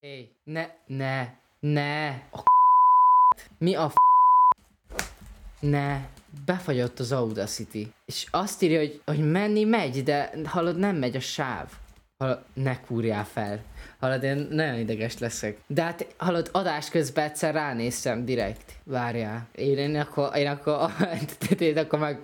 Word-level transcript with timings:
Hé, 0.00 0.28
ne, 0.44 0.70
ne, 0.86 1.40
ne, 1.60 2.28
a 2.30 2.42
Mi 3.58 3.74
a 3.74 3.88
f... 3.88 3.94
Ne, 5.60 6.08
befagyott 6.44 6.98
az 6.98 7.12
Audacity. 7.12 7.86
És 8.06 8.26
azt 8.30 8.62
írja, 8.62 8.78
hogy, 8.78 9.02
hogy 9.04 9.30
menni 9.30 9.64
megy, 9.64 10.02
de 10.02 10.30
hallod, 10.44 10.78
nem 10.78 10.96
megy 10.96 11.16
a 11.16 11.20
sáv. 11.20 11.72
Hallod, 12.18 12.38
ne 12.54 12.80
kúrjál 12.80 13.24
fel. 13.24 13.60
Hallod, 14.00 14.22
én 14.22 14.46
nagyon 14.50 14.78
ideges 14.78 15.18
leszek. 15.18 15.58
De 15.66 15.82
hát, 15.82 16.14
hallod, 16.16 16.48
adás 16.52 16.90
közben 16.90 17.24
egyszer 17.24 17.54
ránéztem 17.54 18.24
direkt. 18.24 18.72
Várjál. 18.84 19.48
Én, 19.54 19.78
én 19.78 19.96
akkor, 19.96 20.36
én 20.36 20.46
akkor, 20.46 20.90
én 21.58 21.78
akkor 21.78 21.98
meg... 21.98 22.18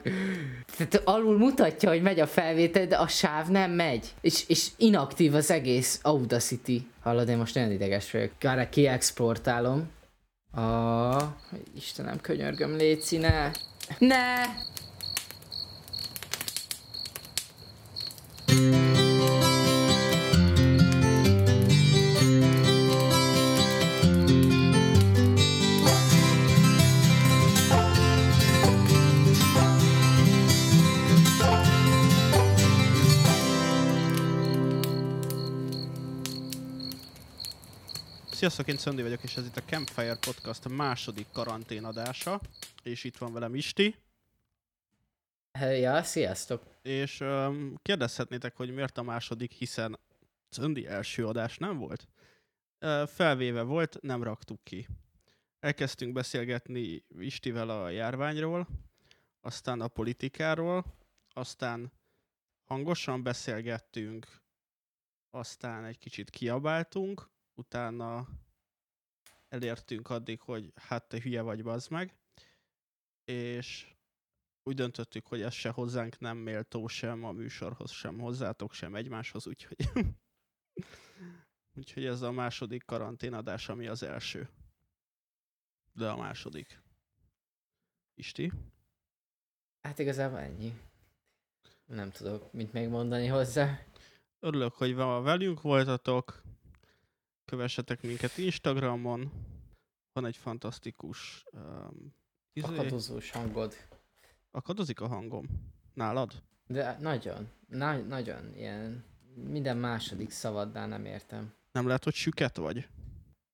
Tehát 0.77 1.01
alul 1.05 1.39
mutatja, 1.39 1.89
hogy 1.89 2.03
megy 2.03 2.21
a 2.21 2.27
felvétel, 2.27 2.87
de 2.87 2.97
a 2.97 3.07
sáv 3.07 3.49
nem 3.49 3.71
megy. 3.71 4.15
És, 4.21 4.49
és 4.49 4.69
inaktív 4.77 5.35
az 5.35 5.51
egész 5.51 6.01
Audacity. 6.03 6.87
Hallod, 7.03 7.29
én 7.29 7.37
most 7.37 7.55
nagyon 7.55 7.71
ideges 7.71 8.11
vagyok. 8.11 8.31
Várjál, 8.41 8.69
kiexportálom. 8.69 9.91
Ah, 10.51 11.23
Istenem, 11.75 12.21
könyörgöm, 12.21 12.77
Léci, 12.77 13.17
ne! 13.17 13.51
Ne! 13.99 14.45
Sziasztok, 38.45 38.69
én 38.69 38.77
Szöndi 38.77 39.03
vagyok, 39.03 39.23
és 39.23 39.37
ez 39.37 39.47
itt 39.47 39.57
a 39.57 39.63
Campfire 39.63 40.17
Podcast 40.17 40.69
második 40.69 41.27
karanténadása, 41.33 42.41
és 42.83 43.05
itt 43.05 43.17
van 43.17 43.33
velem 43.33 43.55
Isti. 43.55 43.97
Ja, 45.53 46.03
sziasztok. 46.03 46.63
És 46.83 47.21
um, 47.21 47.75
kérdezhetnétek, 47.83 48.57
hogy 48.57 48.75
miért 48.75 48.99
a 48.99 49.03
második, 49.03 49.53
hiszen 49.53 49.99
Szöndi 50.49 50.87
első 50.87 51.27
adás 51.27 51.59
nem 51.59 51.79
volt. 51.79 52.09
Uh, 52.81 53.07
felvéve 53.07 53.63
volt, 53.63 53.99
nem 54.01 54.23
raktuk 54.23 54.65
ki. 54.65 54.89
Elkezdtünk 55.61 56.13
beszélgetni 56.13 57.05
Istivel 57.19 57.69
a 57.69 57.89
járványról, 57.89 58.69
aztán 59.41 59.81
a 59.81 59.89
politikáról, 59.89 60.85
aztán 61.29 61.93
hangosan 62.65 63.23
beszélgettünk, 63.23 64.27
aztán 65.31 65.85
egy 65.85 65.99
kicsit 65.99 66.31
kiabáltunk, 66.31 67.33
utána 67.55 68.29
elértünk 69.49 70.11
addig, 70.11 70.41
hogy 70.41 70.73
hát 70.75 71.09
te 71.09 71.21
hülye 71.21 71.43
vagy, 71.43 71.63
bazd 71.63 71.91
meg, 71.91 72.15
és 73.25 73.95
úgy 74.63 74.75
döntöttük, 74.75 75.27
hogy 75.27 75.43
ez 75.43 75.53
se 75.53 75.71
hozzánk 75.71 76.19
nem 76.19 76.37
méltó, 76.37 76.87
sem 76.87 77.25
a 77.25 77.33
műsorhoz, 77.33 77.91
sem 77.91 78.19
hozzátok, 78.19 78.73
sem 78.73 78.95
egymáshoz, 78.95 79.47
úgyhogy 79.47 79.77
úgyhogy 81.77 82.05
ez 82.05 82.23
a 82.23 82.31
második 82.31 82.85
karanténadás, 82.85 83.69
ami 83.69 83.87
az 83.87 84.03
első. 84.03 84.49
De 85.93 86.11
a 86.11 86.17
második. 86.17 86.83
Isti? 88.15 88.53
Hát 89.81 89.99
igazából 89.99 90.39
ennyi. 90.39 90.81
Nem 91.85 92.11
tudok 92.11 92.53
mit 92.53 92.73
még 92.73 92.89
mondani 92.89 93.27
hozzá. 93.27 93.79
Örülök, 94.39 94.75
hogy 94.75 94.95
velünk 94.95 95.61
voltatok 95.61 96.44
kövessetek 97.45 98.03
minket 98.03 98.39
Instagramon, 98.39 99.33
van 100.13 100.27
egy 100.27 100.37
fantasztikus 100.37 101.45
um, 101.53 102.15
izé... 102.53 102.67
Akadozós 102.67 103.31
hangod. 103.31 103.75
Akadozik 104.51 105.01
a 105.01 105.07
hangom? 105.07 105.47
Nálad? 105.95 106.43
De 106.67 106.97
nagyon, 107.01 107.49
na- 107.69 107.97
nagyon, 107.97 108.55
ilyen 108.57 109.05
minden 109.35 109.77
második 109.77 110.31
szavaddál 110.31 110.89
nem 110.89 111.05
értem. 111.05 111.53
Nem 111.73 111.87
lehet, 111.87 112.05
hogy 112.05 112.15
süket 112.15 112.57
vagy? 112.57 112.89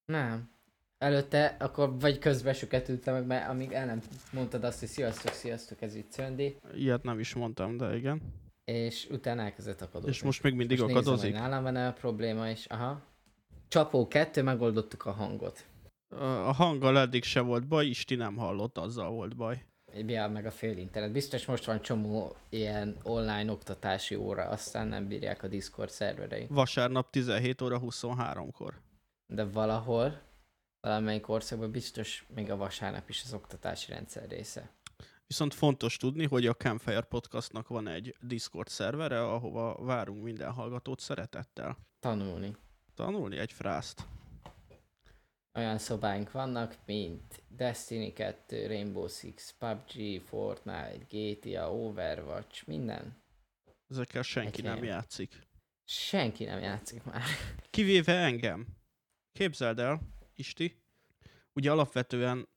Nem. 0.04 0.50
Előtte, 0.98 1.56
akkor 1.59 1.98
vagy 2.00 2.19
közben 2.19 2.54
süketültem 2.54 3.15
meg, 3.15 3.26
mert 3.26 3.48
amíg 3.48 3.72
el 3.72 3.86
nem 3.86 4.03
mondtad 4.32 4.65
azt, 4.65 4.78
hogy 4.78 4.88
sziasztok, 4.88 5.32
sziasztok, 5.32 5.82
ez 5.82 5.94
itt 5.94 6.10
Szöndi. 6.10 6.56
Ilyet 6.75 7.03
nem 7.03 7.19
is 7.19 7.34
mondtam, 7.34 7.76
de 7.76 7.97
igen. 7.97 8.22
És 8.65 9.09
utána 9.10 9.42
elkezdett 9.42 9.81
akadozni. 9.81 10.10
És 10.10 10.22
most 10.22 10.42
még 10.42 10.54
mindig 10.54 10.81
most 10.81 10.91
akadozik? 10.91 11.32
Nézem, 11.32 11.48
nálam 11.48 11.62
van 11.62 11.76
a 11.76 11.92
probléma, 11.92 12.48
és 12.48 12.66
aha. 12.66 13.03
Csapó 13.70 14.08
kettő, 14.08 14.42
megoldottuk 14.42 15.06
a 15.06 15.12
hangot. 15.12 15.66
A 16.19 16.53
hanggal 16.53 16.98
eddig 16.98 17.25
se 17.25 17.41
volt 17.41 17.69
baj, 17.69 17.86
Isti 17.86 18.14
nem 18.14 18.36
hallott, 18.36 18.78
azzal 18.78 19.10
volt 19.10 19.36
baj. 19.36 19.64
Ja, 20.06 20.28
meg 20.28 20.47
a 20.47 20.50
fél 20.50 20.76
internet. 20.76 21.12
Biztos 21.12 21.47
most 21.47 21.64
van 21.64 21.82
csomó 21.82 22.36
ilyen 22.48 22.97
online 23.03 23.53
oktatási 23.53 24.14
óra, 24.14 24.44
aztán 24.48 24.86
nem 24.86 25.09
bírják 25.09 25.42
a 25.42 25.48
Discord 25.48 25.91
szerverei. 25.91 26.47
Vasárnap 26.48 27.10
17 27.10 27.62
óra 27.62 27.80
23-kor. 27.82 28.80
De 29.26 29.44
valahol, 29.44 30.20
valamelyik 30.80 31.28
országban 31.28 31.70
biztos 31.70 32.26
még 32.34 32.50
a 32.50 32.56
vasárnap 32.56 33.09
is 33.09 33.22
az 33.25 33.34
oktatási 33.34 33.92
rendszer 33.92 34.28
része. 34.28 34.70
Viszont 35.26 35.54
fontos 35.54 35.97
tudni, 35.97 36.26
hogy 36.26 36.47
a 36.47 36.54
Campfire 36.54 37.00
Podcastnak 37.00 37.69
van 37.69 37.88
egy 37.88 38.16
Discord 38.20 38.69
szervere, 38.69 39.22
ahova 39.25 39.84
várunk 39.84 40.22
minden 40.22 40.53
hallgatót 40.53 41.00
szeretettel. 41.00 41.76
Tanulni 42.00 42.56
tanulni 42.95 43.37
egy 43.37 43.53
frászt. 43.53 44.06
Olyan 45.55 45.78
szobáink 45.78 46.31
vannak, 46.31 46.77
mint 46.87 47.43
Destiny 47.49 48.12
2, 48.12 48.67
Rainbow 48.67 49.09
Six, 49.09 49.55
PUBG, 49.59 50.21
Fortnite, 50.21 51.06
GTA, 51.09 51.73
Overwatch, 51.75 52.67
minden. 52.67 53.23
Ezekkel 53.89 54.23
senki 54.23 54.59
egy 54.59 54.65
nem 54.65 54.84
játszik. 54.84 55.49
Senki 55.84 56.45
nem 56.45 56.59
játszik 56.61 57.05
már. 57.05 57.23
Kivéve 57.71 58.17
engem. 58.19 58.67
Képzeld 59.33 59.78
el, 59.78 60.01
Isti, 60.34 60.83
ugye 61.53 61.71
alapvetően 61.71 62.49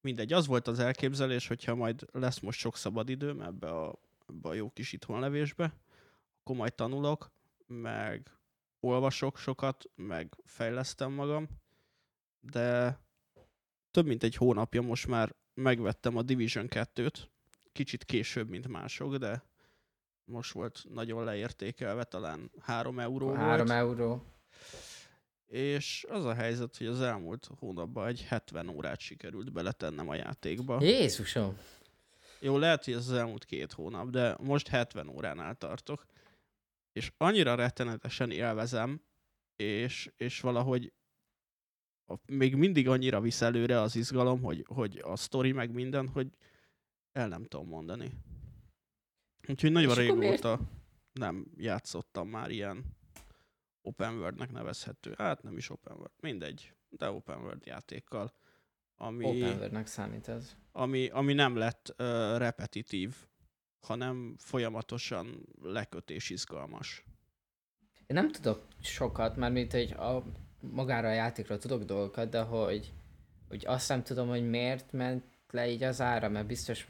mindegy, 0.00 0.32
az 0.32 0.46
volt 0.46 0.66
az 0.66 0.78
elképzelés, 0.78 1.46
hogyha 1.46 1.74
majd 1.74 2.06
lesz 2.12 2.38
most 2.38 2.58
sok 2.58 2.76
szabad 2.76 3.08
időm 3.08 3.40
ebbe 3.40 3.70
a, 3.70 4.00
ebbe 4.28 4.48
a 4.48 4.54
jó 4.54 4.70
kis 4.70 4.92
itthonlevésbe, 4.92 5.74
akkor 6.40 6.56
majd 6.56 6.74
tanulok, 6.74 7.32
meg 7.66 8.39
olvasok 8.80 9.38
sokat, 9.38 9.84
meg 9.94 10.36
fejlesztem 10.44 11.12
magam, 11.12 11.48
de 12.40 12.98
több 13.90 14.06
mint 14.06 14.22
egy 14.22 14.34
hónapja 14.34 14.82
most 14.82 15.06
már 15.06 15.34
megvettem 15.54 16.16
a 16.16 16.22
Division 16.22 16.66
2-t, 16.70 17.18
kicsit 17.72 18.04
később, 18.04 18.48
mint 18.48 18.68
mások, 18.68 19.16
de 19.16 19.42
most 20.24 20.52
volt 20.52 20.84
nagyon 20.88 21.24
leértékelve, 21.24 22.04
talán 22.04 22.50
3 22.60 22.98
euró 22.98 23.32
3 23.34 23.66
volt. 23.66 23.70
euró. 23.70 24.24
És 25.46 26.06
az 26.08 26.24
a 26.24 26.34
helyzet, 26.34 26.76
hogy 26.76 26.86
az 26.86 27.00
elmúlt 27.00 27.48
hónapban 27.58 28.06
egy 28.06 28.24
70 28.28 28.68
órát 28.68 29.00
sikerült 29.00 29.52
beletennem 29.52 30.08
a 30.08 30.14
játékba. 30.14 30.82
Jézusom! 30.82 31.58
Jó, 32.40 32.58
lehet, 32.58 32.84
hogy 32.84 32.94
ez 32.94 33.08
az 33.08 33.12
elmúlt 33.12 33.44
két 33.44 33.72
hónap, 33.72 34.10
de 34.10 34.36
most 34.40 34.68
70 34.68 35.08
óránál 35.08 35.54
tartok 35.54 36.06
és 36.92 37.12
annyira 37.16 37.54
rettenetesen 37.54 38.30
élvezem, 38.30 39.02
és, 39.56 40.10
és 40.16 40.40
valahogy 40.40 40.92
a, 42.06 42.14
még 42.26 42.54
mindig 42.54 42.88
annyira 42.88 43.20
visz 43.20 43.40
előre 43.40 43.80
az 43.80 43.96
izgalom, 43.96 44.42
hogy, 44.42 44.64
hogy 44.68 44.98
a 45.04 45.16
sztori 45.16 45.52
meg 45.52 45.72
minden, 45.72 46.08
hogy 46.08 46.28
el 47.12 47.28
nem 47.28 47.44
tudom 47.44 47.68
mondani. 47.68 48.10
Úgyhogy 49.48 49.72
nagyon 49.72 49.94
régóta 49.94 50.60
nem 51.12 51.46
játszottam 51.56 52.28
már 52.28 52.50
ilyen 52.50 52.84
open 53.82 54.14
world-nek 54.14 54.50
nevezhető. 54.52 55.14
Hát 55.18 55.42
nem 55.42 55.56
is 55.56 55.70
open 55.70 55.96
world, 55.96 56.12
mindegy, 56.20 56.74
de 56.88 57.10
open 57.10 57.38
world 57.38 57.66
játékkal. 57.66 58.34
Ami, 58.94 59.24
open 59.24 59.56
world-nek 59.56 59.86
számít 59.86 60.28
ez. 60.28 60.56
Ami, 60.72 61.08
ami 61.08 61.32
nem 61.32 61.56
lett 61.56 61.94
uh, 61.98 62.06
repetitív 62.38 63.14
hanem 63.80 64.34
folyamatosan 64.38 65.48
lekötés 65.62 66.30
izgalmas. 66.30 67.04
Én 68.06 68.16
nem 68.16 68.32
tudok 68.32 68.62
sokat, 68.82 69.36
mert 69.36 69.52
mint 69.52 69.72
hogy 69.72 69.92
a, 69.92 70.22
magára 70.60 71.08
a 71.08 71.12
játékra 71.12 71.58
tudok 71.58 71.82
dolgokat, 71.82 72.28
de 72.28 72.40
hogy, 72.40 72.92
hogy 73.48 73.66
azt 73.66 73.88
nem 73.88 74.02
tudom, 74.02 74.28
hogy 74.28 74.48
miért 74.48 74.92
ment 74.92 75.24
le 75.50 75.68
így 75.68 75.82
az 75.82 76.00
ára, 76.00 76.28
mert 76.28 76.46
biztos 76.46 76.88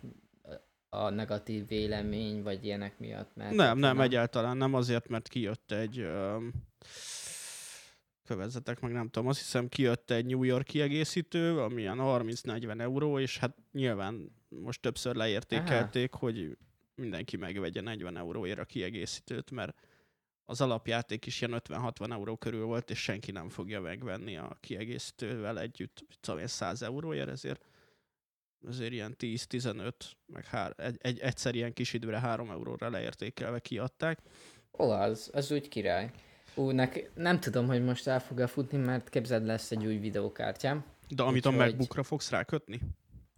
a 0.88 1.08
negatív 1.08 1.66
vélemény, 1.66 2.42
vagy 2.42 2.64
ilyenek 2.64 2.98
miatt. 2.98 3.36
Mert 3.36 3.54
nem, 3.54 3.78
nem, 3.78 3.78
nem, 3.78 4.00
egyáltalán 4.00 4.56
nem 4.56 4.74
azért, 4.74 5.08
mert 5.08 5.28
kijött 5.28 5.72
egy 5.72 6.08
kövezzetek 8.24 8.80
meg, 8.80 8.92
nem 8.92 9.08
tudom, 9.08 9.28
azt 9.28 9.38
hiszem 9.38 9.68
kijött 9.68 10.10
egy 10.10 10.26
New 10.26 10.42
York 10.42 10.64
kiegészítő, 10.64 11.60
ami 11.60 11.80
ilyen 11.80 11.98
30-40 12.00 12.80
euró, 12.80 13.18
és 13.18 13.38
hát 13.38 13.56
nyilván 13.72 14.32
most 14.48 14.80
többször 14.80 15.14
leértékelték, 15.14 16.14
Aha. 16.14 16.24
hogy 16.24 16.56
mindenki 17.00 17.36
megvegye 17.36 17.80
40 17.80 18.16
euróért 18.16 18.58
a 18.58 18.64
kiegészítőt, 18.64 19.50
mert 19.50 19.74
az 20.44 20.60
alapjáték 20.60 21.26
is 21.26 21.40
ilyen 21.40 21.62
50-60 21.68 22.12
euró 22.12 22.36
körül 22.36 22.64
volt, 22.64 22.90
és 22.90 23.02
senki 23.02 23.30
nem 23.30 23.48
fogja 23.48 23.80
megvenni 23.80 24.36
a 24.36 24.56
kiegészítővel 24.60 25.60
együtt, 25.60 26.04
szóval 26.20 26.46
100 26.46 26.82
euróért, 26.82 27.28
ezért 27.28 27.64
ezért 28.68 28.92
ilyen 28.92 29.16
10-15, 29.18 29.92
meg 30.26 30.44
hár, 30.44 30.72
egy, 30.76 30.96
egy, 31.00 31.18
egyszer 31.18 31.54
ilyen 31.54 31.72
kis 31.72 31.92
időre 31.92 32.18
3 32.18 32.50
euróra 32.50 32.90
leértékelve 32.90 33.58
kiadták. 33.58 34.18
Ó, 34.78 34.90
az, 34.90 35.50
úgy 35.50 35.68
király. 35.68 36.10
Ú, 36.54 36.70
nek, 36.70 37.10
nem 37.14 37.40
tudom, 37.40 37.66
hogy 37.66 37.84
most 37.84 38.06
el 38.06 38.20
fog 38.20 38.40
futni, 38.48 38.78
mert 38.78 39.08
képzeld 39.08 39.46
lesz 39.46 39.70
egy 39.70 39.86
új 39.86 39.96
videókártyám. 39.96 40.84
De 41.08 41.22
amit 41.22 41.46
Úgyhogy- 41.46 41.60
a 41.62 41.64
MacBookra 41.64 42.02
fogsz 42.02 42.30
rákötni? 42.30 42.80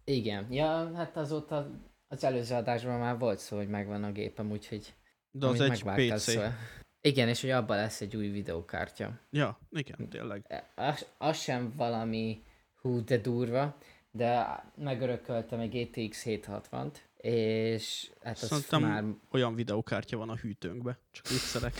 Igen, 0.03 0.51
ja, 0.51 0.91
hát 0.95 1.17
azóta 1.17 1.69
az 2.07 2.23
előző 2.23 2.55
adásban 2.55 2.99
már 2.99 3.17
volt 3.17 3.39
szó, 3.39 3.57
hogy 3.57 3.67
megvan 3.67 4.03
a 4.03 4.11
gépem, 4.11 4.51
úgyhogy... 4.51 4.93
De 5.31 5.45
az 5.47 5.59
egy 5.59 5.83
PC. 5.83 6.19
szóval- 6.21 6.53
Igen, 7.01 7.27
és 7.27 7.41
hogy 7.41 7.49
abban 7.49 7.77
lesz 7.77 8.01
egy 8.01 8.15
új 8.15 8.27
videókártya. 8.27 9.19
Ja, 9.29 9.59
igen, 9.71 10.09
tényleg. 10.09 10.45
E, 10.47 10.71
Az, 10.75 11.05
az 11.17 11.37
sem 11.41 11.73
valami 11.75 12.43
hú, 12.81 13.03
de 13.03 13.17
durva, 13.17 13.77
de 14.11 14.45
megörököltem 14.75 15.59
egy 15.59 15.69
GTX 15.89 16.23
760-t, 16.25 16.93
és 17.17 18.11
hát 18.23 18.37
az 18.41 18.47
Szerintem- 18.47 18.81
már... 18.81 19.03
Olyan 19.31 19.55
videókártya 19.55 20.17
van 20.17 20.29
a 20.29 20.35
hűtőnkbe, 20.35 20.97
csak 21.11 21.27
viccelek. 21.27 21.73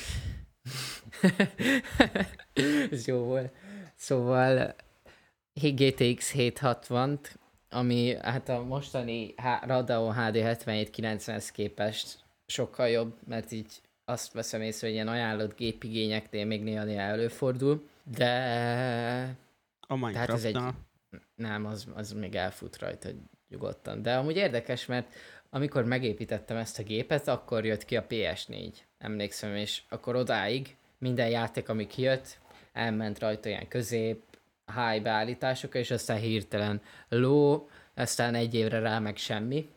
Ez 2.92 3.08
jó 3.08 3.18
volt. 3.18 3.54
Szóval 3.96 4.76
GTX 5.54 6.34
760-t, 6.38 7.20
ami 7.74 8.16
hát 8.22 8.50
a 8.50 8.64
mostani 8.64 9.34
Radeon 9.62 10.14
HD 10.14 10.36
7790-hez 10.38 11.50
képest 11.54 12.18
sokkal 12.46 12.90
jobb, 12.90 13.14
mert 13.28 13.52
így 13.52 13.82
azt 14.06 14.34
veszem 14.34 14.62
észre, 14.62 14.88
hogy 14.88 14.96
ilyen 14.96 15.08
ajánlott 15.08 15.56
gépigényeknél 15.58 16.46
még 16.46 16.64
néha-néha 16.64 17.02
előfordul, 17.02 17.88
de 18.18 18.30
A 19.88 20.12
Tehát 20.12 20.30
ez 20.30 20.44
egy- 20.44 20.60
nem, 21.36 21.66
az, 21.66 21.88
az 21.96 22.12
még 22.12 22.36
elfut 22.36 22.78
rajta 22.80 23.10
nyugodtan. 23.50 24.02
De 24.02 24.16
amúgy 24.16 24.36
érdekes, 24.36 24.86
mert 24.86 25.14
amikor 25.50 25.86
megépítettem 25.86 26.58
ezt 26.58 26.80
a 26.80 26.84
gépet, 26.84 27.28
akkor 27.28 27.66
jött 27.66 27.86
ki 27.86 27.98
a 27.98 28.06
PS4, 28.10 28.74
emlékszem, 28.98 29.56
és 29.56 29.82
akkor 29.90 30.16
odáig 30.16 30.76
minden 30.98 31.30
játék, 31.30 31.70
ami 31.70 31.88
kijött, 31.88 32.38
elment 32.74 33.20
rajta 33.20 33.50
ilyen 33.50 33.68
közép, 33.68 34.24
high 34.66 35.02
beállításokra, 35.04 35.80
és 35.80 35.92
aztán 35.92 36.18
hirtelen 36.18 36.82
low, 37.10 37.68
aztán 37.96 38.36
egy 38.36 38.54
évre 38.54 38.80
rá 38.80 39.00
meg 39.00 39.18
semmi. 39.18 39.70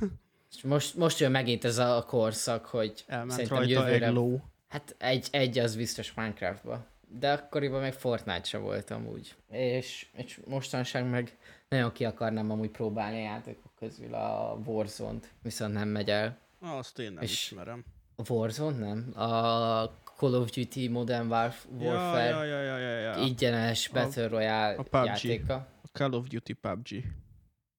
És 0.56 0.62
most, 0.62 0.96
most 0.96 1.18
jön 1.18 1.30
megint 1.30 1.64
ez 1.64 1.78
a 1.78 2.04
korszak, 2.06 2.66
hogy 2.66 3.04
Elment 3.06 3.30
szerintem 3.30 3.62
jövőre... 3.62 4.06
egy 4.06 4.12
ló. 4.12 4.40
Hát 4.68 4.94
egy, 4.98 5.28
egy 5.30 5.58
az 5.58 5.76
biztos 5.76 6.14
Minecraftba. 6.14 6.86
De 7.08 7.32
akkoriban 7.32 7.80
meg 7.80 7.92
Fortnite 7.92 8.44
se 8.44 8.58
voltam 8.58 9.06
úgy. 9.06 9.34
És, 9.50 10.06
és 10.12 10.40
mostanság 10.46 11.08
meg 11.08 11.36
nagyon 11.68 11.92
ki 11.92 12.04
akarnám 12.04 12.50
amúgy 12.50 12.70
próbálni 12.70 13.16
a 13.16 13.22
játékok 13.22 13.72
közül 13.78 14.14
a 14.14 14.60
Warzone-t, 14.64 15.28
viszont 15.42 15.72
nem 15.72 15.88
megy 15.88 16.10
el. 16.10 16.38
Azt 16.60 16.98
én 16.98 17.12
nem 17.12 17.22
És- 17.22 17.30
ismerem. 17.30 17.84
A 18.16 18.32
Warzone 18.32 18.76
nem? 18.78 19.22
A 19.22 19.90
Call 20.20 20.34
of 20.34 20.50
Duty 20.50 20.88
Modern 20.88 21.28
Warf- 21.28 21.66
Warfare 21.78 22.28
ja, 22.28 22.44
ja, 22.44 22.60
ja, 22.60 22.78
ja, 22.78 22.98
ja. 22.98 23.16
ingyenes 23.16 23.88
Battle 23.88 24.28
Royale 24.28 24.74
a 24.76 24.82
PUBG. 24.82 25.06
játéka. 25.06 25.54
A 25.54 25.88
Call 25.92 26.12
of 26.12 26.26
Duty 26.26 26.52
PUBG. 26.52 27.04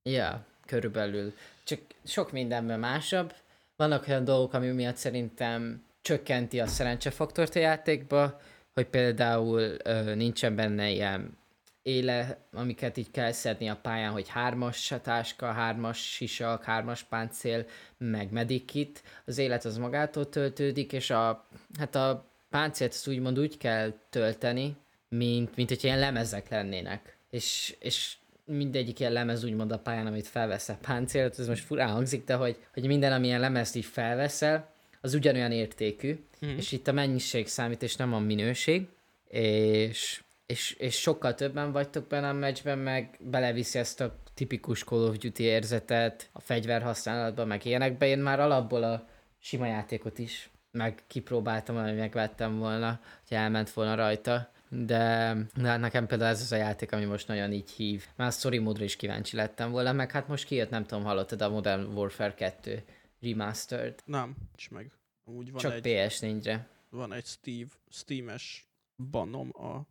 Ja, 0.04 0.46
körülbelül. 0.66 1.34
Csak 1.64 1.80
sok 2.04 2.32
mindenben 2.32 2.80
másabb. 2.80 3.34
Vannak 3.76 4.08
olyan 4.08 4.24
dolgok, 4.24 4.54
ami 4.54 4.72
miatt 4.72 4.96
szerintem 4.96 5.84
csökkenti 6.02 6.60
a 6.60 6.68
szerencsefaktort 6.68 7.56
a 7.56 7.60
játékba, 7.60 8.40
hogy 8.74 8.86
például 8.86 9.62
ö, 9.84 10.16
nincsen 10.16 10.56
benne 10.56 10.90
ilyen 10.90 11.38
éle, 11.82 12.38
amiket 12.52 12.98
így 12.98 13.12
kell 13.12 13.32
szedni 13.32 13.70
a 13.70 13.80
pályán, 13.82 14.12
hogy 14.12 14.30
hármas 14.30 14.94
táska, 15.04 15.52
hármas 15.52 15.98
sisak, 15.98 16.64
hármas 16.64 17.04
páncél, 17.04 17.66
meg 17.98 18.32
medikit. 18.32 19.04
Az 19.26 19.38
élet 19.38 19.66
az 19.66 19.78
magától 19.78 20.30
töltődik, 20.30 20.94
és 20.94 21.10
a, 21.10 21.48
hát 21.80 21.96
a 21.96 22.31
páncélt 22.52 22.92
azt 22.92 23.08
úgymond 23.08 23.40
úgy 23.40 23.58
kell 23.58 23.94
tölteni, 24.10 24.76
mint, 25.10 25.56
mint 25.56 25.70
hogy 25.70 25.84
ilyen 25.84 26.00
lemezek 26.00 26.50
lennének. 26.50 27.18
És, 27.30 27.76
és 27.80 28.14
mindegyik 28.46 29.00
ilyen 29.00 29.12
lemez 29.12 29.44
úgymond 29.44 29.72
a 29.72 29.80
pályán, 29.80 30.08
amit 30.08 30.28
felveszel 30.28 30.78
páncélt, 30.82 31.40
ez 31.40 31.48
most 31.48 31.64
furán 31.64 31.90
hangzik, 31.90 32.24
de 32.26 32.34
hogy, 32.34 32.58
hogy 32.74 32.86
minden, 32.88 33.12
amilyen 33.12 33.40
lemezt 33.40 33.76
így 33.76 33.86
felveszel, 33.86 34.70
az 35.02 35.14
ugyanolyan 35.14 35.52
értékű, 35.52 36.20
Mhm. 36.40 36.58
és 36.58 36.72
itt 36.72 36.88
a 36.88 36.92
mennyiség 36.92 37.48
számít, 37.48 37.84
és 37.84 37.96
nem 37.96 38.14
a 38.14 38.20
minőség, 38.20 38.88
és, 39.28 40.24
és, 40.46 40.72
és 40.72 41.00
sokkal 41.00 41.36
többen 41.36 41.72
vagytok 41.72 42.08
benne 42.08 42.30
a 42.30 42.34
meccsben, 42.34 42.78
meg 42.78 43.18
beleviszi 43.20 43.80
ezt 43.80 44.02
a 44.02 44.16
tipikus 44.34 44.84
Call 44.84 45.08
of 45.08 45.18
Duty 45.18 45.44
érzetet, 45.44 46.30
a 46.32 46.40
fegyver 46.40 46.82
használatban, 46.82 47.48
meg 47.48 47.66
ilyenekbe. 47.66 48.08
Én 48.08 48.20
már 48.20 48.40
alapból 48.40 48.84
a 48.84 49.08
sima 49.40 49.66
játékot 49.66 50.20
is 50.20 50.50
meg 50.72 51.04
kipróbáltam, 51.08 51.84
hogy 51.84 51.96
megvettem 51.96 52.58
volna, 52.58 53.00
hogy 53.28 53.38
elment 53.38 53.70
volna 53.70 53.96
rajta. 53.96 54.52
De, 54.70 55.36
de 55.56 55.78
nekem 55.78 56.08
például 56.08 56.30
ez 56.30 56.42
az 56.42 56.52
a 56.52 56.56
játék, 56.56 56.92
ami 56.92 57.06
most 57.06 57.28
nagyon 57.28 57.52
így 57.52 57.70
hív. 57.72 58.06
Már 58.16 58.28
a 58.28 58.32
story 58.32 58.58
módra 58.58 58.84
is 58.84 58.96
kíváncsi 58.96 59.36
lettem 59.36 59.72
volna, 59.72 59.92
meg 59.92 60.12
hát 60.12 60.28
most 60.28 60.46
kijött, 60.46 60.70
nem 60.70 60.86
tudom, 60.86 61.04
hallottad 61.04 61.42
a 61.42 61.50
Modern 61.50 61.84
Warfare 61.84 62.34
2 62.34 62.84
Remastered. 63.22 64.02
Nem, 64.06 64.36
nincs 64.48 64.70
meg. 64.70 64.92
Amúgy 65.24 65.52
van 65.52 65.62
Csak 65.62 65.74
egy, 65.74 65.82
PS4-re. 65.86 66.68
van 66.90 67.14
egy 67.14 67.26
Steve, 67.26 67.70
Steam-es 67.90 68.68
banom 69.10 69.50
a 69.54 69.82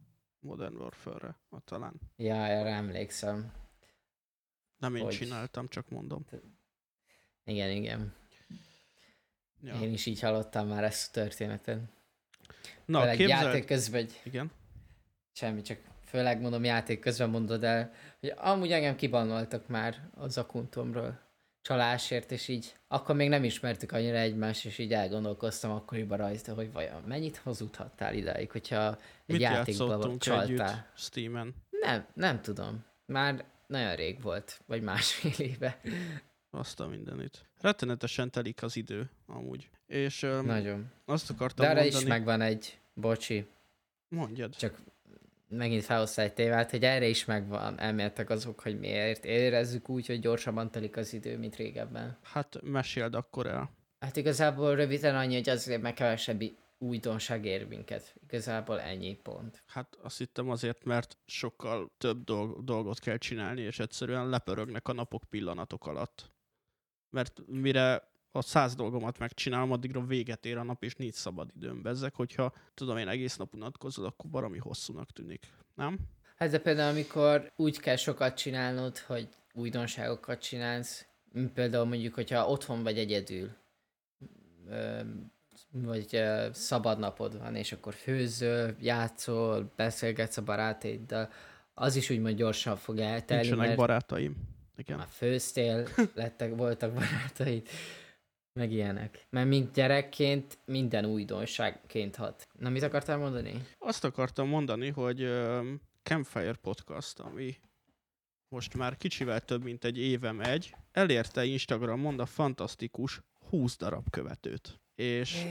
Modern 0.41 0.75
Warfare-re, 0.75 1.37
talán. 1.65 1.95
Ja, 2.17 2.35
erre 2.35 2.71
emlékszem. 2.71 3.53
Nem 4.77 4.95
én 4.95 5.03
Hogy? 5.03 5.13
csináltam, 5.13 5.69
csak 5.69 5.89
mondom. 5.89 6.27
Igen, 7.45 7.71
igen. 7.71 8.15
Ja. 9.63 9.75
Én 9.75 9.93
is 9.93 10.07
így 10.07 10.21
hallottam 10.21 10.69
már 10.69 10.85
ezt 10.85 11.17
a 11.17 11.21
történetet. 11.21 11.79
Na, 12.85 13.01
főleg 13.01 13.17
képzeld... 13.17 13.43
játék 13.43 13.65
közben, 13.65 14.01
egy, 14.01 14.21
Igen. 14.23 14.51
semmi, 15.33 15.63
csak 15.63 15.79
főleg 16.05 16.41
mondom 16.41 16.65
játék 16.65 17.01
közben 17.01 17.31
mondod 17.31 17.65
el, 17.65 17.93
hogy 18.21 18.33
amúgy 18.37 18.73
engem 18.73 18.97
kibannoltak 18.97 19.69
már 19.69 20.09
az 20.15 20.39
akuntomról 20.39 21.21
csalásért, 21.63 22.33
és 22.33 22.49
így 22.49 22.77
akkor 22.89 23.15
még 23.15 23.29
nem 23.29 23.45
ismertük 23.45 23.93
annyira 23.93 24.17
egymást, 24.17 24.65
és 24.65 24.79
így 24.79 24.93
elgondolkoztam 24.93 25.71
akkoriban 25.71 26.19
rajta, 26.19 26.55
hogy 26.55 26.73
vajon 26.73 27.03
mennyit 27.03 27.37
hazudhattál 27.37 28.15
idáig, 28.15 28.51
hogyha 28.51 28.87
egy 28.87 28.97
Mit 29.27 29.41
játékba 29.41 29.85
játszottunk 29.85 30.21
csaltál. 30.21 30.91
Steam-en? 30.95 31.55
Nem, 31.71 32.07
nem 32.15 32.41
tudom. 32.41 32.85
Már 33.07 33.45
nagyon 33.67 33.95
rég 33.95 34.23
volt, 34.23 34.61
vagy 34.67 34.83
másfél 34.83 35.47
éve. 35.47 35.81
Azt 36.51 36.81
a 36.81 36.87
mindenit. 36.87 37.50
Rettenetesen 37.61 38.31
telik 38.31 38.63
az 38.63 38.77
idő, 38.77 39.11
amúgy. 39.27 39.71
És 39.87 40.23
öm, 40.23 40.47
Nagyon. 40.47 40.91
azt 41.05 41.31
akartam 41.31 41.65
De 41.65 41.71
arra 41.71 41.81
mondani... 41.81 42.03
is 42.03 42.09
megvan 42.09 42.41
egy, 42.41 42.79
bocsi, 42.95 43.47
Mondjad. 44.09 44.57
csak 44.57 44.79
megint 45.49 45.85
felhoztál 45.85 46.25
egy 46.25 46.33
tévát, 46.33 46.71
hogy 46.71 46.83
erre 46.85 47.07
is 47.07 47.25
megvan 47.25 47.81
elméletek 47.81 48.31
azok, 48.31 48.61
hogy 48.61 48.79
miért 48.79 49.25
érezzük 49.25 49.89
úgy, 49.89 50.07
hogy 50.07 50.21
gyorsabban 50.21 50.71
telik 50.71 50.97
az 50.97 51.13
idő, 51.13 51.39
mint 51.39 51.57
régebben. 51.57 52.19
Hát 52.23 52.59
meséld 52.63 53.15
akkor 53.15 53.47
el. 53.47 53.71
Hát 54.01 54.17
igazából 54.17 54.75
röviden 54.75 55.17
annyi, 55.17 55.35
hogy 55.35 55.49
azért 55.49 55.83
meg 55.83 55.95
kevesebb 55.95 56.43
újdonság 56.79 57.45
ér 57.45 57.67
minket. 57.69 58.15
Igazából 58.29 58.81
ennyi 58.81 59.15
pont. 59.23 59.63
Hát 59.67 59.97
azt 60.03 60.19
hittem 60.19 60.51
azért, 60.51 60.85
mert 60.85 61.19
sokkal 61.27 61.91
több 61.99 62.25
dolg- 62.25 62.65
dolgot 62.65 62.99
kell 62.99 63.17
csinálni, 63.17 63.61
és 63.61 63.79
egyszerűen 63.79 64.29
lepörögnek 64.29 64.89
a 64.89 64.93
napok 64.93 65.25
pillanatok 65.31 65.87
alatt. 65.87 66.33
Mert 67.11 67.41
mire 67.47 68.09
a 68.33 68.43
száz 68.43 68.75
dolgomat 68.75 69.19
megcsinálom, 69.19 69.73
addigra 69.73 70.05
véget 70.05 70.47
ér 70.47 70.57
a 70.57 70.63
nap, 70.63 70.83
és 70.83 70.95
nincs 70.95 71.15
szabad 71.15 71.51
időm 71.57 71.83
bezzek, 71.83 72.15
hogyha 72.15 72.53
tudom 72.75 72.97
én 72.97 73.09
egész 73.09 73.37
nap 73.37 73.55
unatkozol, 73.55 74.07
akkor 74.07 74.31
baromi 74.31 74.59
hosszúnak 74.59 75.11
tűnik. 75.11 75.47
Nem? 75.75 75.99
Hát 76.37 76.51
de 76.51 76.59
például 76.59 76.91
amikor 76.91 77.53
úgy 77.57 77.81
kell 77.81 77.97
sokat 77.97 78.37
csinálnod, 78.37 78.99
hogy 78.99 79.29
újdonságokat 79.53 80.41
csinálsz, 80.41 81.07
például 81.55 81.85
mondjuk, 81.85 82.15
hogyha 82.15 82.49
otthon 82.49 82.83
vagy 82.83 82.99
egyedül, 82.99 83.51
vagy 85.71 86.23
szabad 86.53 86.99
napod 86.99 87.39
van, 87.39 87.55
és 87.55 87.73
akkor 87.73 87.95
főzöl, 87.95 88.75
játszol, 88.81 89.73
beszélgetsz 89.77 90.37
a 90.37 90.43
barátaiddal, 90.43 91.29
az 91.75 91.97
is 91.97 92.11
úgymond 92.11 92.37
gyorsan 92.37 92.77
fog 92.77 92.99
eltelni, 92.99 93.43
Nincsenek 93.43 93.67
mert 93.67 93.79
barátaim. 93.79 94.37
Igen. 94.81 94.97
már 94.97 95.09
főztél, 95.11 95.89
lettek, 96.15 96.55
voltak 96.57 96.95
barátaid, 96.95 97.69
meg 98.53 98.73
ilyenek. 98.73 99.27
Mert 99.31 99.49
mint 99.49 99.73
gyerekként 99.73 100.59
minden 100.65 101.05
újdonságként 101.05 102.17
hat. 102.17 102.49
Na, 102.59 102.69
mit 102.69 102.83
akartál 102.83 103.19
mondani? 103.19 103.67
Azt 103.79 104.05
akartam 104.05 104.49
mondani, 104.49 104.89
hogy 104.89 105.29
Campfire 106.03 106.55
Podcast, 106.55 107.19
ami 107.19 107.57
most 108.49 108.77
már 108.77 108.97
kicsivel 108.97 109.41
több, 109.41 109.63
mint 109.63 109.85
egy 109.85 109.99
éve 109.99 110.33
megy, 110.33 110.75
elérte 110.93 111.45
Instagramon 111.45 112.21
a 112.21 112.27
fantasztikus 112.27 113.21
20 113.49 113.77
darab 113.77 114.11
követőt. 114.11 114.81
És, 114.95 115.45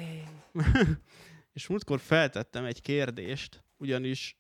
És 1.60 1.68
múltkor 1.68 2.00
feltettem 2.00 2.66
egy 2.66 2.82
kérdést, 2.82 3.64
ugyanis 3.78 4.38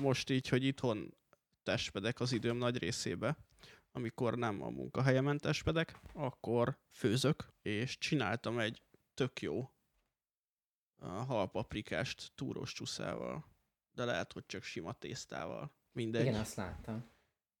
most 0.00 0.30
így, 0.30 0.48
hogy 0.48 0.64
itthon 0.64 1.14
testpedek 1.62 2.20
az 2.20 2.32
időm 2.32 2.56
nagy 2.56 2.78
részébe, 2.78 3.36
amikor 3.92 4.38
nem 4.38 4.62
a 4.62 4.68
munkahelyemen 4.68 5.38
testpedek, 5.38 6.00
akkor 6.12 6.78
főzök, 6.90 7.52
és 7.62 7.98
csináltam 7.98 8.58
egy 8.58 8.82
tök 9.14 9.40
jó 9.40 9.70
halpaprikást 11.02 12.32
túrós 12.34 12.72
csúszával, 12.72 13.44
de 13.94 14.04
lehet, 14.04 14.32
hogy 14.32 14.46
csak 14.46 14.62
sima 14.62 14.92
tésztával. 14.92 15.74
Mindegy. 15.92 16.26
Igen, 16.26 16.40
azt 16.40 16.54
láttam. 16.54 17.10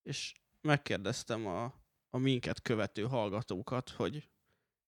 És 0.02 0.34
megkérdeztem 0.60 1.46
a, 1.46 1.64
a 2.10 2.18
minket 2.18 2.62
követő 2.62 3.02
hallgatókat, 3.02 3.88
hogy 3.88 4.30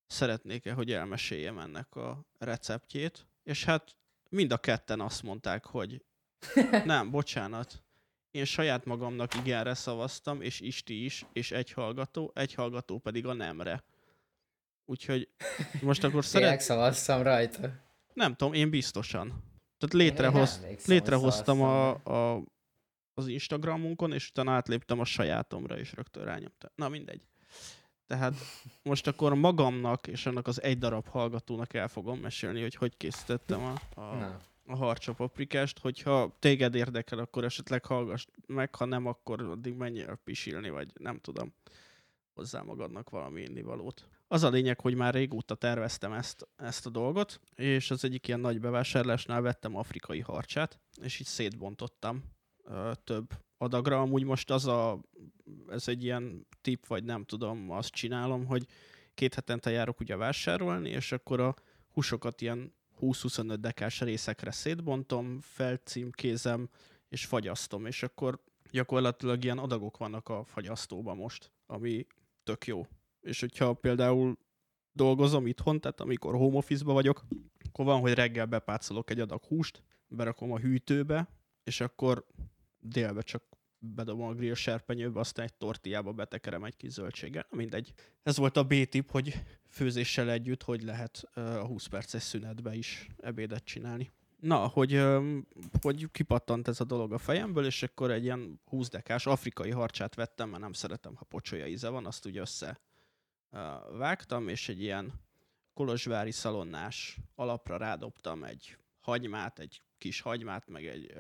szeretnék-e, 0.07 0.73
hogy 0.73 0.93
elmeséljem 0.93 1.59
ennek 1.59 1.95
a 1.95 2.27
receptjét, 2.39 3.29
és 3.43 3.65
hát 3.65 3.97
mind 4.29 4.53
a 4.53 4.59
ketten 4.59 5.01
azt 5.01 5.23
mondták, 5.23 5.65
hogy 5.65 6.05
nem, 6.85 7.11
bocsánat, 7.11 7.84
én 8.35 8.45
saját 8.45 8.85
magamnak 8.85 9.35
igenre 9.35 9.75
szavaztam, 9.75 10.41
és 10.41 10.61
Isti 10.61 11.05
is, 11.05 11.27
és 11.33 11.51
egy 11.51 11.73
hallgató, 11.73 12.33
egy 12.35 12.55
hallgató 12.55 12.99
pedig 12.99 13.27
a 13.27 13.33
nemre. 13.33 13.85
Úgyhogy 14.85 15.29
most 15.83 16.05
akkor 16.05 16.25
szeret... 16.35 16.61
szavaztam 16.61 17.23
rajta. 17.23 17.73
Nem 18.13 18.35
tudom, 18.35 18.53
én 18.53 18.71
biztosan. 18.71 19.29
Tehát 19.79 19.95
létrehoz... 19.95 20.61
Én 20.69 20.77
létrehoztam 20.87 21.63
a, 21.63 21.91
a, 21.91 22.43
az 23.15 23.27
Instagramunkon, 23.27 24.13
és 24.13 24.29
utána 24.29 24.53
átléptem 24.53 25.01
a 25.01 25.05
sajátomra, 25.05 25.79
és 25.79 25.93
rögtön 25.93 26.25
rányomtam. 26.25 26.71
Na 26.75 26.89
mindegy. 26.89 27.27
Tehát 28.07 28.35
most 28.83 29.07
akkor 29.07 29.35
magamnak 29.35 30.07
és 30.07 30.27
annak 30.27 30.47
az 30.47 30.63
egy 30.63 30.79
darab 30.79 31.09
hallgatónak 31.09 31.75
el 31.75 31.89
fogom 31.89 32.19
mesélni, 32.19 32.61
hogy 32.61 32.75
hogy 32.75 32.97
készítettem 32.97 33.63
a, 33.63 34.01
a, 34.01 34.15
Na. 34.15 34.41
A 34.67 34.77
harcsa 34.77 35.13
paprikást. 35.13 35.79
Hogyha 35.79 36.37
téged 36.39 36.75
érdekel, 36.75 37.19
akkor 37.19 37.45
esetleg 37.45 37.85
hallgass 37.85 38.27
meg, 38.47 38.75
ha 38.75 38.85
nem, 38.85 39.07
akkor 39.07 39.43
addig 39.43 39.75
menj 39.75 40.01
el 40.03 40.17
pisilni, 40.25 40.71
vagy 40.71 40.91
nem 40.95 41.19
tudom, 41.19 41.55
hozzá 42.35 42.63
magadnak 42.63 43.11
valami 43.11 43.43
innivalót. 43.43 44.09
Az 44.29 44.43
a 44.43 44.49
lényeg, 44.49 44.81
hogy 44.81 44.95
már 44.95 45.15
régóta 45.15 45.55
terveztem 45.55 46.13
ezt, 46.13 46.49
ezt 46.57 46.87
a 46.87 46.91
dolgot, 46.91 47.41
és 47.55 47.91
az 47.91 48.05
egyik 48.05 48.29
ilyen 48.29 48.41
nagy 48.41 48.61
bevásárlásnál 48.61 49.41
vettem 49.41 49.77
afrikai 49.77 50.21
harcsát, 50.21 50.81
és 51.03 51.21
így 51.21 51.27
szétbontottam 51.27 52.25
ö, 52.65 52.93
több 53.05 53.31
adagra. 53.59 54.01
Amúgy 54.01 54.25
most 54.25 54.51
az 54.51 54.67
a, 54.67 55.01
ez 55.69 55.89
egy 55.89 56.05
ilyen 56.05 56.47
tip, 56.61 56.87
vagy 56.87 57.05
nem 57.05 57.25
tudom, 57.25 57.71
azt 57.71 57.91
csinálom, 57.91 58.47
hogy 58.47 58.67
két 59.15 59.35
hetente 59.35 59.71
járok 59.71 60.01
ugye 60.01 60.17
vásárolni, 60.17 60.91
és 60.91 61.13
akkor 61.13 61.41
a 61.41 61.55
húsokat 61.93 62.41
ilyen 62.41 62.75
20-25 63.01 63.57
dekás 63.61 64.01
részekre 64.01 64.51
szétbontom, 64.51 65.41
felcímkézem, 65.41 66.69
és 67.09 67.27
fagyasztom, 67.27 67.87
és 67.87 68.03
akkor 68.03 68.43
gyakorlatilag 68.71 69.45
ilyen 69.45 69.59
adagok 69.59 69.97
vannak 69.97 70.29
a 70.29 70.45
fagyasztóban 70.45 71.17
most, 71.17 71.53
ami 71.67 72.07
tök 72.45 72.67
jó. 72.67 72.87
És 73.21 73.41
hogyha 73.41 73.73
például 73.73 74.39
dolgozom 74.93 75.47
itthon, 75.47 75.81
tehát 75.81 76.01
amikor 76.01 76.35
home 76.35 76.57
office 76.57 76.85
vagyok, 76.85 77.25
akkor 77.69 77.85
van, 77.85 78.01
hogy 78.01 78.13
reggel 78.13 78.47
bepácolok 78.47 79.11
egy 79.11 79.21
adag 79.21 79.45
húst, 79.45 79.83
berakom 80.09 80.53
a 80.53 80.59
hűtőbe, 80.59 81.29
és 81.65 81.81
akkor 81.81 82.27
délbe 82.79 83.23
csak 83.23 83.54
bedobom 83.85 84.27
a 84.27 84.35
grill 84.35 84.55
serpenyőbe, 84.55 85.21
aztán 85.21 85.45
egy 85.45 85.55
tortillába 85.55 86.13
betekerem 86.13 86.65
egy 86.65 86.77
kis 86.77 86.91
zöldséggel. 86.91 87.47
Na 87.51 87.57
mindegy. 87.57 87.93
Ez 88.23 88.37
volt 88.37 88.57
a 88.57 88.65
B-tip, 88.65 89.11
hogy 89.11 89.43
főzéssel 89.69 90.31
együtt 90.31 90.63
hogy 90.63 90.83
lehet 90.83 91.29
a 91.35 91.67
20 91.67 91.87
perces 91.87 92.23
szünetbe 92.23 92.75
is 92.75 93.09
ebédet 93.19 93.65
csinálni. 93.65 94.13
Na, 94.41 94.67
hogy, 94.67 95.03
hogy 95.81 96.11
kipattant 96.11 96.69
ez 96.69 96.81
a 96.81 96.85
dolog 96.85 97.13
a 97.13 97.19
fejemből, 97.19 97.65
és 97.65 97.83
akkor 97.83 98.11
egy 98.11 98.25
ilyen 98.25 98.61
20 98.65 98.89
dekás 98.89 99.27
afrikai 99.27 99.71
harcsát 99.71 100.15
vettem, 100.15 100.49
mert 100.49 100.63
nem 100.63 100.73
szeretem, 100.73 101.15
ha 101.15 101.25
pocsolya 101.25 101.67
íze 101.67 101.89
van, 101.89 102.07
azt 102.07 102.25
ugye 102.25 102.41
össze 102.41 102.81
vágtam, 103.97 104.49
és 104.49 104.69
egy 104.69 104.83
ilyen 104.83 105.13
kolozsvári 105.75 106.31
szalonnás 106.31 107.19
alapra 107.35 107.77
rádobtam 107.77 108.45
egy 108.45 108.77
hagymát, 109.01 109.59
egy 109.59 109.83
kis 109.99 110.21
hagymát, 110.21 110.69
meg 110.69 110.87
egy 110.87 111.15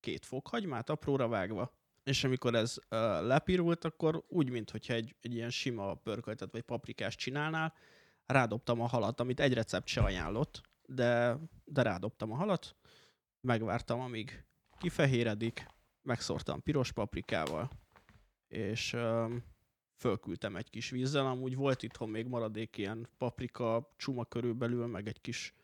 két 0.00 0.24
fokhagymát 0.24 0.90
apróra 0.90 1.28
vágva, 1.28 1.72
és 2.02 2.24
amikor 2.24 2.54
ez 2.54 2.76
uh, 2.78 2.98
lepirult, 3.26 3.84
akkor 3.84 4.24
úgy, 4.28 4.50
mintha 4.50 4.94
egy, 4.94 5.16
egy 5.20 5.34
ilyen 5.34 5.50
sima 5.50 5.94
pörköltet 5.94 6.52
vagy 6.52 6.62
paprikást 6.62 7.18
csinálnál, 7.18 7.74
rádobtam 8.26 8.80
a 8.80 8.86
halat, 8.86 9.20
amit 9.20 9.40
egy 9.40 9.52
recept 9.54 9.86
se 9.86 10.00
ajánlott, 10.00 10.60
de, 10.86 11.38
de 11.64 11.82
rádobtam 11.82 12.32
a 12.32 12.36
halat, 12.36 12.76
megvártam, 13.40 14.00
amíg 14.00 14.44
kifehéredik, 14.78 15.66
megszórtam 16.02 16.62
piros 16.62 16.92
paprikával, 16.92 17.70
és 18.48 18.92
um, 18.92 19.44
fölküldtem 19.96 20.56
egy 20.56 20.70
kis 20.70 20.90
vízzel, 20.90 21.26
amúgy 21.26 21.56
volt 21.56 21.82
itthon 21.82 22.08
még 22.08 22.26
maradék 22.26 22.76
ilyen 22.76 23.08
paprika 23.18 23.94
csuma 23.96 24.24
körülbelül, 24.24 24.86
meg 24.86 25.06
egy 25.08 25.20
kis 25.20 25.54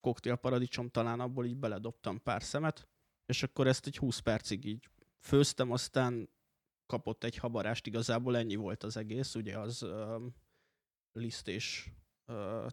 koktélparadicsom, 0.00 0.88
talán 0.88 1.20
abból 1.20 1.44
így 1.44 1.56
beledobtam 1.56 2.22
pár 2.22 2.42
szemet, 2.42 2.88
és 3.28 3.42
akkor 3.42 3.66
ezt 3.66 3.86
egy 3.86 3.96
20 3.96 4.18
percig 4.18 4.64
így 4.64 4.88
főztem, 5.20 5.70
aztán 5.70 6.28
kapott 6.86 7.24
egy 7.24 7.36
habarást, 7.36 7.86
igazából 7.86 8.36
ennyi 8.36 8.54
volt 8.54 8.82
az 8.82 8.96
egész, 8.96 9.34
ugye 9.34 9.58
az 9.58 9.82
um, 9.82 10.34
liszt 11.12 11.48
és 11.48 11.90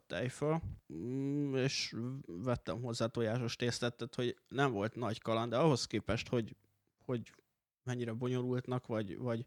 tejföl, 0.08 0.62
mm, 0.94 1.56
és 1.56 1.96
vettem 2.26 2.82
hozzá 2.82 3.06
tojásos 3.06 3.56
tésztát, 3.56 3.96
tehát 3.96 4.16
hogy 4.16 4.38
nem 4.48 4.72
volt 4.72 4.96
nagy 4.96 5.20
kaland, 5.20 5.52
de 5.52 5.58
ahhoz 5.58 5.86
képest, 5.86 6.28
hogy, 6.28 6.56
hogy 7.06 7.32
mennyire 7.84 8.14
bonyolultnak, 8.14 8.88
vagy, 8.88 9.18
vagy 9.18 9.46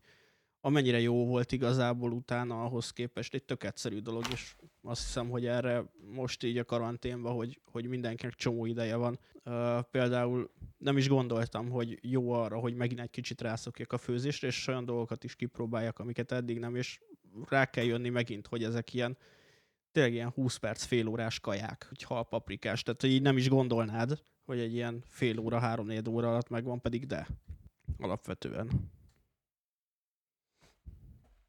amennyire 0.60 1.00
jó 1.00 1.26
volt 1.26 1.52
igazából 1.52 2.12
utána 2.12 2.64
ahhoz 2.64 2.90
képest 2.90 3.34
egy 3.34 3.44
tök 3.44 3.64
egyszerű 3.64 3.98
dolog, 3.98 4.24
és 4.32 4.54
azt 4.82 5.02
hiszem, 5.02 5.30
hogy 5.30 5.46
erre 5.46 5.84
most 6.14 6.42
így 6.42 6.58
a 6.58 6.64
karanténban, 6.64 7.34
hogy, 7.34 7.60
hogy 7.64 7.86
mindenkinek 7.86 8.34
csomó 8.34 8.66
ideje 8.66 8.96
van. 8.96 9.18
Uh, 9.44 9.80
például 9.80 10.50
nem 10.78 10.96
is 10.96 11.08
gondoltam, 11.08 11.70
hogy 11.70 11.98
jó 12.02 12.30
arra, 12.30 12.58
hogy 12.58 12.74
megint 12.74 13.00
egy 13.00 13.10
kicsit 13.10 13.40
rászokjak 13.40 13.92
a 13.92 13.98
főzésre, 13.98 14.46
és 14.46 14.66
olyan 14.66 14.84
dolgokat 14.84 15.24
is 15.24 15.36
kipróbáljak, 15.36 15.98
amiket 15.98 16.32
eddig 16.32 16.58
nem, 16.58 16.74
és 16.74 17.00
rá 17.48 17.64
kell 17.64 17.84
jönni 17.84 18.08
megint, 18.08 18.46
hogy 18.46 18.64
ezek 18.64 18.94
ilyen 18.94 19.16
tényleg 19.92 20.12
ilyen 20.12 20.30
20 20.30 20.56
perc, 20.56 20.82
fél 20.84 21.06
órás 21.06 21.40
kaják, 21.40 21.86
hogy 21.88 22.02
halpaprikás, 22.02 22.82
tehát 22.82 23.00
hogy 23.00 23.10
így 23.10 23.22
nem 23.22 23.36
is 23.36 23.48
gondolnád, 23.48 24.22
hogy 24.44 24.58
egy 24.58 24.74
ilyen 24.74 25.04
fél 25.06 25.38
óra, 25.38 25.58
három 25.58 25.90
óra 26.08 26.28
alatt 26.28 26.48
megvan, 26.48 26.80
pedig 26.80 27.06
de. 27.06 27.28
Alapvetően. 27.98 28.96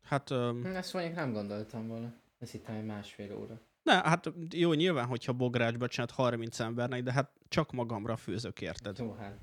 Hát... 0.09 0.29
Um, 0.29 0.65
Ezt 0.65 0.93
mondjuk 0.93 1.15
nem 1.15 1.33
gondoltam 1.33 1.87
volna. 1.87 2.13
Ezt 2.39 2.51
hittem, 2.51 2.75
hogy 2.75 2.85
másfél 2.85 3.35
óra. 3.37 3.59
ne, 3.83 3.93
hát 3.93 4.31
jó, 4.49 4.73
nyilván, 4.73 5.05
hogyha 5.05 5.33
bográcsba 5.33 5.87
csinált 5.87 6.11
30 6.11 6.59
embernek, 6.59 7.03
de 7.03 7.11
hát 7.13 7.31
csak 7.47 7.71
magamra 7.71 8.15
főzök, 8.17 8.61
érted? 8.61 8.97
Jó, 8.99 9.13
hát. 9.19 9.37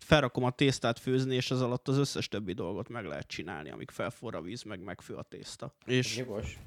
Felrakom 0.00 0.44
a 0.44 0.50
tésztát 0.50 0.98
főzni, 0.98 1.34
és 1.34 1.50
az 1.50 1.60
alatt 1.60 1.88
az 1.88 1.96
összes 1.96 2.28
többi 2.28 2.52
dolgot 2.52 2.88
meg 2.88 3.04
lehet 3.04 3.26
csinálni, 3.26 3.70
amíg 3.70 3.90
felforr 3.90 4.34
a 4.34 4.40
víz, 4.40 4.62
meg 4.62 4.80
megfő 4.82 5.14
a 5.14 5.22
tészta. 5.22 5.74
Ez 5.86 5.94
És 5.94 6.16
jogos. 6.16 6.58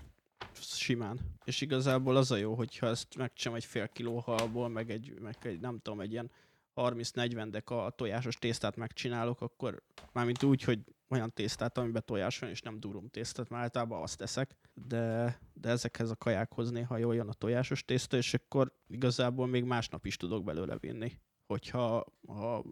simán. 0.53 1.19
És 1.45 1.61
igazából 1.61 2.15
az 2.15 2.31
a 2.31 2.35
jó, 2.35 2.53
hogyha 2.53 2.87
ezt 2.87 3.15
megcsinálom 3.17 3.61
egy 3.63 3.69
fél 3.69 3.87
kiló 3.87 4.19
halból, 4.19 4.69
meg 4.69 4.89
egy, 4.91 5.13
meg 5.21 5.35
egy 5.41 5.59
nem 5.59 5.79
tudom, 5.81 5.99
egy 6.01 6.11
ilyen 6.11 6.31
30-40 6.75 7.47
deka 7.49 7.93
tojásos 7.95 8.35
tésztát 8.35 8.75
megcsinálok, 8.75 9.41
akkor 9.41 9.81
mármint 10.11 10.43
úgy, 10.43 10.63
hogy 10.63 10.79
olyan 11.13 11.33
tésztát, 11.33 11.77
amiben 11.77 12.03
tojás 12.05 12.39
van, 12.39 12.49
és 12.49 12.61
nem 12.61 12.79
durum 12.79 13.09
tésztát, 13.09 13.49
mert 13.49 13.63
általában 13.63 14.01
azt 14.01 14.17
teszek, 14.17 14.55
de, 14.73 15.37
de 15.53 15.69
ezekhez 15.69 16.09
a 16.09 16.15
kajákhoz 16.15 16.71
néha 16.71 16.97
jól 16.97 17.15
jön 17.15 17.27
a 17.27 17.33
tojásos 17.33 17.85
tészta, 17.85 18.17
és 18.17 18.33
akkor 18.33 18.73
igazából 18.87 19.47
még 19.47 19.63
másnap 19.63 20.05
is 20.05 20.17
tudok 20.17 20.43
belőle 20.43 20.77
vinni, 20.77 21.19
hogyha 21.45 22.05
ha 22.27 22.63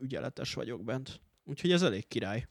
ügyeletes 0.00 0.54
vagyok 0.54 0.84
bent. 0.84 1.20
Úgyhogy 1.44 1.72
ez 1.72 1.82
elég 1.82 2.08
király. 2.08 2.46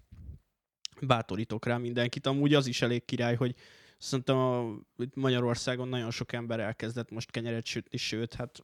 Bátorítok 1.02 1.66
rá 1.66 1.78
mindenkit. 1.78 2.26
Amúgy 2.26 2.54
az 2.54 2.68
is 2.68 2.82
elég 2.82 3.06
király, 3.06 3.36
hogy 3.36 3.56
szerintem 3.98 4.38
a, 4.38 4.80
itt 4.98 5.16
Magyarországon 5.16 5.88
nagyon 5.88 6.12
sok 6.12 6.34
ember 6.34 6.60
elkezdett 6.60 7.12
most 7.12 7.32
kenyeret 7.32 7.66
sütni, 7.66 7.98
sőt, 7.98 8.34
hát 8.34 8.64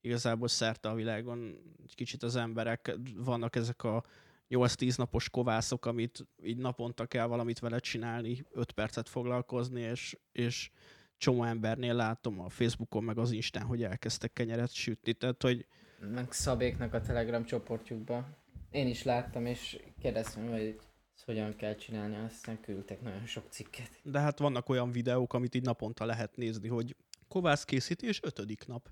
igazából 0.00 0.48
szerte 0.48 0.88
a 0.88 0.94
világon 0.94 1.58
egy 1.82 1.94
kicsit 1.94 2.22
az 2.22 2.36
emberek, 2.36 2.96
vannak 3.16 3.56
ezek 3.56 3.84
a 3.84 4.04
8-10 4.50 4.96
napos 4.96 5.30
kovászok, 5.30 5.86
amit 5.86 6.26
így 6.42 6.56
naponta 6.56 7.06
kell 7.06 7.26
valamit 7.26 7.58
vele 7.58 7.78
csinálni, 7.78 8.44
5 8.52 8.72
percet 8.72 9.08
foglalkozni, 9.08 9.80
és, 9.80 10.18
és 10.32 10.70
csomó 11.16 11.44
embernél 11.44 11.94
látom 11.94 12.40
a 12.40 12.48
Facebookon, 12.48 13.04
meg 13.04 13.18
az 13.18 13.30
Instán, 13.30 13.64
hogy 13.64 13.82
elkezdtek 13.82 14.32
kenyeret 14.32 14.72
sütni, 14.72 15.12
tehát 15.12 15.42
hogy 15.42 15.66
Meg 16.00 16.32
Szabéknak 16.32 16.94
a 16.94 17.00
Telegram 17.00 17.44
csoportjukba. 17.44 18.28
Én 18.70 18.86
is 18.86 19.02
láttam, 19.02 19.46
és 19.46 19.78
kérdeztem, 20.00 20.48
hogy 20.48 20.78
hogyan 21.24 21.56
kell 21.56 21.74
csinálni, 21.74 22.16
aztán 22.16 22.60
küldtek 22.60 23.00
nagyon 23.00 23.26
sok 23.26 23.44
cikket. 23.48 23.90
de 24.02 24.18
hát 24.18 24.38
vannak 24.38 24.68
olyan 24.68 24.90
videók, 24.90 25.32
amit 25.32 25.54
így 25.54 25.62
naponta 25.62 26.04
lehet 26.04 26.36
nézni, 26.36 26.68
hogy 26.68 26.96
kovász 27.28 27.64
készítés 27.64 28.20
ötödik 28.22 28.66
nap. 28.66 28.90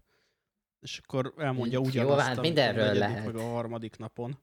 és 0.80 1.00
akkor 1.04 1.34
elmondja 1.36 1.78
Jó, 1.78 1.84
ugyanazt, 1.84 2.20
hát 2.20 2.30
amit 2.30 2.42
mindenről 2.42 2.92
lehet. 2.92 3.24
meg 3.24 3.36
a 3.36 3.42
harmadik 3.42 3.96
napon. 3.96 4.38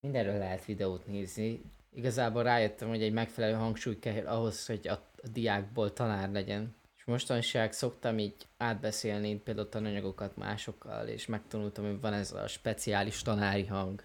Mindenről 0.00 0.38
lehet 0.38 0.64
videót 0.64 1.06
nézni. 1.06 1.62
Igazából 1.92 2.42
rájöttem, 2.42 2.88
hogy 2.88 3.02
egy 3.02 3.12
megfelelő 3.12 3.54
hangsúly 3.54 3.98
kell 3.98 4.26
ahhoz, 4.26 4.66
hogy 4.66 4.88
a, 4.88 4.92
a 4.92 5.28
diákból 5.32 5.92
tanár 5.92 6.30
legyen. 6.30 6.74
És 6.96 7.04
mostanság 7.04 7.72
szoktam 7.72 8.18
így 8.18 8.34
átbeszélni 8.56 9.36
például 9.36 9.68
tananyagokat 9.68 10.36
másokkal, 10.36 11.06
és 11.06 11.26
megtanultam, 11.26 11.84
hogy 11.84 12.00
van 12.00 12.12
ez 12.12 12.32
a 12.32 12.46
speciális 12.46 13.22
tanári 13.22 13.66
hang. 13.66 14.04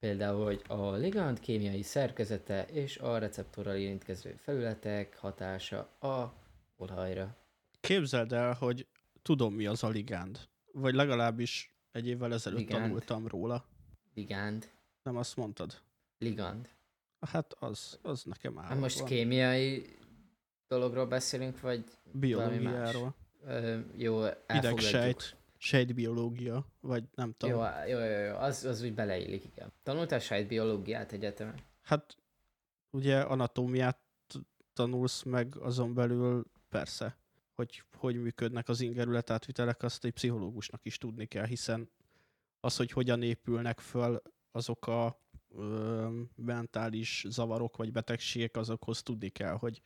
Például, 0.00 0.44
hogy 0.44 0.62
a 0.68 0.90
ligand 0.90 1.40
kémiai 1.40 1.82
szerkezete 1.82 2.64
és 2.64 2.98
a 2.98 3.18
receptorral 3.18 3.76
érintkező 3.76 4.34
felületek 4.42 5.16
hatása 5.18 5.78
a 6.00 6.34
olajra. 6.76 7.36
Képzeld 7.80 8.32
el, 8.32 8.52
hogy 8.52 8.86
tudom 9.22 9.54
mi 9.54 9.66
az 9.66 9.82
a 9.82 9.88
ligánd. 9.88 10.38
Vagy 10.72 10.94
legalábbis 10.94 11.74
egy 11.92 12.06
évvel 12.06 12.32
ezelőtt 12.32 12.58
Ligánd. 12.58 12.82
tanultam 12.82 13.26
róla. 13.26 13.64
Ligánd, 14.14 14.70
Nem 15.02 15.16
azt 15.16 15.36
mondtad? 15.36 15.82
ligand. 16.20 16.68
Hát 17.20 17.52
az, 17.58 17.98
az 18.02 18.24
nekem 18.24 18.58
áll. 18.58 18.64
Hát 18.64 18.78
most 18.78 19.04
kémiai 19.04 19.96
dologról 20.68 21.06
beszélünk, 21.06 21.60
vagy 21.60 21.84
Biológiáról. 22.12 23.14
ö, 23.44 23.78
jó, 23.96 24.22
elfogadjuk. 24.24 24.78
Idegsejt, 24.78 25.36
sejtbiológia, 25.56 26.66
vagy 26.80 27.04
nem 27.14 27.34
tudom. 27.36 27.56
Jó, 27.56 27.64
jó, 27.88 27.98
jó, 27.98 28.20
jó, 28.20 28.36
az, 28.36 28.64
az 28.64 28.82
úgy 28.82 28.94
beleillik, 28.94 29.44
igen. 29.44 29.72
Tanultál 29.82 30.18
sejtbiológiát 30.18 31.12
egyetemen? 31.12 31.54
Hát 31.82 32.16
ugye 32.90 33.20
anatómiát 33.20 33.98
tanulsz 34.72 35.22
meg 35.22 35.56
azon 35.56 35.94
belül 35.94 36.44
persze, 36.68 37.16
hogy 37.54 37.82
hogy 37.96 38.16
működnek 38.22 38.68
az 38.68 38.80
ingerület 38.80 39.30
átvitelek, 39.30 39.82
azt 39.82 40.04
egy 40.04 40.12
pszichológusnak 40.12 40.84
is 40.84 40.98
tudni 40.98 41.26
kell, 41.26 41.46
hiszen 41.46 41.90
az, 42.60 42.76
hogy 42.76 42.90
hogyan 42.90 43.22
épülnek 43.22 43.80
föl 43.80 44.22
azok 44.52 44.86
a 44.86 45.20
ö, 45.54 46.20
mentális 46.34 47.24
zavarok 47.28 47.76
vagy 47.76 47.92
betegségek, 47.92 48.56
azokhoz 48.56 49.02
tudni 49.02 49.28
kell, 49.28 49.54
hogy 49.54 49.82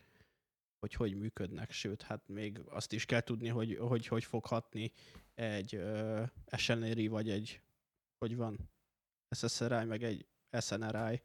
hogy 0.85 0.95
hogy 0.95 1.15
működnek, 1.15 1.71
sőt, 1.71 2.03
hát 2.03 2.29
még 2.29 2.61
azt 2.69 2.93
is 2.93 3.05
kell 3.05 3.21
tudni, 3.21 3.49
hogy 3.49 3.77
hogy, 3.77 4.07
hogy 4.07 4.25
fog 4.25 4.47
hatni 4.47 4.93
egy 5.35 5.75
ö, 5.75 6.23
SNRI 6.57 7.07
vagy 7.07 7.31
egy, 7.31 7.61
hogy 8.19 8.37
van, 8.37 8.71
SSRI, 9.37 9.85
meg 9.85 10.03
egy 10.03 10.27
SNRI, 10.61 11.23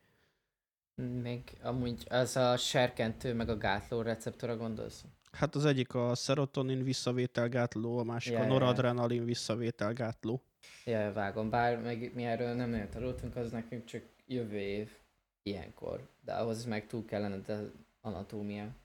Még 1.22 1.58
amúgy 1.62 2.05
az 2.10 2.36
a 2.36 2.58
serkentő, 2.58 3.34
meg 3.34 3.50
a 3.50 3.58
gátló 3.58 4.01
receptora 4.01 4.58
gondolsz? 4.58 5.05
Hát 5.31 5.55
az 5.55 5.65
egyik 5.65 5.93
a 5.93 6.15
serotonin 6.15 6.84
visszavételgátló, 6.84 7.98
a 7.98 8.03
másik 8.03 8.34
Ja, 8.34 8.39
a 8.39 8.41
ja, 8.41 8.48
ja. 8.48 8.53
noradrenalin 8.53 9.25
visszavételgátló. 9.25 10.41
Ja, 10.85 11.13
vágom, 11.13 11.49
bár 11.49 11.81
meg 11.81 12.11
mi 12.13 12.25
erről 12.25 12.53
nem 12.53 12.69
nagyon 12.69 12.89
tanultunk, 12.89 13.35
az 13.35 13.51
nekünk 13.51 13.85
csak 13.85 14.03
jövő 14.27 14.57
év 14.57 14.91
ilyenkor. 15.43 16.07
De 16.21 16.33
ahhoz 16.33 16.65
meg 16.65 16.88
túl 16.88 17.05
kellene 17.05 17.38
de 17.38 17.71
anatómia. 18.01 18.75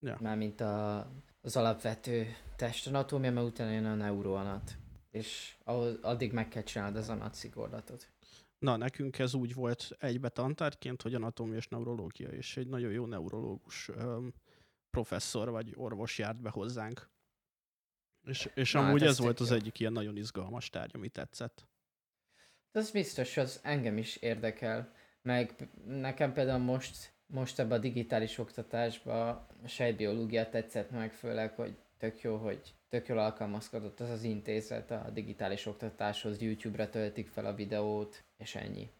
Ja. 0.00 0.18
Mármint 0.20 0.60
a, 0.60 1.06
az 1.40 1.56
alapvető 1.56 2.26
testanatómia, 2.56 3.32
mert 3.32 3.46
utána 3.46 3.70
jön 3.70 3.84
a 3.84 3.94
neuroanat. 3.94 4.76
És 5.10 5.56
ahhoz, 5.64 5.98
addig 6.02 6.32
meg 6.32 6.48
kell 6.48 6.62
csinálnod 6.62 6.96
az 6.96 7.08
anat 7.08 7.34
szigorlatot. 7.34 8.08
Na, 8.58 8.76
nekünk 8.76 9.18
ez 9.18 9.34
úgy 9.34 9.54
volt 9.54 9.90
egybe 9.98 10.28
tantárként, 10.28 11.02
hogy 11.02 11.14
anatómia 11.14 11.56
és 11.56 11.68
neurológia, 11.68 12.28
és 12.28 12.56
egy 12.56 12.68
nagyon 12.68 12.92
jó 12.92 13.06
neurológus 13.06 13.88
öm, 13.88 14.34
professzor 14.90 15.50
vagy 15.50 15.72
orvos 15.76 16.18
járt 16.18 16.40
be 16.40 16.50
hozzánk. 16.50 17.10
És, 18.26 18.50
és 18.54 18.72
Na, 18.72 18.80
hát 18.80 18.88
amúgy 18.88 19.02
ez 19.02 19.08
ez 19.08 19.18
volt 19.18 19.40
az 19.40 19.50
jó. 19.50 19.56
egyik 19.56 19.80
ilyen 19.80 19.92
nagyon 19.92 20.16
izgalmas 20.16 20.70
tárgy, 20.70 20.90
ami 20.94 21.08
tetszett. 21.08 21.66
De 22.72 22.78
az 22.78 22.90
biztos, 22.90 23.36
az 23.36 23.60
engem 23.62 23.98
is 23.98 24.16
érdekel. 24.16 24.92
Meg 25.22 25.68
nekem 25.86 26.32
például 26.32 26.62
most, 26.62 27.12
most 27.26 27.58
ebben 27.58 27.78
a 27.78 27.80
digitális 27.80 28.38
oktatásban 28.38 29.46
a 29.62 29.68
sejtbiológia 29.68 30.48
tetszett 30.48 30.90
meg, 30.90 31.12
főleg, 31.12 31.54
hogy 31.54 31.76
tök 31.98 32.20
jó, 32.20 32.36
hogy 32.36 32.74
tök 32.88 33.06
jól 33.06 33.18
alkalmazkodott 33.18 34.00
az 34.00 34.10
az 34.10 34.22
intézet 34.22 34.90
a 34.90 35.10
digitális 35.12 35.66
oktatáshoz, 35.66 36.40
YouTube-ra 36.40 36.88
töltik 36.88 37.28
fel 37.28 37.46
a 37.46 37.54
videót, 37.54 38.24
és 38.36 38.54
ennyi. 38.54 38.90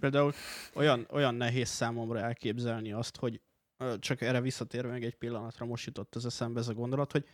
Például 0.00 0.32
olyan, 0.74 1.06
olyan 1.10 1.34
nehéz 1.34 1.68
számomra 1.68 2.18
elképzelni 2.18 2.92
azt, 2.92 3.16
hogy 3.16 3.40
csak 3.98 4.20
erre 4.20 4.40
visszatérve 4.40 4.90
meg 4.90 5.04
egy 5.04 5.16
pillanatra 5.16 5.66
most 5.66 5.86
jutott 5.86 6.14
az 6.14 6.26
eszembe 6.26 6.60
ez 6.60 6.68
a 6.68 6.74
gondolat, 6.74 7.12
hogy 7.12 7.28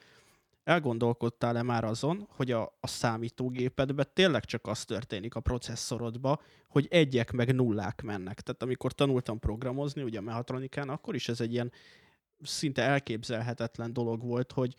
elgondolkodtál-e 0.66 1.62
már 1.62 1.84
azon, 1.84 2.28
hogy 2.30 2.50
a, 2.50 2.76
a 2.80 2.86
számítógépedben 2.86 4.06
tényleg 4.12 4.44
csak 4.44 4.66
az 4.66 4.84
történik 4.84 5.34
a 5.34 5.40
processzorodba, 5.40 6.40
hogy 6.68 6.86
egyek 6.90 7.32
meg 7.32 7.54
nullák 7.54 8.02
mennek. 8.02 8.40
Tehát 8.40 8.62
amikor 8.62 8.92
tanultam 8.92 9.38
programozni, 9.38 10.02
ugye 10.02 10.18
a 10.18 10.22
mechatronikán, 10.22 10.88
akkor 10.88 11.14
is 11.14 11.28
ez 11.28 11.40
egy 11.40 11.52
ilyen 11.52 11.72
szinte 12.42 12.82
elképzelhetetlen 12.82 13.92
dolog 13.92 14.22
volt, 14.22 14.52
hogy 14.52 14.74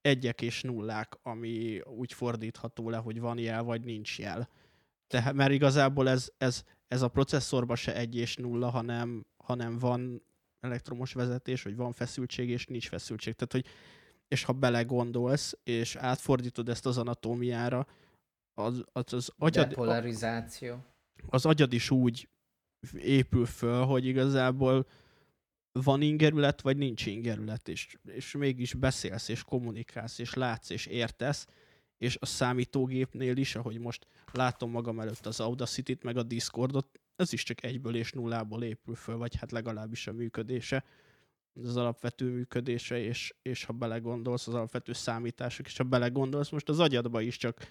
egyek 0.00 0.42
és 0.42 0.62
nullák, 0.62 1.18
ami 1.22 1.80
úgy 1.80 2.12
fordítható 2.12 2.90
le, 2.90 2.96
hogy 2.96 3.20
van 3.20 3.38
jel, 3.38 3.62
vagy 3.62 3.84
nincs 3.84 4.18
jel. 4.18 4.48
Tehát, 5.06 5.32
mert 5.32 5.52
igazából 5.52 6.08
ez, 6.08 6.30
ez, 6.38 6.64
ez 6.88 7.02
a 7.02 7.08
processzorban 7.08 7.76
se 7.76 7.94
egy 7.94 8.16
és 8.16 8.36
nulla, 8.36 8.70
hanem, 8.70 9.26
hanem 9.36 9.78
van 9.78 10.22
elektromos 10.60 11.12
vezetés, 11.12 11.62
vagy 11.62 11.76
van 11.76 11.92
feszültség, 11.92 12.48
és 12.48 12.66
nincs 12.66 12.88
feszültség. 12.88 13.34
Tehát, 13.34 13.52
hogy 13.52 13.72
és 14.32 14.44
ha 14.44 14.52
belegondolsz, 14.52 15.58
és 15.64 15.96
átfordítod 15.96 16.68
ezt 16.68 16.86
az 16.86 16.98
anatómiára, 16.98 17.86
az, 18.54 18.84
az, 18.92 19.12
az, 19.12 19.32
agyad, 19.36 19.68
Depolarizáció. 19.68 20.84
az 21.28 21.46
agyad 21.46 21.72
is 21.72 21.90
úgy 21.90 22.28
épül 22.92 23.46
föl, 23.46 23.84
hogy 23.84 24.06
igazából 24.06 24.86
van 25.72 26.02
ingerület, 26.02 26.60
vagy 26.60 26.76
nincs 26.76 27.06
ingerület, 27.06 27.68
és, 27.68 27.96
és 28.04 28.32
mégis 28.32 28.74
beszélsz, 28.74 29.28
és 29.28 29.42
kommunikálsz, 29.42 30.18
és 30.18 30.34
látsz, 30.34 30.70
és 30.70 30.86
értesz, 30.86 31.46
és 31.98 32.16
a 32.20 32.26
számítógépnél 32.26 33.36
is, 33.36 33.56
ahogy 33.56 33.78
most 33.78 34.06
látom 34.32 34.70
magam 34.70 35.00
előtt 35.00 35.26
az 35.26 35.40
Audacity-t, 35.40 36.02
meg 36.02 36.16
a 36.16 36.22
Discordot, 36.22 37.00
ez 37.16 37.32
is 37.32 37.42
csak 37.42 37.64
egyből 37.64 37.96
és 37.96 38.12
nullából 38.12 38.62
épül 38.62 38.94
föl, 38.94 39.16
vagy 39.16 39.36
hát 39.36 39.50
legalábbis 39.50 40.06
a 40.06 40.12
működése, 40.12 40.84
az 41.54 41.76
alapvető 41.76 42.30
működése, 42.30 42.98
és, 42.98 43.34
és 43.42 43.64
ha 43.64 43.72
belegondolsz, 43.72 44.48
az 44.48 44.54
alapvető 44.54 44.92
számítások, 44.92 45.66
és 45.66 45.76
ha 45.76 45.84
belegondolsz, 45.84 46.50
most 46.50 46.68
az 46.68 46.80
agyadba 46.80 47.20
is 47.20 47.36
csak 47.36 47.66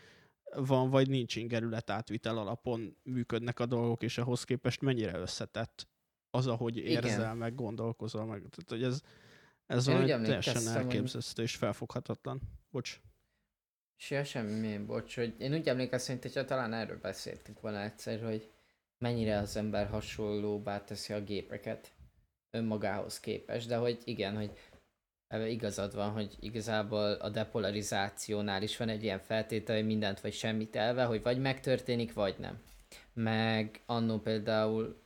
van 0.55 0.89
vagy 0.89 1.09
nincs 1.09 1.35
ingerület 1.35 1.89
átvitel 1.89 2.37
alapon 2.37 2.97
működnek 3.03 3.59
a 3.59 3.65
dolgok, 3.65 4.03
és 4.03 4.17
ahhoz 4.17 4.43
képest 4.43 4.81
mennyire 4.81 5.17
összetett 5.17 5.87
az, 6.29 6.47
ahogy 6.47 6.77
Igen. 6.77 7.03
érzel, 7.03 7.35
meg 7.35 7.55
gondolkozol, 7.55 8.25
meg, 8.25 8.39
tehát, 8.39 8.69
hogy 8.69 8.83
ez, 8.83 9.01
ez 9.65 9.87
Én 9.87 9.93
valami 9.93 10.23
teljesen 10.23 10.67
elképzelhető 10.67 11.41
és 11.41 11.55
felfoghatatlan. 11.55 12.41
Bocs. 12.69 13.01
Ja, 14.09 14.23
semmi, 14.23 14.77
bocs, 14.77 15.15
hogy 15.15 15.35
én 15.37 15.53
úgy 15.53 15.67
emlékeztem, 15.67 16.19
hogy 16.21 16.45
talán 16.45 16.73
erről 16.73 16.99
beszéltünk 16.99 17.59
volna 17.59 17.81
egyszer, 17.81 18.23
hogy 18.23 18.51
mennyire 18.97 19.37
az 19.37 19.55
ember 19.55 19.87
hasonlóbbá 19.87 20.83
teszi 20.83 21.13
a 21.13 21.23
gépeket 21.23 21.91
önmagához 22.51 23.19
képest, 23.19 23.67
de 23.67 23.75
hogy 23.75 23.99
igen, 24.03 24.35
hogy 24.35 24.51
igazad 25.49 25.95
van, 25.95 26.11
hogy 26.11 26.35
igazából 26.39 27.11
a 27.11 27.29
depolarizációnál 27.29 28.63
is 28.63 28.77
van 28.77 28.89
egy 28.89 29.03
ilyen 29.03 29.19
feltétel, 29.19 29.75
hogy 29.75 29.85
mindent 29.85 30.19
vagy 30.19 30.33
semmit 30.33 30.75
elve, 30.75 31.03
hogy 31.03 31.21
vagy 31.21 31.39
megtörténik, 31.39 32.13
vagy 32.13 32.35
nem. 32.39 32.61
Meg 33.13 33.81
annó 33.85 34.19
például, 34.19 35.01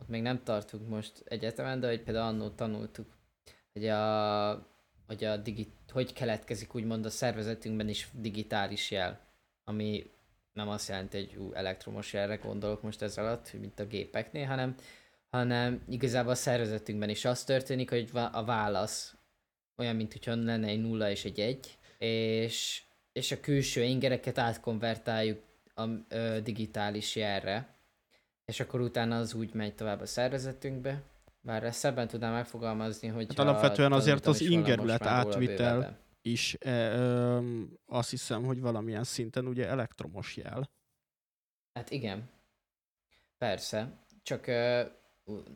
ott 0.00 0.08
még 0.08 0.22
nem 0.22 0.42
tartunk 0.42 0.88
most 0.88 1.22
egyetemen, 1.24 1.80
de 1.80 1.88
hogy 1.88 2.02
például 2.02 2.26
annó 2.26 2.48
tanultuk, 2.48 3.06
hogy 3.72 3.88
a 3.88 4.72
hogy, 5.06 5.24
a 5.24 5.36
digi- 5.36 5.72
hogy 5.92 6.12
keletkezik 6.12 6.74
úgymond 6.74 7.04
a 7.04 7.10
szervezetünkben 7.10 7.88
is 7.88 8.08
digitális 8.12 8.90
jel, 8.90 9.20
ami 9.64 10.10
nem 10.52 10.68
azt 10.68 10.88
jelenti, 10.88 11.16
hogy 11.16 11.36
ú, 11.36 11.52
elektromos 11.52 12.12
jelre 12.12 12.36
gondolok 12.36 12.82
most 12.82 13.02
ez 13.02 13.18
alatt, 13.18 13.52
mint 13.52 13.80
a 13.80 13.86
gépeknél, 13.86 14.46
hanem, 14.46 14.74
hanem 15.34 15.82
igazából 15.88 16.32
a 16.32 16.34
szervezetünkben 16.34 17.08
is 17.08 17.24
az 17.24 17.44
történik, 17.44 17.90
hogy 17.90 18.10
a 18.32 18.44
válasz 18.44 19.16
olyan, 19.76 19.96
mint 19.96 20.12
hogyha 20.12 20.34
lenne 20.34 20.66
egy 20.66 20.80
nulla 20.80 21.10
és 21.10 21.24
egy 21.24 21.40
egy, 21.40 21.78
és, 21.98 22.82
és 23.12 23.32
a 23.32 23.40
külső 23.40 23.82
ingereket 23.82 24.38
átkonvertáljuk 24.38 25.42
a 25.74 25.82
ö, 26.08 26.38
digitális 26.42 27.16
jelre, 27.16 27.76
és 28.44 28.60
akkor 28.60 28.80
utána 28.80 29.16
az 29.18 29.34
úgy 29.34 29.54
megy 29.54 29.74
tovább 29.74 30.00
a 30.00 30.06
szervezetünkbe, 30.06 31.02
bár 31.40 31.64
ezt 31.64 31.78
szebben 31.78 32.08
tudnám 32.08 32.32
megfogalmazni, 32.32 33.08
hogy 33.08 33.26
Hát 33.28 33.38
alapvetően 33.38 33.92
azért 33.92 34.26
az 34.26 34.40
ingerület 34.40 35.06
átvitel- 35.06 36.02
is 36.22 36.56
e, 36.60 36.94
ö, 36.94 37.62
azt 37.86 38.10
hiszem, 38.10 38.44
hogy 38.44 38.60
valamilyen 38.60 39.04
szinten 39.04 39.46
ugye 39.46 39.68
elektromos 39.68 40.36
jel. 40.36 40.70
Hát 41.72 41.90
igen. 41.90 42.30
Persze. 43.38 43.92
Csak 44.22 44.46
ö, 44.46 44.82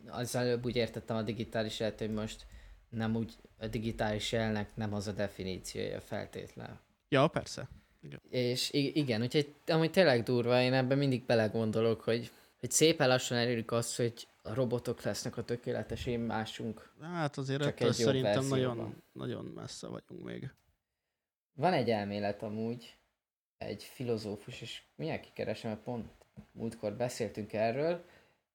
az 0.07 0.35
előbb 0.35 0.65
úgy 0.65 0.75
értettem 0.75 1.17
a 1.17 1.21
digitális 1.21 1.79
jelet, 1.79 1.99
hogy 1.99 2.13
most 2.13 2.45
nem 2.89 3.15
úgy, 3.15 3.35
a 3.57 3.67
digitális 3.67 4.31
jelnek 4.31 4.75
nem 4.75 4.93
az 4.93 5.07
a 5.07 5.11
definíciója 5.11 6.01
feltétlen. 6.01 6.79
Ja, 7.09 7.27
persze. 7.27 7.69
Igen. 8.01 8.19
És 8.29 8.69
igen, 8.73 9.21
úgyhogy 9.21 9.53
amúgy 9.67 9.91
tényleg 9.91 10.23
durva, 10.23 10.61
én 10.61 10.73
ebben 10.73 10.97
mindig 10.97 11.25
belegondolok, 11.25 12.01
hogy, 12.01 12.31
hogy 12.59 12.71
szépen 12.71 13.07
lassan 13.07 13.37
elérjük 13.37 13.71
azt, 13.71 13.95
hogy 13.95 14.27
a 14.41 14.53
robotok 14.53 15.01
lesznek 15.01 15.37
a 15.37 15.43
tökéletes 15.43 16.05
én 16.05 16.19
másunk. 16.19 16.93
Hát 17.01 17.37
azért 17.37 17.65
ettől 17.65 17.91
szerintem 17.91 18.45
nagyon, 18.45 19.03
nagyon 19.11 19.45
messze 19.45 19.87
vagyunk 19.87 20.23
még. 20.23 20.51
Van 21.53 21.73
egy 21.73 21.89
elmélet 21.89 22.43
amúgy, 22.43 22.97
egy 23.57 23.83
filozófus, 23.83 24.61
és 24.61 24.81
mindjárt 24.95 25.23
kikeresem, 25.23 25.71
mert 25.71 25.83
pont 25.83 26.07
múltkor 26.51 26.93
beszéltünk 26.93 27.53
erről, 27.53 28.05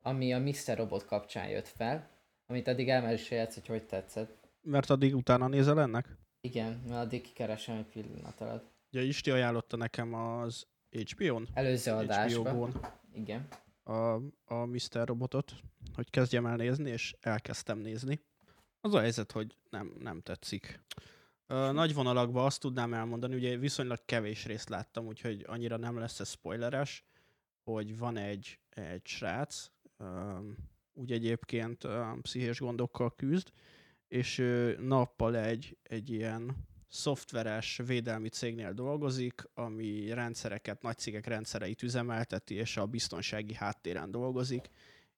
ami 0.07 0.33
a 0.33 0.38
Mr. 0.38 0.77
Robot 0.77 1.05
kapcsán 1.05 1.49
jött 1.49 1.69
fel, 1.69 2.09
amit 2.47 2.69
addig 2.69 2.88
elmesélhetsz, 2.88 3.55
hogy 3.55 3.67
hogy 3.67 3.85
tetszett. 3.87 4.49
Mert 4.62 4.90
addig 4.90 5.14
utána 5.14 5.49
nézel 5.49 5.81
ennek? 5.81 6.17
Igen, 6.40 6.83
mert 6.88 7.01
addig 7.01 7.23
kikeresem 7.23 7.77
egy 7.77 7.85
pillanat 7.85 8.40
alatt. 8.40 8.73
Ja, 8.90 9.03
Isti 9.03 9.31
ajánlotta 9.31 9.77
nekem 9.77 10.14
az 10.14 10.67
HBO-n. 10.90 11.49
Előző 11.55 11.93
adásban. 11.93 12.81
Igen. 13.14 13.49
A, 13.83 14.14
a 14.45 14.64
Mr. 14.64 15.07
Robotot, 15.07 15.55
hogy 15.95 16.11
kezdjem 16.11 16.47
el 16.47 16.57
nézni, 16.57 16.90
és 16.90 17.14
elkezdtem 17.21 17.79
nézni. 17.79 18.21
Az 18.81 18.95
a 18.95 19.01
helyzet, 19.01 19.33
hogy 19.33 19.57
nem, 19.71 19.97
nem 19.99 20.21
tetszik. 20.21 20.81
Uh, 21.49 21.73
nagy 21.73 21.95
vonalakban 21.95 22.45
azt 22.45 22.61
tudnám 22.61 22.95
elmondani, 22.95 23.35
ugye 23.35 23.57
viszonylag 23.57 23.99
kevés 24.05 24.45
részt 24.45 24.69
láttam, 24.69 25.07
úgyhogy 25.07 25.45
annyira 25.47 25.77
nem 25.77 25.99
lesz 25.99 26.21
ez 26.21 26.31
spoileres, 26.31 27.05
hogy 27.64 27.99
van 27.99 28.17
egy, 28.17 28.59
egy 28.71 29.07
srác, 29.07 29.71
úgy 30.92 31.12
egyébként 31.12 31.87
pszichés 32.22 32.59
gondokkal 32.59 33.14
küzd, 33.14 33.52
és 34.09 34.38
uh, 34.38 34.76
nappal 34.78 35.37
egy, 35.37 35.78
egy 35.83 36.11
ilyen 36.11 36.66
szoftveres 36.88 37.80
védelmi 37.87 38.28
cégnél 38.28 38.72
dolgozik, 38.72 39.42
ami 39.54 40.12
rendszereket, 40.12 40.83
nagy 40.83 40.98
cégek 40.98 41.26
rendszereit 41.26 41.83
üzemelteti, 41.83 42.54
és 42.54 42.76
a 42.76 42.87
biztonsági 42.87 43.54
háttéren 43.54 44.11
dolgozik, 44.11 44.70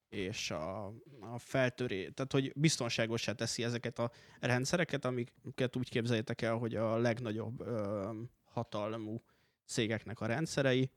és 0.09 0.51
a, 0.51 0.85
a 1.19 1.37
feltöré, 1.37 2.09
tehát 2.09 2.31
hogy 2.31 2.51
biztonságosá 2.55 3.31
teszi 3.31 3.63
ezeket 3.63 3.99
a 3.99 4.11
rendszereket, 4.39 5.05
amiket 5.05 5.75
úgy 5.75 5.89
képzeljétek 5.89 6.41
el, 6.41 6.55
hogy 6.55 6.75
a 6.75 6.97
legnagyobb 6.97 7.61
ö, 7.61 8.09
hatalmú 8.43 9.23
cégeknek 9.65 10.19
a 10.19 10.25
rendszerei, 10.25 10.91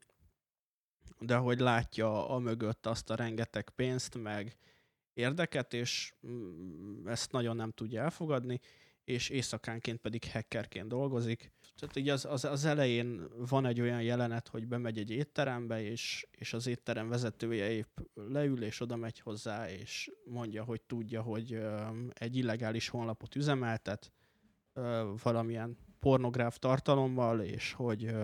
de 1.20 1.36
hogy 1.36 1.58
látja 1.58 2.28
a 2.28 2.38
mögött 2.38 2.86
azt 2.86 3.10
a 3.10 3.14
rengeteg 3.14 3.70
pénzt, 3.70 4.18
meg 4.18 4.56
érdeket, 5.14 5.74
és 5.74 6.14
mm, 6.26 7.06
ezt 7.06 7.32
nagyon 7.32 7.56
nem 7.56 7.70
tudja 7.70 8.02
elfogadni, 8.02 8.60
és 9.04 9.28
éjszakánként 9.28 10.00
pedig 10.00 10.30
hackerként 10.32 10.88
dolgozik. 10.88 11.52
Tehát 11.76 11.96
így 11.96 12.08
az, 12.08 12.24
az, 12.24 12.44
az 12.44 12.64
elején 12.64 13.28
van 13.48 13.66
egy 13.66 13.80
olyan 13.80 14.02
jelenet, 14.02 14.48
hogy 14.48 14.66
bemegy 14.66 14.98
egy 14.98 15.10
étterembe, 15.10 15.82
és, 15.82 16.26
és 16.30 16.52
az 16.52 16.66
étterem 16.66 17.08
vezetője 17.08 17.70
épp 17.70 17.98
leül, 18.14 18.62
és 18.62 18.80
oda 18.80 18.96
megy 18.96 19.20
hozzá, 19.20 19.70
és 19.70 20.10
mondja, 20.24 20.64
hogy 20.64 20.80
tudja, 20.80 21.22
hogy 21.22 21.60
egy 22.12 22.36
illegális 22.36 22.88
honlapot 22.88 23.34
üzemeltet, 23.34 24.12
valamilyen 25.22 25.78
pornográf 25.98 26.58
tartalommal, 26.58 27.40
és 27.40 27.72
hogy, 27.72 28.14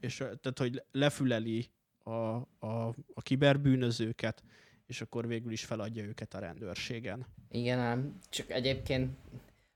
és, 0.00 0.16
tehát, 0.16 0.58
hogy 0.58 0.82
lefüleli 0.90 1.70
a, 2.02 2.10
a, 2.58 2.94
a 3.14 3.22
kiberbűnözőket, 3.22 4.42
és 4.86 5.00
akkor 5.00 5.26
végül 5.26 5.52
is 5.52 5.64
feladja 5.64 6.04
őket 6.04 6.34
a 6.34 6.38
rendőrségen. 6.38 7.26
Igen, 7.50 7.78
ám 7.78 8.18
csak 8.28 8.50
egyébként 8.50 9.16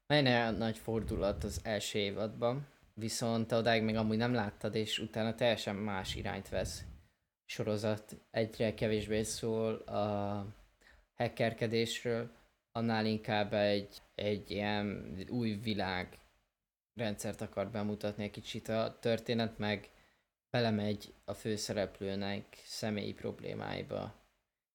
nagyon 0.06 0.54
nagy 0.54 0.78
fordulat 0.78 1.44
az 1.44 1.60
első 1.62 1.98
évadban, 1.98 2.66
viszont 2.94 3.46
te 3.46 3.56
odáig 3.56 3.82
még 3.82 3.96
amúgy 3.96 4.16
nem 4.16 4.34
láttad, 4.34 4.74
és 4.74 4.98
utána 4.98 5.34
teljesen 5.34 5.76
más 5.76 6.14
irányt 6.14 6.48
vesz. 6.48 6.84
Sorozat 7.44 8.16
egyre 8.30 8.74
kevésbé 8.74 9.22
szól 9.22 9.74
a 9.74 10.46
hackerkedésről, 11.14 12.30
annál 12.72 13.06
inkább 13.06 13.52
egy, 13.52 14.02
egy 14.14 14.50
ilyen 14.50 15.16
új 15.28 15.52
világ 15.52 16.18
rendszert 16.94 17.40
akar 17.40 17.70
bemutatni 17.70 18.24
egy 18.24 18.30
kicsit 18.30 18.68
a 18.68 18.98
történet, 19.00 19.58
meg 19.58 19.90
belemegy 20.54 21.12
a 21.24 21.34
főszereplőnek 21.34 22.44
személyi 22.64 23.12
problémáiba. 23.12 24.14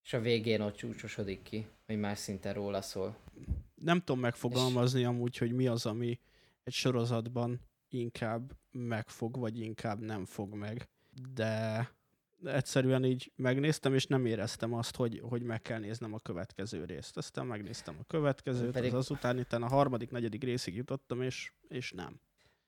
És 0.03 0.13
a 0.13 0.19
végén 0.19 0.61
ott 0.61 0.75
csúcsosodik 0.75 1.41
ki, 1.41 1.67
hogy 1.85 1.99
más 1.99 2.19
szinten 2.19 2.53
róla 2.53 2.81
szól 2.81 3.17
nem 3.81 3.99
tudom 3.99 4.19
megfogalmazni 4.19 5.03
amúgy, 5.03 5.37
hogy 5.37 5.51
mi 5.51 5.67
az, 5.67 5.85
ami 5.85 6.19
egy 6.63 6.73
sorozatban 6.73 7.59
inkább 7.89 8.51
megfog, 8.71 9.37
vagy 9.39 9.59
inkább 9.59 9.99
nem 9.99 10.25
fog 10.25 10.53
meg. 10.53 10.89
De 11.33 11.89
egyszerűen 12.43 13.05
így 13.05 13.31
megnéztem, 13.35 13.93
és 13.93 14.07
nem 14.07 14.25
éreztem 14.25 14.73
azt, 14.73 14.95
hogy, 14.95 15.21
hogy 15.23 15.43
meg 15.43 15.61
kell 15.61 15.79
néznem 15.79 16.13
a 16.13 16.19
következő 16.19 16.85
részt. 16.85 17.17
Aztán 17.17 17.45
megnéztem 17.45 17.95
a 17.99 18.03
következőt, 18.07 18.71
Pedig... 18.71 18.93
az 18.93 18.97
azután 18.97 19.39
itt 19.39 19.53
a 19.53 19.67
harmadik, 19.67 20.11
negyedik 20.11 20.43
részig 20.43 20.75
jutottam, 20.75 21.21
és, 21.21 21.51
és 21.67 21.91
nem. 21.91 22.19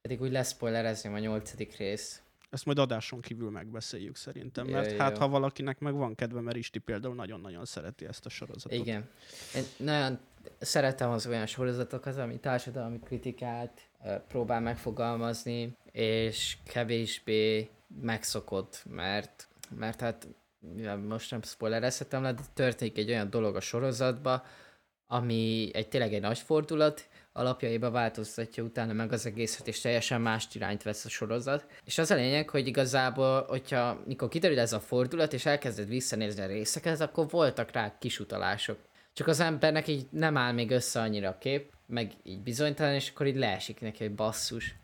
Pedig 0.02 0.22
úgy 0.22 0.32
leszpoilerezném 0.32 1.14
a 1.14 1.20
nyolcadik 1.20 1.78
rész. 1.78 2.22
Ezt 2.52 2.66
majd 2.66 2.80
adáson 2.80 3.22
kívül 3.22 3.50
megbeszéljük 3.50 4.16
szerintem, 4.16 4.68
mert 4.68 4.92
jó, 4.92 4.98
hát 4.98 5.12
jó. 5.12 5.20
ha 5.20 5.28
valakinek 5.28 5.80
meg 5.80 5.94
van 5.94 6.16
kedve, 6.16 6.42
mert 6.42 6.58
Isti 6.58 6.80
például 6.80 7.16
nagyon-nagyon 7.16 7.66
szereti 7.66 8.06
ezt 8.06 8.26
a 8.26 8.30
sorozatot. 8.30 8.80
Igen. 8.80 9.10
Én 9.56 9.64
nagyon 9.78 10.20
szeretem 10.60 11.10
az 11.10 11.28
olyan 11.28 11.46
sorozatokat, 11.46 12.18
ami 12.18 12.40
társadalmi 12.40 13.00
kritikát 13.00 13.90
próbál 14.28 14.62
megfogalmazni, 14.62 15.78
és 15.92 16.58
kevésbé 16.66 17.70
megszokott, 18.02 18.84
mert, 18.90 19.48
mert 19.76 20.02
hát 20.02 20.28
most 21.08 21.32
nem 21.32 21.42
spoilerezhetem 21.42 22.24
le, 22.24 22.34
de 22.34 22.42
történik 22.54 22.98
egy 22.98 23.10
olyan 23.10 23.30
dolog 23.30 23.56
a 23.56 23.62
sorozatba, 23.62 24.46
ami 25.08 25.70
egy 25.74 25.88
tényleg 25.88 26.14
egy 26.14 26.22
nagy 26.22 26.40
fordulat, 26.40 27.10
alapjaiba 27.34 27.92
változtatja 27.92 28.64
utána 28.64 28.94
meg 28.94 29.12
az 29.12 29.26
egészet, 29.26 29.68
és 29.68 29.82
teljesen 29.82 30.22
más 30.22 30.48
irányt 30.54 30.84
vesz 30.84 31.06
a 31.06 31.10
sorozat. 31.10 31.66
És 31.86 31.98
az 31.98 32.12
a 32.12 32.16
lényeg, 32.16 32.50
hogy 32.50 32.68
igazából, 32.68 33.46
hogyha 33.48 34.02
mikor 34.06 34.28
kiderül 34.30 34.60
ez 34.60 34.74
a 34.74 34.80
fordulat, 34.80 35.34
és 35.34 35.46
elkezded 35.46 35.88
visszanézni 35.88 36.42
a 36.42 36.48
részeket, 36.48 37.02
akkor 37.02 37.30
voltak 37.30 37.72
rá 37.72 37.98
kis 38.00 38.20
utalások. 38.20 38.78
Csak 39.14 39.28
az 39.28 39.40
embernek 39.40 39.88
így 39.88 40.08
nem 40.10 40.38
áll 40.38 40.52
még 40.52 40.72
össze 40.72 41.00
annyira 41.00 41.30
a 41.30 41.38
kép, 41.38 41.74
meg 41.88 42.12
így 42.24 42.42
bizonytalan, 42.42 42.94
és 42.94 43.10
akkor 43.10 43.28
így 43.28 43.36
leesik 43.36 43.82
neki, 43.82 44.04
hogy 44.04 44.16
basszus. 44.16 44.76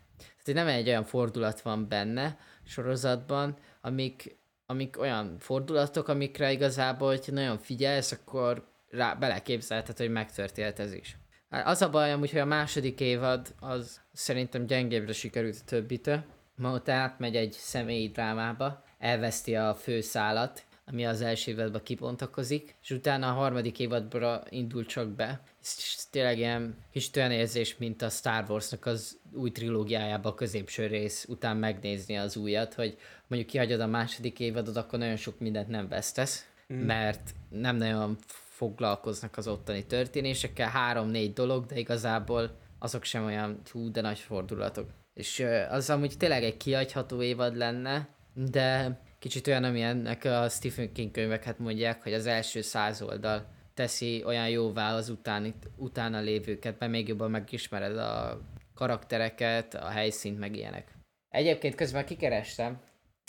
Tehát 0.44 0.64
nem 0.64 0.74
egy 0.74 0.88
olyan 0.88 1.04
fordulat 1.04 1.60
van 1.60 1.88
benne 1.88 2.38
sorozatban, 2.64 3.56
amik, 3.80 4.36
amik 4.66 5.00
olyan 5.00 5.36
fordulatok, 5.38 6.08
amikre 6.08 6.52
igazából, 6.52 7.08
hogyha 7.08 7.32
nagyon 7.32 7.58
figyelsz, 7.58 8.12
akkor 8.12 8.68
rá 8.90 9.14
beleképzelheted, 9.14 9.96
hogy 9.96 10.10
megtörtént 10.10 10.78
ez 10.78 10.92
is. 10.92 11.16
Hát 11.50 11.66
az 11.66 11.82
a 11.82 11.90
baj 11.90 12.12
amúgy, 12.12 12.30
hogy 12.30 12.40
a 12.40 12.44
második 12.44 13.00
évad 13.00 13.54
az 13.60 14.00
szerintem 14.12 14.66
gyengébbre 14.66 15.12
sikerült 15.12 15.56
a 15.60 15.64
többitől. 15.64 16.24
Ma 16.54 16.72
ott 16.72 16.88
átmegy 16.88 17.36
egy 17.36 17.52
személyi 17.52 18.08
drámába, 18.08 18.84
elveszti 18.98 19.54
a 19.56 19.74
főszálat, 19.74 20.66
ami 20.86 21.06
az 21.06 21.20
első 21.20 21.50
évadban 21.50 21.82
kibontakozik, 21.82 22.74
és 22.82 22.90
utána 22.90 23.28
a 23.28 23.32
harmadik 23.32 23.78
évadra 23.78 24.42
indul 24.48 24.86
csak 24.86 25.08
be. 25.08 25.40
Ez 25.62 26.06
tényleg 26.10 26.38
ilyen 26.38 26.76
kis 26.92 27.10
olyan 27.16 27.30
érzés, 27.30 27.76
mint 27.76 28.02
a 28.02 28.08
Star 28.08 28.44
Warsnak 28.48 28.86
az 28.86 29.18
új 29.32 29.50
trilógiájában 29.50 30.32
a 30.32 30.34
középső 30.34 30.86
rész 30.86 31.26
után 31.28 31.56
megnézni 31.56 32.16
az 32.16 32.36
újat, 32.36 32.74
hogy 32.74 32.98
mondjuk 33.26 33.50
kihagyod 33.50 33.80
a 33.80 33.86
második 33.86 34.40
évadot, 34.40 34.76
akkor 34.76 34.98
nagyon 34.98 35.16
sok 35.16 35.38
mindent 35.38 35.68
nem 35.68 35.88
vesztesz, 35.88 36.46
mm. 36.72 36.76
mert 36.76 37.34
nem 37.48 37.76
nagyon 37.76 38.18
foglalkoznak 38.58 39.36
az 39.36 39.48
ottani 39.48 39.86
történésekkel, 39.86 40.68
három-négy 40.68 41.32
dolog, 41.32 41.66
de 41.66 41.78
igazából 41.78 42.58
azok 42.78 43.04
sem 43.04 43.24
olyan 43.24 43.60
hú, 43.70 43.90
de 43.90 44.00
nagy 44.00 44.18
fordulatok. 44.18 44.90
És 45.14 45.46
az 45.70 45.90
amúgy 45.90 46.16
tényleg 46.16 46.44
egy 46.44 46.56
kiadható 46.56 47.22
évad 47.22 47.56
lenne, 47.56 48.08
de 48.34 48.98
kicsit 49.18 49.46
olyan, 49.46 49.64
amilyennek 49.64 50.24
a 50.24 50.48
Stephen 50.48 50.92
King 50.92 51.10
könyveket 51.10 51.58
mondják, 51.58 52.02
hogy 52.02 52.12
az 52.12 52.26
első 52.26 52.60
száz 52.60 53.02
oldal 53.02 53.46
teszi 53.74 54.22
olyan 54.24 54.48
jóvá 54.48 54.94
az 54.94 55.08
utáni, 55.08 55.54
utána 55.76 56.20
lévőket, 56.20 56.78
mert 56.78 56.92
még 56.92 57.08
jobban 57.08 57.30
megismered 57.30 57.96
a 57.96 58.40
karaktereket, 58.74 59.74
a 59.74 59.88
helyszínt, 59.88 60.38
meg 60.38 60.56
ilyenek. 60.56 60.94
Egyébként 61.28 61.74
közben 61.74 62.04
kikerestem 62.04 62.80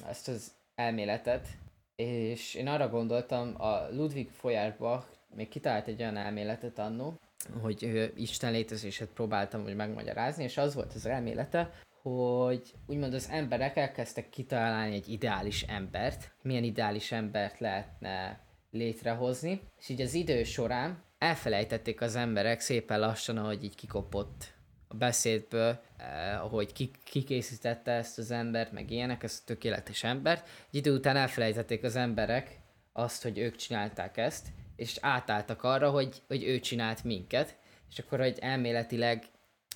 ezt 0.07 0.27
az 0.27 0.51
elméletet, 0.75 1.47
és 1.95 2.53
én 2.53 2.67
arra 2.67 2.89
gondoltam, 2.89 3.61
a 3.61 3.87
Ludwig 3.91 4.29
Feuerbach 4.29 5.18
még 5.35 5.47
kitalált 5.47 5.87
egy 5.87 6.01
olyan 6.01 6.17
elméletet 6.17 6.79
annó, 6.79 7.19
hogy 7.61 8.11
Isten 8.15 8.51
létezését 8.51 9.07
próbáltam 9.07 9.63
hogy 9.63 9.75
megmagyarázni, 9.75 10.43
és 10.43 10.57
az 10.57 10.73
volt 10.73 10.93
az 10.93 11.05
elmélete, 11.05 11.71
hogy 12.01 12.73
úgymond 12.85 13.13
az 13.13 13.29
emberek 13.31 13.77
elkezdtek 13.77 14.29
kitalálni 14.29 14.95
egy 14.95 15.09
ideális 15.09 15.63
embert, 15.63 16.31
milyen 16.41 16.63
ideális 16.63 17.11
embert 17.11 17.59
lehetne 17.59 18.39
létrehozni, 18.71 19.61
és 19.79 19.89
így 19.89 20.01
az 20.01 20.13
idő 20.13 20.43
során 20.43 21.03
elfelejtették 21.17 22.01
az 22.01 22.15
emberek 22.15 22.59
szépen 22.59 22.99
lassan, 22.99 23.37
ahogy 23.37 23.63
így 23.63 23.75
kikopott 23.75 24.53
a 24.87 24.95
beszédből, 24.95 25.79
eh, 25.97 26.43
ahogy 26.43 26.73
ki, 26.73 26.91
ki 27.03 27.23
készítette 27.23 27.91
ezt 27.91 28.17
az 28.17 28.31
embert, 28.31 28.71
meg 28.71 28.91
ilyenek, 28.91 29.23
ezt 29.23 29.41
a 29.41 29.45
tökéletes 29.45 30.03
embert. 30.03 30.47
Egy 30.67 30.75
idő 30.75 30.93
után 30.93 31.15
elfelejtették 31.15 31.83
az 31.83 31.95
emberek 31.95 32.59
azt, 32.93 33.23
hogy 33.23 33.37
ők 33.37 33.55
csinálták 33.55 34.17
ezt, 34.17 34.47
és 34.79 34.97
átálltak 35.01 35.63
arra, 35.63 35.89
hogy, 35.89 36.21
hogy 36.27 36.43
ő 36.43 36.59
csinált 36.59 37.03
minket, 37.03 37.57
és 37.89 37.99
akkor, 37.99 38.19
hogy 38.19 38.37
elméletileg 38.39 39.29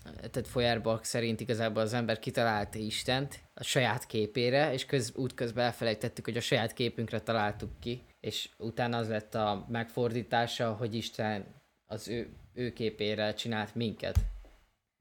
tehát 0.04 0.48
Feuerbach 0.48 1.04
szerint 1.04 1.40
igazából 1.40 1.82
az 1.82 1.94
ember 1.94 2.20
kitalálta 2.20 2.78
Istent 2.78 3.40
a 3.54 3.64
saját 3.64 4.06
képére, 4.06 4.74
és 4.74 4.86
köz, 4.86 5.16
útközben 5.16 5.66
elfelejtettük, 5.66 6.26
hogy 6.26 6.38
a 6.38 6.42
saját 6.42 6.74
képünkre 6.74 7.22
találtuk 7.22 7.80
ki, 7.80 8.04
és 8.20 8.50
utána 8.58 8.98
az 8.98 9.10
lett 9.10 9.36
a 9.36 9.66
megfordítása, 9.70 10.74
hogy 10.74 10.96
Isten 10.96 11.46
az 11.86 12.08
ő, 12.08 12.30
ő 12.54 12.74
képére 12.74 13.34
csinált 13.34 13.76
minket. 13.76 14.20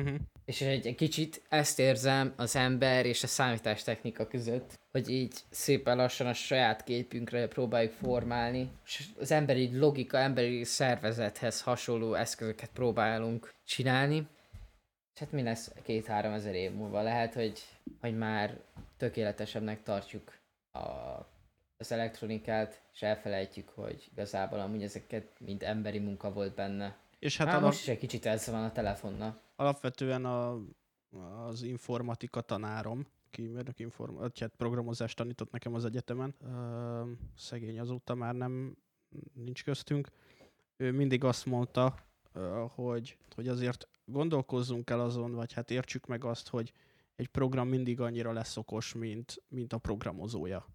Uh-huh. 0.03 0.19
És 0.45 0.61
egy, 0.61 0.87
egy 0.87 0.95
kicsit 0.95 1.43
ezt 1.49 1.79
érzem 1.79 2.33
az 2.37 2.57
ember 2.57 3.07
és 3.07 3.23
a 3.23 3.27
számítástechnika 3.27 4.27
között, 4.27 4.79
hogy 4.92 5.09
így 5.09 5.35
szépen 5.50 5.96
lassan 5.96 6.26
a 6.26 6.35
saját 6.35 6.85
képünkre 6.85 7.48
próbáljuk 7.48 7.92
formálni, 7.92 8.70
és 8.85 9.09
az 9.20 9.31
emberi 9.31 9.78
logika, 9.78 10.18
emberi 10.18 10.64
szervezethez 10.64 11.62
hasonló 11.62 12.14
eszközöket 12.14 12.70
próbálunk 12.72 13.55
csinálni, 13.64 14.26
és 15.14 15.20
hát 15.20 15.33
mi 15.33 15.42
lesz 15.42 15.72
két-három 15.83 16.33
ezer 16.33 16.55
év 16.55 16.72
múlva? 16.72 17.02
Lehet, 17.02 17.35
hogy, 17.35 17.62
hogy 18.00 18.18
már 18.18 18.61
tökéletesebbnek 18.96 19.83
tartjuk 19.83 20.38
a, 20.72 20.78
az 21.76 21.92
elektronikát, 21.92 22.83
és 22.92 23.02
elfelejtjük, 23.02 23.68
hogy 23.68 24.09
igazából 24.12 24.61
amúgy 24.61 24.83
ezeket 24.83 25.26
mind 25.38 25.62
emberi 25.62 25.98
munka 25.98 26.33
volt 26.33 26.55
benne. 26.55 26.96
És 27.18 27.37
Hát 27.37 27.46
hát 27.46 27.57
alap, 27.57 27.68
most 27.68 27.81
is 27.81 27.88
egy 27.88 27.98
kicsit 27.98 28.26
ez 28.26 28.46
van 28.46 28.64
a 28.64 28.72
telefonnal. 28.72 29.40
alapvetően 29.57 30.24
a, 30.24 30.59
az 31.46 31.62
informatika 31.62 32.40
tanárom, 32.40 33.07
ki 33.33 33.47
mérnök 33.47 33.79
inform- 33.79 34.38
hát 34.38 34.55
programozást 34.57 35.16
tanított 35.16 35.51
nekem 35.51 35.75
az 35.75 35.85
egyetemen, 35.85 36.35
szegény 37.37 37.81
azóta 37.81 38.14
már 38.14 38.35
nem 38.35 38.77
nincs 39.33 39.64
köztünk, 39.64 40.09
ő 40.77 40.92
mindig 40.92 41.25
azt 41.25 41.47
mondta, 41.47 41.95
hogy, 42.75 43.16
hogy 43.35 43.49
azért 43.49 43.88
gondolkozzunk 44.05 44.90
el 44.90 45.01
azon, 45.01 45.35
vagy 45.35 45.53
hát 45.53 45.71
értsük 45.71 46.07
meg 46.07 46.25
azt, 46.25 46.49
hogy 46.49 46.73
egy 47.16 47.29
program 47.29 47.68
mindig 47.68 48.01
annyira 48.01 48.33
lesz 48.33 48.57
okos, 48.57 48.95
mint, 48.95 49.42
mint 49.49 49.73
a 49.73 49.79
programozója. 49.79 50.66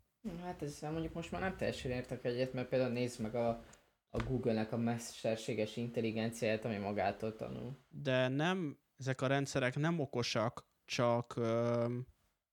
Hát 0.41 0.62
ezzel 0.62 0.91
mondjuk 0.91 1.13
most 1.13 1.32
már 1.32 1.41
nem 1.41 1.56
teljesen 1.58 1.91
értek 1.91 2.26
egyet, 2.26 2.54
mert 2.54 2.67
például 2.67 2.91
nézd 2.91 3.22
meg 3.22 3.36
a, 3.36 3.63
a 4.10 4.24
Google-nek 4.24 4.72
a 4.72 4.78
mesterséges 4.78 5.78
intelligenciáját, 5.78 6.65
ami 6.65 6.78
magától 6.78 7.36
tanul. 7.36 7.78
De 7.89 8.28
nem, 8.28 8.78
ezek 8.98 9.22
a 9.22 9.28
rendszerek 9.28 9.76
nem 9.76 10.00
okosak, 10.00 10.65
csak 10.86 11.36
ö, 11.36 11.86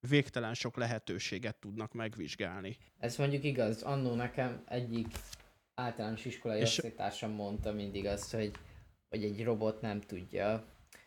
végtelen 0.09 0.55
sok 0.55 0.77
lehetőséget 0.77 1.57
tudnak 1.57 1.93
megvizsgálni. 1.93 2.77
Ez 2.99 3.17
mondjuk 3.17 3.45
igaz, 3.45 3.83
annó 3.83 4.14
nekem 4.14 4.62
egyik 4.69 5.07
általános 5.75 6.25
iskolai 6.25 6.61
És- 6.61 6.69
osztálytársam 6.79 7.31
mondta 7.31 7.73
mindig 7.73 8.07
azt, 8.07 8.35
hogy, 8.35 8.53
hogy 9.09 9.25
egy 9.25 9.45
robot 9.45 9.81
nem 9.81 10.01
tudja. 10.01 10.64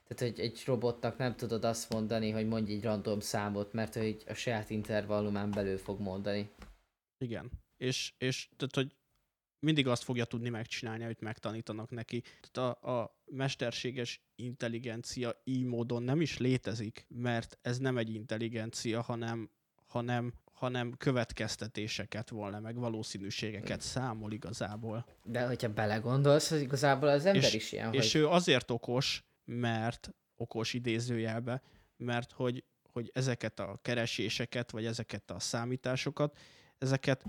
Tehát, 0.08 0.34
hogy 0.34 0.46
egy 0.46 0.64
robotnak 0.66 1.18
nem 1.18 1.36
tudod 1.36 1.64
azt 1.64 1.94
mondani, 1.94 2.30
hogy 2.32 2.48
mondj 2.48 2.72
egy 2.74 2.84
random 2.84 3.20
számot, 3.20 3.74
mert 3.74 3.94
hogy 3.94 4.24
a 4.28 4.34
saját 4.34 4.70
intervallumán 4.70 5.52
belül 5.52 5.78
fog 5.78 6.00
mondani. 6.00 6.50
Igen. 7.18 7.52
És, 7.78 8.14
és 8.18 8.50
tehát, 8.56 8.76
hogy 8.76 8.96
mindig 9.60 9.88
azt 9.88 10.04
fogja 10.04 10.26
tudni 10.26 10.50
megcsinálni, 10.50 11.04
amit 11.04 11.22
megtanítanak 11.22 11.92
neki. 11.92 12.24
Tehát 12.52 12.84
a, 12.84 13.00
a 13.00 13.22
mesterséges 13.26 14.22
intelligencia 14.36 15.42
így 15.44 15.64
módon 15.64 16.04
nem 16.04 16.22
is 16.22 16.38
létezik, 16.38 17.06
mert 17.10 17.58
ez 17.62 17.78
nem 17.78 17.98
egy 17.98 18.14
intelligencia, 18.14 19.02
hanem, 19.02 19.50
hanem, 19.88 20.34
hanem 20.52 20.94
következtetéseket 20.98 22.30
volna, 22.30 22.60
meg 22.60 22.76
valószínűségeket 22.76 23.82
számol 23.82 24.32
igazából. 24.32 25.06
De 25.24 25.46
hogyha 25.46 25.74
belegondolsz, 25.74 26.52
az 26.52 26.62
igazából 26.62 27.10
az 27.10 27.26
ember 27.26 27.44
És- 27.44 27.54
is 27.54 27.72
ilyen, 27.72 27.94
És 27.94 28.12
hogy 28.12 28.22
ő 28.22 28.28
azért 28.28 28.72
okos, 28.72 29.24
mert 29.46 30.10
okos 30.36 30.74
idézőjelbe, 30.74 31.62
mert 31.98 32.32
hogy, 32.32 32.64
hogy 32.92 33.12
ezeket 33.14 33.60
a 33.60 33.80
kereséseket, 33.82 34.72
vagy 34.72 34.86
ezeket 34.86 35.32
a 35.32 35.40
számításokat, 35.40 36.38
ezeket 36.78 37.24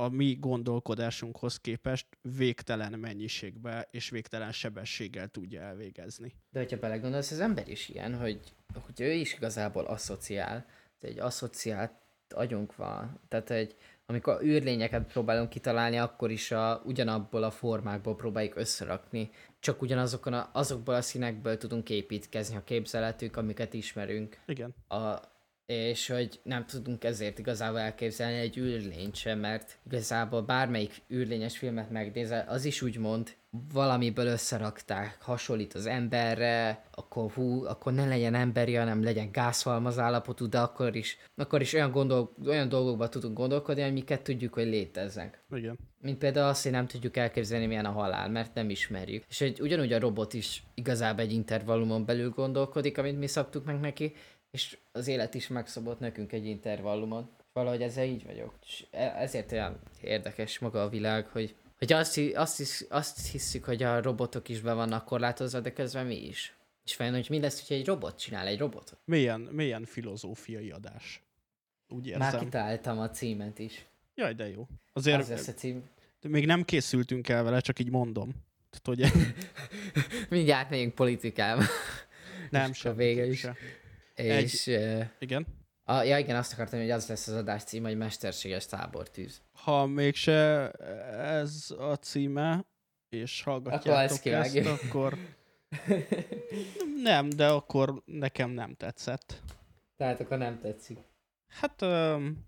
a 0.00 0.08
mi 0.08 0.36
gondolkodásunkhoz 0.40 1.56
képest 1.56 2.06
végtelen 2.36 2.98
mennyiségbe 2.98 3.88
és 3.90 4.10
végtelen 4.10 4.52
sebességgel 4.52 5.28
tudja 5.28 5.60
elvégezni. 5.60 6.34
De 6.50 6.58
hogyha 6.58 6.78
belegondolsz, 6.78 7.30
az 7.30 7.40
ember 7.40 7.68
is 7.68 7.88
ilyen, 7.88 8.18
hogy, 8.18 8.40
hogy 8.84 9.00
ő 9.00 9.12
is 9.12 9.34
igazából 9.34 9.84
asszociál. 9.84 10.66
Egy 11.00 11.18
asszociált 11.18 11.92
agyunk 12.28 12.76
van. 12.76 13.20
Tehát 13.28 13.50
egy, 13.50 13.76
amikor 14.06 14.42
űrlényeket 14.42 15.12
próbálunk 15.12 15.48
kitalálni, 15.48 15.96
akkor 15.96 16.30
is 16.30 16.50
a, 16.50 16.82
ugyanabból 16.84 17.42
a 17.42 17.50
formákból 17.50 18.16
próbáljuk 18.16 18.56
összerakni. 18.56 19.30
Csak 19.60 19.82
ugyanazokon 19.82 20.32
a, 20.32 20.50
azokból 20.52 20.94
a 20.94 21.02
színekből 21.02 21.56
tudunk 21.56 21.90
építkezni 21.90 22.56
a 22.56 22.64
képzeletük, 22.64 23.36
amiket 23.36 23.74
ismerünk. 23.74 24.38
Igen. 24.46 24.74
A, 24.88 25.18
és 25.68 26.08
hogy 26.08 26.40
nem 26.42 26.66
tudunk 26.66 27.04
ezért 27.04 27.38
igazából 27.38 27.78
elképzelni 27.78 28.38
egy 28.38 28.58
űrlényt 28.58 29.14
sem, 29.14 29.38
mert 29.38 29.78
igazából 29.86 30.42
bármelyik 30.42 31.02
űrlényes 31.12 31.58
filmet 31.58 31.90
megnézel, 31.90 32.44
az 32.48 32.64
is 32.64 32.82
úgymond 32.82 33.36
valamiből 33.72 34.26
összerakták, 34.26 35.18
hasonlít 35.20 35.74
az 35.74 35.86
emberre, 35.86 36.84
akkor 36.90 37.30
hú, 37.30 37.64
akkor 37.64 37.92
ne 37.92 38.06
legyen 38.06 38.34
emberi, 38.34 38.74
hanem 38.74 39.02
legyen 39.02 39.32
gázhalmaz 39.32 39.98
állapotú, 39.98 40.48
de 40.48 40.58
akkor 40.58 40.96
is, 40.96 41.18
akkor 41.36 41.60
is 41.60 41.72
olyan, 41.72 41.90
gondol, 41.90 42.34
olyan 42.46 42.68
dolgokba 42.68 43.08
tudunk 43.08 43.36
gondolkodni, 43.36 43.82
amiket 43.82 44.22
tudjuk, 44.22 44.54
hogy 44.54 44.66
léteznek. 44.66 45.42
Igen. 45.50 45.78
Mint 46.00 46.18
például 46.18 46.48
azt, 46.48 46.62
hogy 46.62 46.72
nem 46.72 46.86
tudjuk 46.86 47.16
elképzelni, 47.16 47.66
milyen 47.66 47.84
a 47.84 47.90
halál, 47.90 48.28
mert 48.28 48.54
nem 48.54 48.70
ismerjük. 48.70 49.24
És 49.28 49.40
egy, 49.40 49.60
ugyanúgy 49.60 49.92
a 49.92 49.98
robot 49.98 50.34
is 50.34 50.62
igazából 50.74 51.24
egy 51.24 51.32
intervallumon 51.32 52.04
belül 52.04 52.30
gondolkodik, 52.30 52.98
amit 52.98 53.18
mi 53.18 53.26
szabtuk 53.26 53.64
meg 53.64 53.80
neki, 53.80 54.14
és 54.50 54.78
az 54.92 55.06
élet 55.06 55.34
is 55.34 55.48
megszabott 55.48 55.98
nekünk 56.00 56.32
egy 56.32 56.46
intervallumon. 56.46 57.30
Valahogy 57.52 57.82
ezzel 57.82 58.04
így 58.04 58.24
vagyok. 58.24 58.54
És 58.66 58.86
e- 58.90 59.14
ezért 59.18 59.52
olyan 59.52 59.78
érdekes 60.02 60.58
maga 60.58 60.82
a 60.82 60.88
világ, 60.88 61.26
hogy, 61.26 61.54
hogy 61.78 61.92
azt, 61.92 62.20
azt, 62.34 62.56
hisz, 62.56 62.86
azt 62.88 63.30
hiszük, 63.30 63.64
hogy 63.64 63.82
a 63.82 64.02
robotok 64.02 64.48
is 64.48 64.60
be 64.60 64.72
vannak 64.72 65.04
korlátozva, 65.04 65.60
de 65.60 65.72
közben 65.72 66.06
mi 66.06 66.26
is. 66.26 66.56
És 66.84 66.96
vajon, 66.96 67.14
hogy 67.14 67.26
mi 67.30 67.40
lesz, 67.40 67.58
hogyha 67.60 67.74
egy 67.74 67.86
robot 67.86 68.18
csinál 68.18 68.46
egy 68.46 68.58
robotot? 68.58 68.98
Milyen, 69.04 69.40
milyen 69.40 69.84
filozófiai 69.84 70.70
adás. 70.70 71.22
Úgy 71.88 72.06
érzem. 72.06 72.20
Már 72.20 72.38
kitaláltam 72.38 72.98
a 72.98 73.10
címet 73.10 73.58
is. 73.58 73.84
Jaj, 74.14 74.34
de 74.34 74.48
jó. 74.48 74.66
Azért 74.92 75.18
Az 75.20 75.28
lesz 75.28 75.48
a 75.48 75.52
cím. 75.52 75.88
de 76.20 76.28
még 76.28 76.46
nem 76.46 76.64
készültünk 76.64 77.28
el 77.28 77.42
vele, 77.42 77.60
csak 77.60 77.78
így 77.78 77.90
mondom. 77.90 78.34
Tehát, 78.70 79.10
hogy 79.10 79.24
Mindjárt 80.38 80.70
megyünk 80.70 80.94
politikába. 80.94 81.62
nem 82.50 82.70
És 82.70 82.84
akkor 82.84 82.96
vége 82.96 83.26
is. 83.26 83.38
se. 83.38 83.56
És... 84.18 84.66
Uh, 84.66 85.04
Igen. 85.18 85.46
a, 85.84 86.02
ja 86.02 86.18
igen, 86.18 86.36
azt 86.36 86.52
akartam, 86.52 86.80
hogy 86.80 86.90
az 86.90 87.08
lesz 87.08 87.26
az 87.26 87.34
adás 87.34 87.62
cím, 87.62 87.82
hogy 87.82 87.96
mesterséges 87.96 88.66
tábortűz. 88.66 89.42
Ha 89.52 89.86
mégse 89.86 90.70
ez 91.10 91.74
a 91.78 91.94
címe, 91.94 92.66
és 93.08 93.40
Akkor 93.40 93.52
hallgatjátok 93.52 94.02
ezt 94.02 94.12
ezt, 94.12 94.22
kivágjuk. 94.22 94.82
akkor 94.82 95.18
nem, 97.02 97.28
de 97.28 97.48
akkor 97.48 98.02
nekem 98.04 98.50
nem 98.50 98.74
tetszett. 98.74 99.42
Tehát 99.96 100.20
akkor 100.20 100.38
nem 100.38 100.58
tetszik. 100.60 100.98
Hát 101.48 101.82
um, 101.82 102.46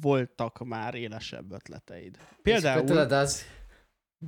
voltak 0.00 0.64
már 0.64 0.94
élesebb 0.94 1.52
ötleteid. 1.52 2.16
És 2.16 2.22
akkor 2.22 2.42
Például, 2.42 2.84
tudod, 2.84 3.12
az... 3.12 3.44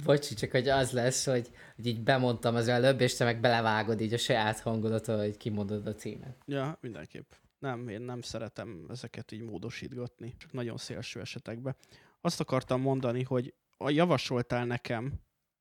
Bocsi, 0.05 0.35
csak 0.35 0.50
hogy 0.50 0.68
az 0.68 0.92
lesz, 0.92 1.24
hogy, 1.24 1.50
hogy 1.76 1.87
így 1.87 2.02
bemondtam 2.02 2.55
az 2.55 2.68
előbb, 2.68 3.00
és 3.00 3.14
te 3.14 3.24
meg 3.24 3.40
belevágod 3.40 4.00
így 4.00 4.12
a 4.12 4.18
saját 4.18 4.61
hangodat, 4.61 5.07
hogy 5.07 5.37
kimondod 5.37 5.87
a 5.87 5.94
címet. 5.94 6.37
ja, 6.46 6.78
mindenképp. 6.81 7.31
Nem, 7.59 7.88
én 7.88 8.00
nem 8.00 8.20
szeretem 8.20 8.87
ezeket 8.90 9.33
így 9.33 9.40
módosítgatni, 9.40 10.35
csak 10.38 10.52
nagyon 10.52 10.76
szélső 10.76 11.20
esetekben. 11.20 11.76
Azt 12.20 12.40
akartam 12.40 12.81
mondani, 12.81 13.22
hogy 13.22 13.55
javasoltál 13.78 14.66
nekem 14.66 15.12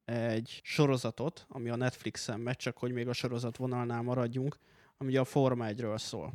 egy 0.06 0.60
sorozatot, 0.64 1.46
ami 1.50 1.70
a 1.70 1.76
Netflixen 1.76 2.40
megy, 2.40 2.56
csak 2.56 2.78
hogy 2.78 2.92
még 2.92 3.08
a 3.08 3.14
sorozat 3.14 3.58
vonalnál 3.58 4.02
maradjunk, 4.02 4.58
ami 4.98 5.18
a 5.18 5.24
Forma 5.24 5.66
1-ről 5.68 5.98
szól. 5.98 6.34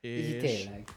Így 0.00 0.38
tényleg. 0.38 0.88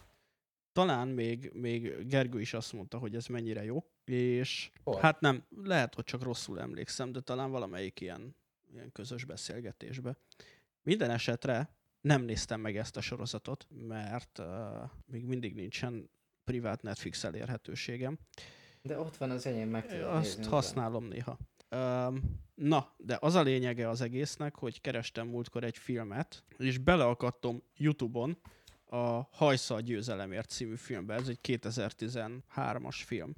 Talán 0.78 1.08
még, 1.08 1.52
még 1.54 2.08
Gergő 2.08 2.40
is 2.40 2.54
azt 2.54 2.74
mondta, 2.74 2.98
hogy 2.98 3.16
ez 3.16 3.26
mennyire 3.26 3.64
jó, 3.64 3.84
és 4.06 4.72
Hol? 4.84 5.00
hát 5.00 5.20
nem, 5.20 5.44
lehet, 5.64 5.96
hogy 5.96 6.04
csak 6.04 6.24
rosszul 6.24 6.60
emlékszem, 6.60 7.12
de 7.12 7.20
talán 7.20 7.52
valamelyik 7.52 8.02
ilyen, 8.02 8.36
ilyen 8.74 8.92
közös 8.92 9.26
beszélgetésbe. 9.26 10.18
Minden 10.82 11.10
esetre 11.10 11.70
nem 12.02 12.22
néztem 12.22 12.62
meg 12.62 12.78
ezt 12.78 12.98
a 12.98 13.02
sorozatot, 13.02 13.68
mert 13.88 14.40
uh, 14.40 14.46
még 15.06 15.26
mindig 15.26 15.56
nincsen 15.56 16.10
privát 16.44 16.82
Netflix 16.82 17.24
elérhetőségem. 17.24 18.18
De 18.82 19.00
ott 19.00 19.18
van 19.18 19.30
az 19.30 19.46
enyém, 19.46 19.70
meg 19.70 19.88
tudod 19.88 20.04
Azt 20.04 20.38
nézni, 20.38 20.52
használom 20.52 21.06
néha. 21.06 21.38
Um, 21.72 22.22
na, 22.56 22.94
de 22.98 23.18
az 23.22 23.36
a 23.36 23.42
lényege 23.42 23.90
az 23.90 24.02
egésznek, 24.02 24.56
hogy 24.56 24.82
kerestem 24.82 25.28
múltkor 25.28 25.64
egy 25.64 25.78
filmet, 25.78 26.44
és 26.58 26.78
beleakadtam 26.78 27.64
YouTube-on 27.76 28.38
a 28.90 29.28
Hajsza 29.32 29.76
a 29.76 29.80
győzelemért 29.80 30.50
című 30.50 30.76
filmbe. 30.76 31.14
Ez 31.14 31.28
egy 31.28 31.40
2013-as 31.44 33.02
film. 33.06 33.34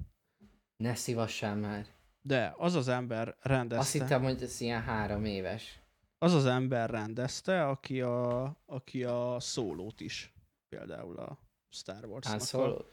Ne 0.76 0.94
szívassál 0.94 1.56
már. 1.56 1.86
De 2.22 2.54
az 2.56 2.74
az 2.74 2.88
ember 2.88 3.36
rendezte... 3.40 3.82
Azt 3.82 3.92
hittem, 3.92 4.22
hogy 4.22 4.42
ez 4.42 4.60
ilyen 4.60 4.82
három 4.82 5.24
éves. 5.24 5.80
Az 6.18 6.34
az 6.34 6.46
ember 6.46 6.90
rendezte, 6.90 7.66
aki 7.66 8.00
a, 8.00 8.56
aki 8.66 9.04
a 9.04 9.36
szólót 9.40 10.00
is. 10.00 10.32
Például 10.68 11.18
a 11.18 11.38
Star 11.68 12.04
wars 12.04 12.26
Hát 12.26 12.40
szóló? 12.40 12.84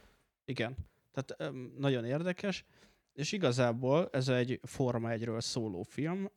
Igen. 0.46 0.78
Tehát 1.12 1.54
nagyon 1.78 2.06
érdekes. 2.06 2.66
És 3.14 3.32
igazából 3.32 4.10
ez 4.12 4.28
egy 4.28 4.60
Forma 4.64 5.10
1-ről 5.12 5.42
szóló 5.42 5.82
film. 5.82 6.30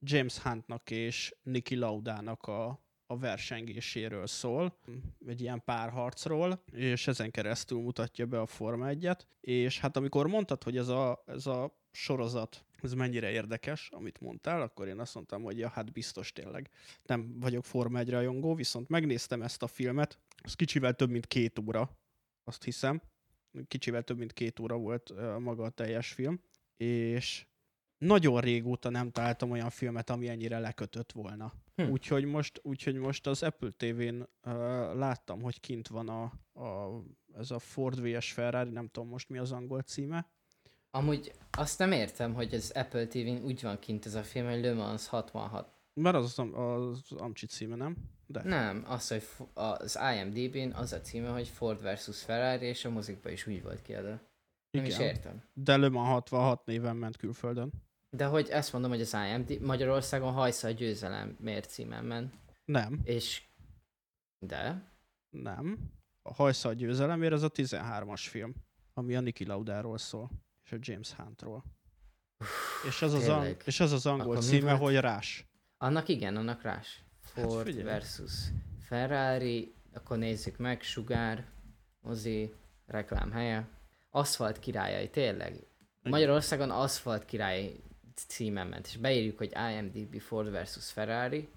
James 0.00 0.38
Huntnak 0.38 0.90
és 0.90 1.34
Niki 1.42 1.76
Laudának 1.76 2.42
a, 2.42 2.83
a 3.06 3.18
versengéséről 3.18 4.26
szól, 4.26 4.78
egy 5.26 5.40
ilyen 5.40 5.62
párharcról, 5.64 6.64
és 6.72 7.06
ezen 7.06 7.30
keresztül 7.30 7.80
mutatja 7.80 8.26
be 8.26 8.40
a 8.40 8.46
Forma 8.46 8.86
1-et. 8.88 9.18
És 9.40 9.80
hát 9.80 9.96
amikor 9.96 10.26
mondtad, 10.26 10.62
hogy 10.62 10.76
ez 10.76 10.88
a, 10.88 11.22
ez 11.26 11.46
a 11.46 11.82
sorozat 11.92 12.64
ez 12.84 12.92
mennyire 12.92 13.30
érdekes, 13.30 13.88
amit 13.92 14.20
mondtál, 14.20 14.62
akkor 14.62 14.88
én 14.88 14.98
azt 14.98 15.14
mondtam, 15.14 15.42
hogy 15.42 15.58
ja, 15.58 15.68
hát 15.68 15.92
biztos 15.92 16.32
tényleg. 16.32 16.70
Nem 17.02 17.40
vagyok 17.40 17.64
Forma 17.64 17.98
1 17.98 18.10
rajongó, 18.10 18.54
viszont 18.54 18.88
megnéztem 18.88 19.42
ezt 19.42 19.62
a 19.62 19.66
filmet, 19.66 20.18
ez 20.42 20.54
kicsivel 20.54 20.94
több, 20.94 21.10
mint 21.10 21.26
két 21.26 21.58
óra, 21.58 21.98
azt 22.44 22.64
hiszem. 22.64 23.02
Kicsivel 23.68 24.02
több, 24.02 24.18
mint 24.18 24.32
két 24.32 24.58
óra 24.58 24.76
volt 24.76 25.12
maga 25.38 25.64
a 25.64 25.70
teljes 25.70 26.12
film, 26.12 26.40
és 26.76 27.46
nagyon 28.04 28.40
régóta 28.40 28.90
nem 28.90 29.10
találtam 29.10 29.50
olyan 29.50 29.70
filmet, 29.70 30.10
ami 30.10 30.28
ennyire 30.28 30.58
lekötött 30.58 31.12
volna. 31.12 31.52
Hm. 31.76 31.90
Úgyhogy, 31.90 32.24
most, 32.24 32.60
úgyhogy 32.62 32.94
most 32.94 33.26
az 33.26 33.42
Apple 33.42 33.70
TV-n 33.76 34.28
uh, 34.44 34.52
láttam, 34.94 35.42
hogy 35.42 35.60
kint 35.60 35.88
van 35.88 36.08
a, 36.08 36.22
a, 36.60 37.02
ez 37.38 37.50
a 37.50 37.58
Ford 37.58 38.02
vs 38.02 38.32
Ferrari, 38.32 38.70
nem 38.70 38.88
tudom 38.88 39.08
most 39.08 39.28
mi 39.28 39.38
az 39.38 39.52
angol 39.52 39.80
címe. 39.80 40.32
Amúgy 40.90 41.32
azt 41.50 41.78
nem 41.78 41.92
értem, 41.92 42.34
hogy 42.34 42.54
az 42.54 42.70
Apple 42.74 43.06
TV-n 43.06 43.44
úgy 43.44 43.62
van 43.62 43.78
kint 43.78 44.06
ez 44.06 44.14
a 44.14 44.22
film, 44.22 44.48
hogy 44.48 44.60
Le 44.60 44.72
Mans 44.72 45.06
66. 45.06 45.72
Mert 45.94 46.16
az 46.16 46.38
az, 46.38 46.48
az 46.54 47.12
Amcsi 47.12 47.46
címe, 47.46 47.76
nem? 47.76 47.96
De. 48.26 48.42
Nem, 48.42 48.84
az, 48.86 49.08
hogy 49.08 49.22
az 49.54 49.98
IMDb-n 50.14 50.72
az 50.72 50.92
a 50.92 51.00
címe, 51.00 51.28
hogy 51.28 51.48
Ford 51.48 51.82
versus 51.82 52.22
Ferrari, 52.22 52.66
és 52.66 52.84
a 52.84 52.90
mozikban 52.90 53.32
is 53.32 53.46
úgy 53.46 53.62
volt 53.62 53.82
kiadva. 53.82 54.20
Nem 54.70 54.84
is 54.84 54.98
értem. 54.98 55.42
De 55.52 55.76
Le 55.76 55.88
Mans 55.88 56.08
66 56.08 56.66
néven 56.66 56.96
ment 56.96 57.16
külföldön. 57.16 57.72
De 58.16 58.24
hogy 58.24 58.48
ezt 58.48 58.72
mondom, 58.72 58.90
hogy 58.90 59.00
az 59.00 59.16
IMD 59.28 59.60
Magyarországon 59.60 60.32
hajsza 60.32 60.68
a 60.68 60.70
győzelem 60.70 61.36
ment. 61.40 62.30
Nem. 62.64 63.00
És... 63.04 63.42
De? 64.38 64.92
Nem. 65.30 65.78
A 66.22 66.34
hajsza 66.34 66.68
a 66.68 66.72
győzelemért 66.72 67.32
az 67.32 67.42
a 67.42 67.50
13-as 67.50 68.26
film, 68.28 68.54
ami 68.92 69.14
a 69.16 69.20
Niki 69.20 69.44
Laudáról 69.44 69.98
szól, 69.98 70.30
és 70.64 70.72
a 70.72 70.76
James 70.80 71.12
Huntról. 71.12 71.64
Uff, 72.38 72.86
és, 72.86 73.02
az 73.02 73.12
az 73.12 73.28
ang- 73.28 73.62
és 73.66 73.80
az 73.80 73.92
az 73.92 74.06
angol 74.06 74.30
Akkor 74.30 74.44
címe, 74.44 74.72
hogy 74.72 74.96
Rás. 74.96 75.46
Annak 75.78 76.08
igen, 76.08 76.36
annak 76.36 76.62
Rás. 76.62 77.04
Hát 77.22 77.44
Ford 77.44 77.74
hát 77.74 77.82
versus 77.82 78.32
Ferrari, 78.80 79.74
akkor 79.92 80.18
nézzük 80.18 80.56
meg, 80.56 80.82
Sugár, 80.82 81.46
Mozi, 82.00 82.54
reklám 82.86 83.30
helye. 83.30 83.68
Aszfalt 84.10 84.58
királyai, 84.58 85.10
tényleg. 85.10 85.66
Magyarországon 86.02 86.70
aszfalt 86.70 87.24
király 87.24 87.80
címen 88.20 88.66
ment, 88.66 88.86
és 88.86 88.96
beírjuk, 88.96 89.38
hogy 89.38 89.52
IMDb 89.70 90.20
Ford 90.20 90.50
versus 90.50 90.90
Ferrari, 90.90 91.48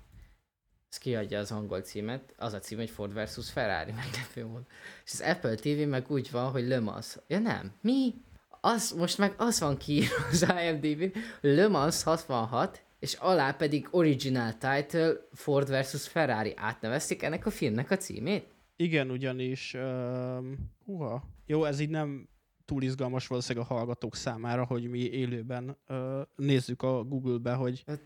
ez 0.89 0.97
kiadja 0.97 1.39
az 1.39 1.51
angol 1.51 1.81
címet, 1.81 2.33
az 2.37 2.53
a 2.53 2.59
cím, 2.59 2.77
hogy 2.77 2.89
Ford 2.89 3.13
versus 3.13 3.51
Ferrari, 3.51 3.91
meglepő 3.91 4.45
módon. 4.45 4.67
És 5.05 5.11
az 5.11 5.21
Apple 5.21 5.55
TV 5.55 5.87
meg 5.87 6.11
úgy 6.11 6.31
van, 6.31 6.51
hogy 6.51 6.67
Le 6.67 6.79
Mans. 6.79 7.17
Ja 7.27 7.39
nem, 7.39 7.71
mi? 7.81 8.13
Az, 8.61 8.91
most 8.91 9.17
meg 9.17 9.33
az 9.37 9.59
van 9.59 9.77
ki 9.77 10.03
az 10.31 10.53
IMDb-n, 10.63 11.19
Le 11.41 11.67
Mans 11.67 12.03
66, 12.03 12.83
és 12.99 13.13
alá 13.13 13.51
pedig 13.51 13.87
Original 13.91 14.51
Title 14.51 15.13
Ford 15.33 15.69
versus 15.69 16.07
Ferrari. 16.07 16.53
Átnevezték 16.55 17.23
ennek 17.23 17.45
a 17.45 17.49
filmnek 17.49 17.91
a 17.91 17.97
címét? 17.97 18.47
Igen, 18.75 19.11
ugyanis, 19.11 19.73
uh, 19.73 20.45
uha, 20.85 21.23
jó, 21.45 21.63
ez 21.63 21.79
így 21.79 21.89
nem 21.89 22.27
túl 22.67 22.83
izgalmas 22.83 23.27
valószínűleg 23.27 23.69
a 23.69 23.73
hallgatók 23.73 24.15
számára, 24.15 24.65
hogy 24.65 24.89
mi 24.89 24.99
élőben 24.99 25.77
uh, 25.87 26.21
nézzük 26.35 26.81
a 26.81 27.03
Google-be, 27.03 27.53
hogy, 27.53 27.83
hát, 27.87 27.99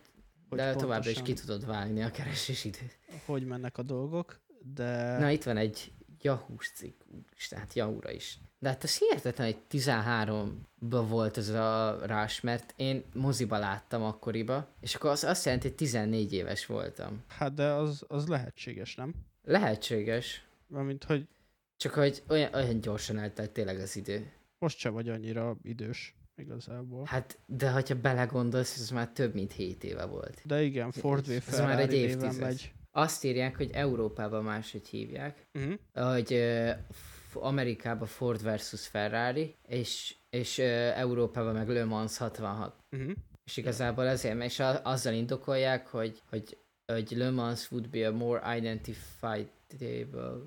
hogy 0.50 0.58
De 0.58 0.76
továbbra 0.76 1.10
is 1.10 1.22
ki 1.22 1.34
tudod 1.34 1.66
vágni 1.66 2.04
a 2.04 2.12
keresés 2.12 2.66
időt. 2.66 2.98
Hogy 3.26 3.46
mennek 3.46 3.78
a 3.78 3.84
dolgok, 3.84 4.40
de... 4.74 5.18
Na 5.20 5.30
itt 5.30 5.44
van 5.44 5.58
egy 5.58 5.92
yahoo 6.22 6.56
cikk, 6.76 7.02
tehát 7.50 7.74
Yahoo-ra 7.74 8.12
is. 8.12 8.40
De 8.60 8.70
hát 8.70 8.84
az 8.84 8.98
hihetetlen, 8.98 9.48
hogy 9.48 9.62
13-ban 9.70 11.06
volt 11.08 11.38
ez 11.38 11.50
a 11.50 12.00
rás, 12.06 12.42
mert 12.42 12.74
én 12.76 13.04
moziba 13.14 13.58
láttam 13.58 14.04
akkoriba, 14.04 14.68
és 14.80 14.96
akkor 14.96 15.10
az 15.10 15.24
azt 15.24 15.46
jelenti, 15.46 15.68
hogy 15.68 15.76
14 15.76 16.34
éves 16.34 16.66
voltam. 16.66 17.24
Hát 17.28 17.54
de 17.54 17.66
az, 17.66 18.04
az 18.08 18.28
lehetséges, 18.28 18.96
nem? 18.96 19.14
Lehetséges. 19.44 20.46
Mármint, 20.68 21.04
hogy... 21.04 21.28
Csak 21.78 21.94
hogy 21.94 22.24
olyan, 22.28 22.54
olyan 22.54 22.82
gyorsan 22.82 23.20
eltelt 23.20 23.52
tényleg 23.52 23.80
az 23.80 23.96
idő. 23.96 24.32
Most 24.62 24.78
se 24.78 24.90
vagy 24.90 25.10
annyira 25.10 25.58
idős 25.62 26.16
igazából. 26.36 27.06
Hát, 27.06 27.40
de 27.46 27.72
ha 27.72 27.82
belegondolsz, 28.02 28.80
ez 28.80 28.90
már 28.90 29.10
több 29.10 29.34
mint 29.34 29.52
7 29.52 29.84
éve 29.84 30.06
volt. 30.06 30.42
De 30.46 30.62
igen, 30.62 30.92
Ford 30.92 31.28
v 31.28 31.32
Ez 31.32 31.60
már 31.60 31.80
egy 31.80 31.94
évtized. 31.94 32.40
Megy. 32.40 32.74
Azt 32.92 33.24
írják, 33.24 33.58
hogy 33.58 33.70
Európában 33.72 34.44
máshogy 34.44 34.88
hívják, 34.88 35.48
uh-huh. 35.54 36.14
hogy 36.14 36.34
uh, 36.34 37.44
Amerikában 37.46 38.08
Ford 38.08 38.44
versus 38.44 38.88
Ferrari, 38.88 39.56
és, 39.68 40.16
és 40.30 40.58
uh, 40.58 41.00
Európában 41.00 41.54
meg 41.54 41.70
Le 41.70 41.86
Mans 41.86 42.18
66. 42.18 42.76
Uh-huh. 42.92 43.08
Mhm. 43.08 43.18
És 43.46 43.58
igazából 43.58 44.08
ezért, 44.08 44.44
és 44.44 44.60
a, 44.60 44.84
azzal 44.84 45.14
indokolják, 45.14 45.88
hogy, 45.88 46.22
hogy, 46.30 46.58
hogy 46.94 47.12
Le 47.12 47.30
Mans 47.30 47.72
would 47.72 47.90
be 47.90 48.08
a 48.08 48.12
more 48.12 48.58
identified 48.58 49.48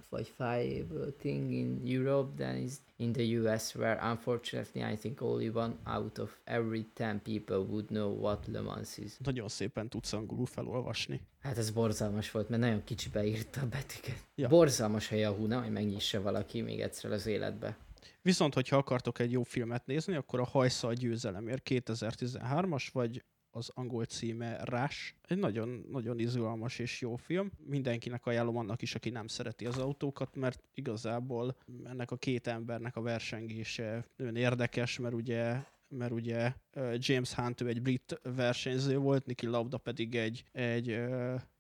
vagy 0.09 0.33
fiable 0.37 1.11
thing 1.19 1.53
in 1.53 1.81
Europe 1.85 2.43
than 2.45 2.57
is 2.57 2.73
in 2.97 3.13
the 3.13 3.39
US, 3.39 3.75
where 3.75 4.11
unfortunately 4.11 4.93
I 4.93 4.97
think 4.97 5.21
only 5.21 5.49
one 5.49 5.75
out 5.85 6.19
of 6.19 6.37
every 6.45 6.87
ten 6.95 7.23
people 7.23 7.57
would 7.57 7.87
know 7.87 8.21
what 8.21 8.47
Le 8.47 8.61
Mans 8.61 8.99
is. 8.99 9.13
Nagyon 9.19 9.49
szépen 9.49 9.89
tudsz 9.89 10.13
angolul 10.13 10.47
felolvasni. 10.47 11.21
Hát 11.41 11.59
ez 11.59 11.71
borzalmas 11.71 12.31
volt, 12.31 12.49
mert 12.49 12.63
nagyon 12.63 12.85
kicsi 12.85 13.09
beírta 13.09 13.61
a 13.61 13.67
betűket. 13.67 14.17
Ja. 14.35 14.49
Borzalmas 14.49 15.13
a 15.13 15.15
Yahoo, 15.15 15.47
nem, 15.47 15.63
hogy 15.63 15.73
megnyissa 15.73 16.23
valaki 16.23 16.61
még 16.61 16.81
egyszer 16.81 17.13
az 17.13 17.27
életbe. 17.27 17.77
Viszont, 18.23 18.55
hogyha 18.55 18.77
akartok 18.77 19.19
egy 19.19 19.33
jó 19.33 19.43
filmet 19.43 19.87
nézni, 19.87 20.15
akkor 20.15 20.41
a 20.41 20.45
Hajsza 20.45 20.89
a 20.89 20.93
győzelemért 20.93 21.63
2013-as, 21.71 22.89
vagy 22.93 23.25
az 23.55 23.71
angol 23.75 24.05
címe 24.05 24.61
Rush. 24.65 25.15
Egy 25.29 25.39
nagyon, 25.39 25.85
nagyon 25.91 26.19
izgalmas 26.19 26.79
és 26.79 27.01
jó 27.01 27.17
film. 27.17 27.51
Mindenkinek 27.67 28.27
ajánlom 28.27 28.57
annak 28.57 28.83
is, 28.83 28.95
aki 28.95 29.11
nem 29.11 29.27
szereti 29.27 29.67
az 29.67 29.79
autókat, 29.79 30.35
mert 30.35 30.63
igazából 30.75 31.57
ennek 31.85 32.11
a 32.11 32.17
két 32.17 32.47
embernek 32.47 32.97
a 32.97 33.01
versengése 33.01 34.05
nagyon 34.17 34.37
érdekes, 34.37 34.99
mert 34.99 35.15
ugye 35.15 35.57
mert 35.89 36.13
ugye 36.13 36.53
James 36.95 37.35
Hunt 37.35 37.61
ő 37.61 37.69
egy 37.69 37.83
brit 37.83 38.21
versenyző 38.23 38.99
volt, 38.99 39.27
Niki 39.27 39.47
Lauda 39.47 39.79
pedig 39.79 40.15
egy, 40.15 40.45
egy 40.53 41.05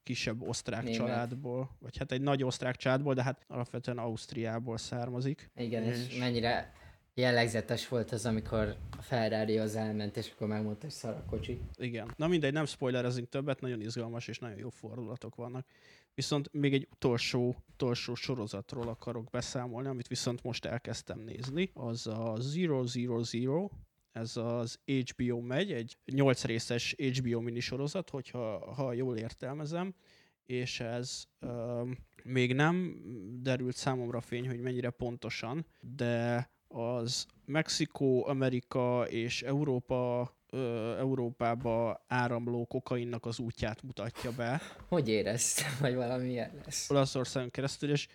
kisebb 0.02 0.42
osztrák 0.42 0.82
Német. 0.82 0.98
családból, 0.98 1.76
vagy 1.78 1.96
hát 1.96 2.12
egy 2.12 2.20
nagy 2.20 2.44
osztrák 2.44 2.76
családból, 2.76 3.14
de 3.14 3.22
hát 3.22 3.44
alapvetően 3.46 3.98
Ausztriából 3.98 4.78
származik. 4.78 5.50
Igen, 5.56 5.82
és, 5.82 6.06
és 6.08 6.18
mennyire 6.18 6.72
jellegzetes 7.14 7.88
volt 7.88 8.10
az, 8.12 8.26
amikor 8.26 8.76
a 8.98 9.02
Ferrari 9.02 9.58
az 9.58 9.76
elment, 9.76 10.16
és 10.16 10.30
akkor 10.30 10.48
megmondta, 10.48 10.82
hogy 10.82 10.94
szar 10.94 11.14
a 11.14 11.24
kocsi. 11.30 11.60
Igen. 11.76 12.14
Na 12.16 12.26
mindegy, 12.26 12.52
nem 12.52 12.64
spoilerezünk 12.64 13.28
többet, 13.28 13.60
nagyon 13.60 13.80
izgalmas 13.80 14.28
és 14.28 14.38
nagyon 14.38 14.58
jó 14.58 14.68
fordulatok 14.68 15.34
vannak. 15.34 15.66
Viszont 16.14 16.52
még 16.52 16.74
egy 16.74 16.88
utolsó, 16.90 17.56
utolsó 17.72 18.14
sorozatról 18.14 18.88
akarok 18.88 19.30
beszámolni, 19.30 19.88
amit 19.88 20.08
viszont 20.08 20.42
most 20.42 20.64
elkezdtem 20.64 21.18
nézni. 21.18 21.70
Az 21.74 22.06
a 22.06 22.38
000, 22.54 23.70
ez 24.12 24.36
az 24.36 24.78
HBO 24.84 25.40
megy, 25.40 25.72
egy 25.72 25.96
8 26.04 26.44
részes 26.44 26.94
HBO 26.98 27.40
minisorozat, 27.40 28.10
hogyha 28.10 28.74
ha 28.74 28.92
jól 28.92 29.16
értelmezem, 29.16 29.94
és 30.46 30.80
ez 30.80 31.24
um, 31.40 31.98
még 32.22 32.54
nem 32.54 33.02
derült 33.42 33.76
számomra 33.76 34.20
fény, 34.20 34.48
hogy 34.48 34.60
mennyire 34.60 34.90
pontosan, 34.90 35.66
de 35.80 36.50
az 36.74 37.26
Mexikó, 37.44 38.26
Amerika 38.26 39.06
és 39.08 39.42
Európa 39.42 40.32
Európába 40.98 42.04
áramló 42.06 42.66
kokainnak 42.66 43.26
az 43.26 43.38
útját 43.38 43.82
mutatja 43.82 44.32
be. 44.32 44.60
Hogy 44.88 45.08
éreztem, 45.08 45.72
vagy 45.80 45.94
valami 45.94 46.28
ilyen 46.28 46.60
lesz? 46.64 46.90
Olaszországon 46.90 47.50
keresztül, 47.50 47.90
és, 47.90 48.08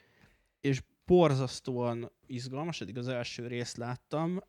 és 0.62 0.82
borzasztóan 1.06 2.12
izgalmas, 2.28 2.82
eddig 2.82 2.98
az 2.98 3.08
első 3.08 3.48
részt 3.48 3.78
láttam, 3.78 4.42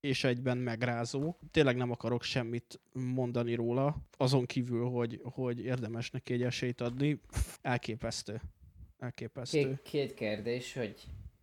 és 0.00 0.24
egyben 0.24 0.58
megrázó. 0.58 1.34
Tényleg 1.50 1.76
nem 1.76 1.90
akarok 1.90 2.22
semmit 2.22 2.80
mondani 2.92 3.54
róla, 3.54 3.96
azon 4.16 4.46
kívül, 4.46 4.88
hogy, 4.88 5.20
hogy 5.22 5.64
érdemes 5.64 6.10
neki 6.10 6.32
egy 6.32 6.42
esélyt 6.42 6.80
adni. 6.80 7.20
Elképesztő. 7.60 8.40
Elképesztő. 8.98 9.58
Két, 9.58 9.82
két 9.82 10.14
kérdés, 10.14 10.74
hogy 10.74 10.94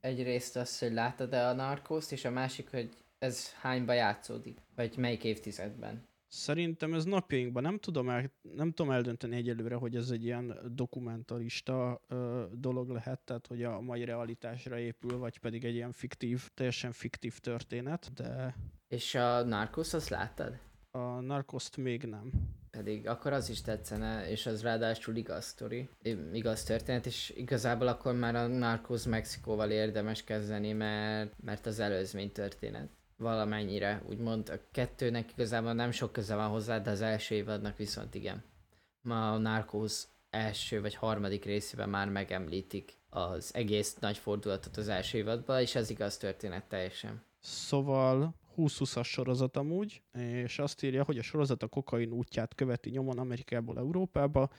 egyrészt 0.01 0.55
az, 0.55 0.79
hogy 0.79 0.93
láttad-e 0.93 1.47
a 1.47 1.53
narkózt, 1.53 2.11
és 2.11 2.25
a 2.25 2.29
másik, 2.29 2.69
hogy 2.69 2.89
ez 3.19 3.53
hányba 3.53 3.93
játszódik? 3.93 4.57
Vagy 4.75 4.97
melyik 4.97 5.23
évtizedben? 5.23 6.07
Szerintem 6.27 6.93
ez 6.93 7.05
napjainkban 7.05 7.63
nem 7.63 7.77
tudom, 7.77 8.09
el, 8.09 8.31
nem 8.55 8.71
tudom 8.71 8.91
eldönteni 8.91 9.35
egyelőre, 9.35 9.75
hogy 9.75 9.95
ez 9.95 10.09
egy 10.09 10.23
ilyen 10.23 10.57
dokumentarista 10.75 12.01
ö, 12.07 12.43
dolog 12.51 12.89
lehet, 12.89 13.19
tehát 13.19 13.47
hogy 13.47 13.63
a 13.63 13.79
mai 13.81 14.05
realitásra 14.05 14.79
épül, 14.79 15.17
vagy 15.17 15.37
pedig 15.37 15.65
egy 15.65 15.73
ilyen 15.73 15.91
fiktív, 15.91 16.49
teljesen 16.53 16.91
fiktív 16.91 17.39
történet, 17.39 18.13
de 18.13 18.55
És 18.87 19.15
a 19.15 19.43
narkózt 19.43 19.93
azt 19.93 20.09
láttad? 20.09 20.59
A 20.91 21.19
Narcoszt 21.19 21.77
még 21.77 22.03
nem. 22.03 22.31
Pedig 22.71 23.07
akkor 23.07 23.33
az 23.33 23.49
is 23.49 23.61
tetszene, 23.61 24.29
és 24.29 24.45
az 24.45 24.61
ráadásul 24.61 25.15
igaz 25.15 25.45
sztori, 25.45 25.89
igaz 26.33 26.63
történet, 26.63 27.05
és 27.05 27.33
igazából 27.35 27.87
akkor 27.87 28.13
már 28.13 28.35
a 28.35 28.47
Narcos 28.47 29.03
Mexikóval 29.03 29.71
érdemes 29.71 30.23
kezdeni, 30.23 30.73
mert, 30.73 31.33
mert 31.43 31.65
az 31.65 31.79
előzmény 31.79 32.31
történet 32.31 32.89
valamennyire, 33.19 34.01
úgymond 34.09 34.49
a 34.49 34.59
kettőnek 34.71 35.31
igazából 35.31 35.73
nem 35.73 35.91
sok 35.91 36.11
köze 36.11 36.35
van 36.35 36.49
hozzá, 36.49 36.79
de 36.79 36.89
az 36.89 37.01
első 37.01 37.35
évadnak 37.35 37.77
viszont 37.77 38.15
igen. 38.15 38.43
Ma 39.01 39.31
a 39.31 39.37
Narcos 39.37 40.03
első 40.29 40.81
vagy 40.81 40.95
harmadik 40.95 41.45
részében 41.45 41.89
már 41.89 42.09
megemlítik 42.09 42.93
az 43.09 43.51
egész 43.53 43.97
nagy 43.99 44.17
fordulatot 44.17 44.77
az 44.77 44.87
első 44.87 45.17
évadban, 45.17 45.61
és 45.61 45.75
ez 45.75 45.89
igaz 45.89 46.17
történet 46.17 46.63
teljesen. 46.63 47.23
Szóval 47.39 48.33
20-20-as 48.59 49.05
sorozat 49.05 49.57
amúgy, 49.57 50.01
és 50.13 50.59
azt 50.59 50.83
írja, 50.83 51.03
hogy 51.03 51.17
a 51.17 51.21
sorozat 51.21 51.63
a 51.63 51.67
kokain 51.67 52.11
útját 52.11 52.55
követi 52.55 52.89
nyomon 52.89 53.17
Amerikából 53.17 53.77
Európába, 53.77 54.49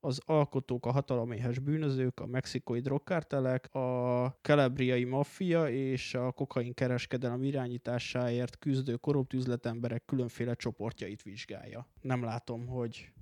az 0.00 0.20
alkotók, 0.24 0.86
a 0.86 0.90
hataloméhes 0.90 1.58
bűnözők, 1.58 2.20
a 2.20 2.26
mexikói 2.26 2.80
drogkártelek, 2.80 3.74
a 3.74 4.38
kalabriai 4.42 5.04
maffia 5.04 5.68
és 5.68 6.14
a 6.14 6.32
kokain 6.32 6.74
kereskedelem 6.74 7.42
irányításáért 7.42 8.58
küzdő 8.58 8.96
korrupt 8.96 9.32
üzletemberek 9.32 10.04
különféle 10.04 10.54
csoportjait 10.54 11.22
vizsgálja. 11.22 11.86
Nem 12.00 12.22
látom, 12.22 12.66
hogy, 12.66 13.12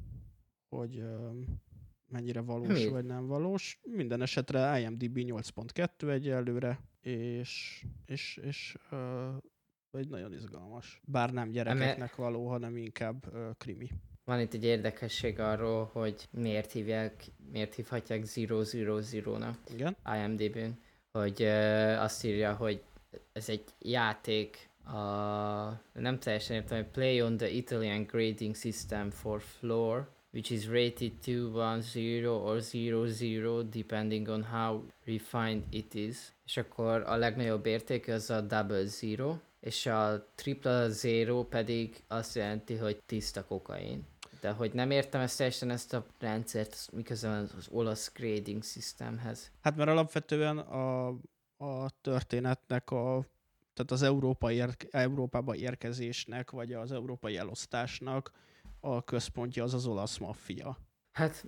hogy 0.69 1.03
mennyire 2.09 2.41
valós 2.41 2.85
Mi? 2.85 2.89
vagy 2.89 3.05
nem 3.05 3.27
valós. 3.27 3.81
Minden 3.83 4.23
esetre 4.23 4.81
IMDb 4.81 5.19
8.2 5.19 6.11
egyelőre, 6.11 6.81
és, 7.01 7.85
és, 8.07 8.41
és 8.43 8.77
ö, 8.91 9.29
egy 9.97 10.09
nagyon 10.09 10.33
izgalmas. 10.33 11.01
Bár 11.05 11.33
nem 11.33 11.51
gyerekeknek 11.51 12.17
való, 12.17 12.49
hanem 12.49 12.77
inkább 12.77 13.25
ö, 13.33 13.51
krimi. 13.59 13.89
Van 14.25 14.41
itt 14.41 14.55
egy 14.55 14.65
érdekesség 14.65 15.41
arról, 15.41 15.91
hogy 15.93 16.29
miért 16.31 16.73
hívják, 16.73 17.25
miért 17.53 17.75
hívhatják 17.75 18.23
000-nak 18.25 19.55
Igen? 19.73 19.97
IMDb-n, 20.15 20.71
hogy 21.13 21.43
uh, 21.43 22.03
azt 22.03 22.25
írja, 22.25 22.55
hogy 22.55 22.83
ez 23.33 23.49
egy 23.49 23.65
játék, 23.79 24.69
a, 24.87 25.01
nem 25.93 26.19
teljesen 26.19 26.57
értem, 26.57 26.77
hogy 26.79 26.87
Play 26.87 27.23
on 27.23 27.37
the 27.37 27.49
Italian 27.49 28.03
grading 28.03 28.57
system 28.57 29.11
for 29.11 29.41
floor, 29.41 30.09
which 30.33 30.53
is 30.53 30.67
rated 30.69 31.13
210 31.21 32.27
or 32.27 32.61
00 32.61 33.63
depending 33.71 34.29
on 34.29 34.45
how 34.45 34.85
refined 35.05 35.63
it 35.71 35.95
is. 35.95 36.17
És 36.45 36.57
akkor 36.57 37.03
a 37.07 37.17
legnagyobb 37.17 37.67
érték 37.67 38.09
az 38.09 38.31
a 38.31 38.41
double 38.41 38.85
zero, 38.85 39.37
és 39.67 39.87
a 39.87 40.29
triple 40.35 40.89
zero 40.89 41.45
pedig 41.45 42.03
azt 42.09 42.35
jelenti, 42.35 42.77
hogy 42.77 43.03
tiszta 43.07 43.45
kokain. 43.45 44.07
De 44.41 44.51
hogy 44.51 44.73
nem 44.73 44.91
értem 44.91 45.21
ezt 45.21 45.37
teljesen 45.37 45.71
ezt 45.71 45.95
a 45.95 46.07
rendszert, 46.19 46.89
miközben 46.93 47.43
az, 47.43 47.55
az 47.57 47.69
olasz 47.71 48.13
grading 48.15 48.65
systemhez. 48.65 49.51
Hát 49.61 49.77
mert 49.77 49.91
alapvetően 49.91 50.59
a, 50.59 51.09
a 51.57 51.91
történetnek 52.01 52.91
a 52.91 53.27
tehát 53.75 53.91
az 53.91 54.03
európai 54.03 54.55
ér, 54.55 54.77
Európába 54.91 55.55
érkezésnek, 55.55 56.51
vagy 56.51 56.73
az 56.73 56.93
európai 56.93 57.37
elosztásnak 57.37 58.33
a 58.81 59.05
központja 59.05 59.65
az 59.65 59.75
az 59.75 59.87
olasz 59.87 60.19
maffia. 60.19 60.79
Hát, 61.13 61.45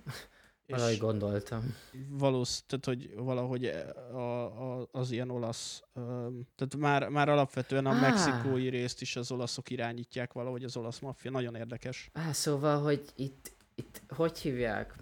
valahogy 0.69 0.97
gondoltam. 0.97 1.75
valósz, 2.09 2.63
tehát 2.67 2.85
hogy 2.85 3.15
valahogy 3.15 3.65
a, 4.11 4.45
a, 4.45 4.87
az 4.91 5.11
ilyen 5.11 5.29
olasz, 5.29 5.83
tehát 6.55 6.75
már, 6.77 7.07
már 7.07 7.29
alapvetően 7.29 7.85
a 7.85 7.91
Á. 7.91 7.99
mexikói 7.99 8.69
részt 8.69 9.01
is 9.01 9.15
az 9.15 9.31
olaszok 9.31 9.69
irányítják 9.69 10.33
valahogy 10.33 10.63
az 10.63 10.77
olasz 10.77 10.99
maffia. 10.99 11.31
Nagyon 11.31 11.55
érdekes. 11.55 12.09
Á, 12.13 12.31
szóval, 12.31 12.81
hogy 12.81 13.01
itt, 13.15 13.51
itt 13.75 14.01
hogy 14.07 14.37
hívják? 14.37 14.95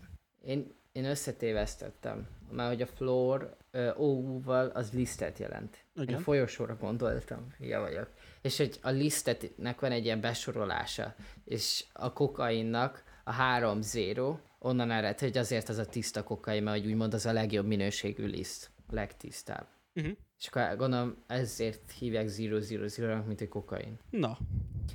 Én, 0.45 0.76
én 0.91 1.05
összetévesztettem. 1.05 2.28
Már 2.51 2.68
hogy 2.68 2.82
a 2.82 2.88
floor 2.88 3.57
OU-val 3.97 4.68
az 4.68 4.91
lisztet 4.91 5.39
jelent. 5.39 5.86
Én 5.95 6.03
Igen. 6.03 6.20
folyosóra 6.20 6.78
gondoltam, 6.80 7.53
hülye 7.57 7.80
vagyok. 7.80 8.09
És 8.41 8.57
hogy 8.57 8.80
a 8.82 8.89
lisztetnek 8.89 9.80
van 9.80 9.91
egy 9.91 10.05
ilyen 10.05 10.22
besorolása, 10.22 11.15
és 11.43 11.86
a 11.93 12.13
kokainnak 12.13 13.03
a 13.24 13.32
három 13.32 13.82
zero, 13.82 14.38
onnan 14.59 14.91
ered, 14.91 15.19
hogy 15.19 15.37
azért 15.37 15.69
az 15.69 15.77
a 15.77 15.85
tiszta 15.85 16.23
kokain, 16.23 16.63
mert 16.63 16.85
úgymond 16.85 17.13
az 17.13 17.25
a 17.25 17.31
legjobb 17.33 17.65
minőségű 17.65 18.25
liszt, 18.25 18.71
legtisztább. 18.89 19.67
Uh-huh. 19.95 20.13
És 20.39 20.47
akkor 20.47 20.77
gondolom 20.77 21.23
ezért 21.27 21.91
hívják 21.91 22.27
000-nak, 22.29 23.25
mint 23.25 23.41
egy 23.41 23.47
kokain. 23.47 23.99
Na, 24.09 24.37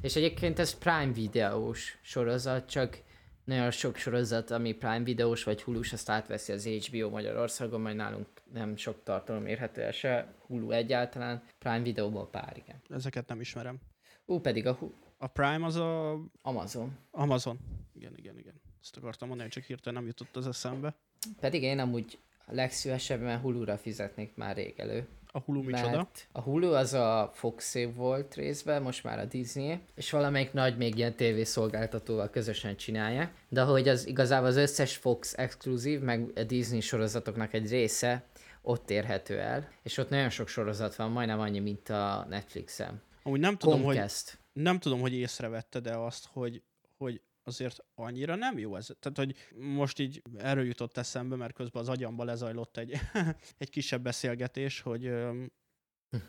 És 0.00 0.16
egyébként 0.16 0.58
ez 0.58 0.78
Prime 0.78 1.12
videós 1.12 1.98
sorozat, 2.02 2.68
csak 2.68 3.02
nagyon 3.44 3.70
sok 3.70 3.96
sorozat, 3.96 4.50
ami 4.50 4.72
Prime 4.72 5.02
videós 5.02 5.44
vagy 5.44 5.62
Hulu-s, 5.62 5.92
azt 5.92 6.10
átveszi 6.10 6.52
az 6.52 6.66
HBO 6.66 7.10
Magyarországon, 7.10 7.80
majd 7.80 7.96
nálunk 7.96 8.26
nem 8.52 8.76
sok 8.76 9.02
tartalom 9.02 9.46
érhető 9.46 9.82
el 9.82 9.92
se, 9.92 10.34
Hulu 10.38 10.70
egyáltalán, 10.70 11.42
Prime 11.58 11.82
videóból 11.82 12.28
pár, 12.28 12.56
igen. 12.56 12.80
ezeket 12.88 13.28
nem 13.28 13.40
ismerem. 13.40 13.80
Ú, 14.24 14.40
pedig 14.40 14.66
a 14.66 14.72
Hu- 14.72 14.94
A 15.18 15.26
Prime 15.26 15.66
az 15.66 15.76
a 15.76 16.18
Amazon. 16.42 16.98
Amazon. 17.10 17.58
Igen, 17.94 18.12
igen, 18.16 18.38
igen. 18.38 18.60
Ezt 18.82 18.96
akartam 18.96 19.28
mondani, 19.28 19.48
csak 19.48 19.64
hirtelen 19.64 19.98
nem 19.98 20.06
jutott 20.06 20.36
az 20.36 20.46
eszembe. 20.46 20.94
Pedig 21.40 21.62
én 21.62 21.78
amúgy 21.78 22.18
legszívesebben 22.46 23.38
Hulu-ra 23.40 23.78
fizetnék 23.78 24.34
már 24.34 24.56
rég 24.56 24.74
elő. 24.76 25.08
A 25.34 25.38
Hulu 25.38 25.62
micsoda? 25.62 26.08
A 26.32 26.40
Hulu 26.40 26.72
az 26.74 26.92
a 26.92 27.30
fox 27.34 27.76
volt 27.94 28.34
részben, 28.34 28.82
most 28.82 29.04
már 29.04 29.18
a 29.18 29.24
Disney, 29.24 29.78
és 29.94 30.10
valamelyik 30.10 30.52
nagy 30.52 30.76
még 30.76 30.96
ilyen 30.96 31.14
tévészolgáltatóval 31.14 32.30
közösen 32.30 32.76
csinálják, 32.76 33.34
de 33.48 33.62
hogy 33.62 33.88
az 33.88 34.06
igazából 34.06 34.46
az 34.46 34.56
összes 34.56 34.96
Fox 34.96 35.34
exkluzív, 35.38 36.00
meg 36.00 36.30
a 36.34 36.42
Disney 36.42 36.80
sorozatoknak 36.80 37.52
egy 37.52 37.68
része 37.68 38.24
ott 38.62 38.90
érhető 38.90 39.38
el, 39.38 39.72
és 39.82 39.98
ott 39.98 40.08
nagyon 40.08 40.30
sok 40.30 40.48
sorozat 40.48 40.96
van, 40.96 41.10
majdnem 41.10 41.40
annyi, 41.40 41.58
mint 41.58 41.88
a 41.88 42.26
Netflixen. 42.28 43.02
Amúgy 43.22 43.40
nem 43.40 43.56
tudom, 43.56 43.82
hogy, 43.82 43.96
Comcast. 43.96 44.38
nem 44.52 44.78
tudom, 44.78 45.00
hogy 45.00 45.12
észrevette, 45.12 45.80
de 45.80 45.96
azt, 45.96 46.28
hogy, 46.32 46.62
hogy 46.96 47.20
azért 47.44 47.84
annyira 47.94 48.34
nem 48.34 48.58
jó 48.58 48.76
ez. 48.76 48.90
Tehát, 48.98 49.18
hogy 49.18 49.36
most 49.58 49.98
így 49.98 50.22
erről 50.36 50.64
jutott 50.64 50.96
eszembe, 50.96 51.36
mert 51.36 51.54
közben 51.54 51.82
az 51.82 51.88
agyamba 51.88 52.24
lezajlott 52.24 52.76
egy, 52.76 53.00
egy 53.58 53.70
kisebb 53.70 54.02
beszélgetés, 54.02 54.80
hogy 54.80 55.12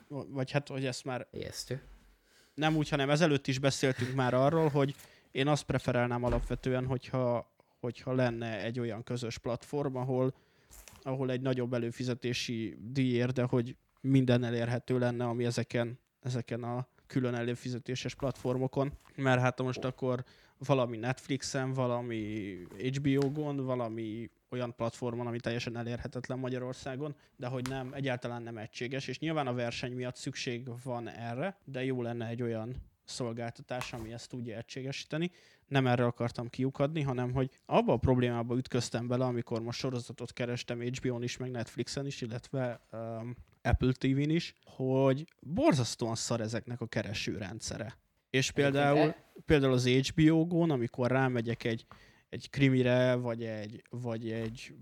vagy 0.38 0.52
hát, 0.52 0.68
hogy 0.68 0.86
ezt 0.86 1.04
már 1.04 1.28
Ijesztő. 1.32 1.82
nem 2.54 2.76
úgy, 2.76 2.90
hanem 2.90 3.10
ezelőtt 3.10 3.48
is 3.48 3.60
beszéltünk 3.60 4.16
már 4.16 4.34
arról, 4.34 4.70
hogy 4.70 4.96
én 5.32 5.48
azt 5.48 5.64
preferálnám 5.64 6.24
alapvetően, 6.24 6.86
hogyha, 6.86 7.56
hogyha 7.80 8.14
lenne 8.14 8.64
egy 8.64 8.80
olyan 8.80 9.04
közös 9.04 9.38
platform, 9.38 9.96
ahol, 9.96 10.34
ahol 11.02 11.32
egy 11.32 11.42
nagyobb 11.42 11.74
előfizetési 11.74 12.78
díj 12.82 13.14
ér, 13.14 13.32
de 13.32 13.44
hogy 13.44 13.76
minden 14.02 14.44
elérhető 14.44 14.98
lenne, 14.98 15.26
ami 15.26 15.46
ezeken, 15.46 16.00
ezeken 16.20 16.64
a 16.64 16.88
külön 17.08 17.36
előfizetéses 17.36 18.16
platformokon. 18.16 18.98
Mert 19.16 19.42
hát 19.42 19.62
most 19.62 19.84
akkor 19.84 20.24
valami 20.66 20.98
Netflixen, 20.98 21.74
valami 21.74 22.58
HBO-gon, 22.78 23.56
valami 23.66 24.30
olyan 24.50 24.76
platformon, 24.76 25.28
ami 25.28 25.40
teljesen 25.40 25.78
elérhetetlen 25.78 26.40
Magyarországon, 26.40 27.16
de 27.36 27.48
hogy 27.48 27.68
nem, 27.70 27.94
egyáltalán 27.94 28.42
nem 28.42 28.58
egységes, 28.58 29.08
és 29.08 29.20
nyilván 29.20 29.48
a 29.48 29.54
verseny 29.54 29.94
miatt 29.94 30.16
szükség 30.16 30.70
van 30.84 31.10
erre, 31.10 31.58
de 31.66 31.84
jó 31.84 32.02
lenne 32.02 32.28
egy 32.28 32.42
olyan 32.42 32.76
szolgáltatás, 33.06 33.94
ami 33.94 34.14
ezt 34.14 34.30
tudja 34.30 34.58
egységesíteni. 34.58 35.32
Nem 35.68 35.88
erre 35.88 36.06
akartam 36.06 36.50
kiukadni, 36.50 37.02
hanem 37.02 37.34
hogy 37.34 37.50
abba 37.66 37.94
a 37.94 37.98
problémába 37.98 38.56
ütköztem 38.56 39.08
bele, 39.08 39.26
amikor 39.26 39.62
most 39.62 39.80
sorozatot 39.80 40.34
kerestem 40.34 40.82
HBO-n 40.82 41.24
is, 41.24 41.38
meg 41.38 41.52
Netflixen 41.52 42.06
is, 42.06 42.22
illetve 42.22 42.82
um, 42.92 43.36
Apple 43.62 43.92
TV-n 43.92 44.30
is, 44.30 44.56
hogy 44.66 45.26
borzasztóan 45.40 46.16
szar 46.16 46.42
ezeknek 46.42 46.82
a 46.82 46.88
keresőrendszere. 46.88 47.98
És 48.34 48.52
például, 48.52 49.16
például 49.46 49.74
az 49.74 49.88
HBO-gon, 49.88 50.72
amikor 50.72 51.12
rámegyek 51.12 51.64
egy, 51.64 51.86
egy 52.30 52.50
krimire, 52.50 53.16
vagy 53.16 53.44
egy, 53.44 53.84
vagy 53.90 54.32
egy, 54.32 54.74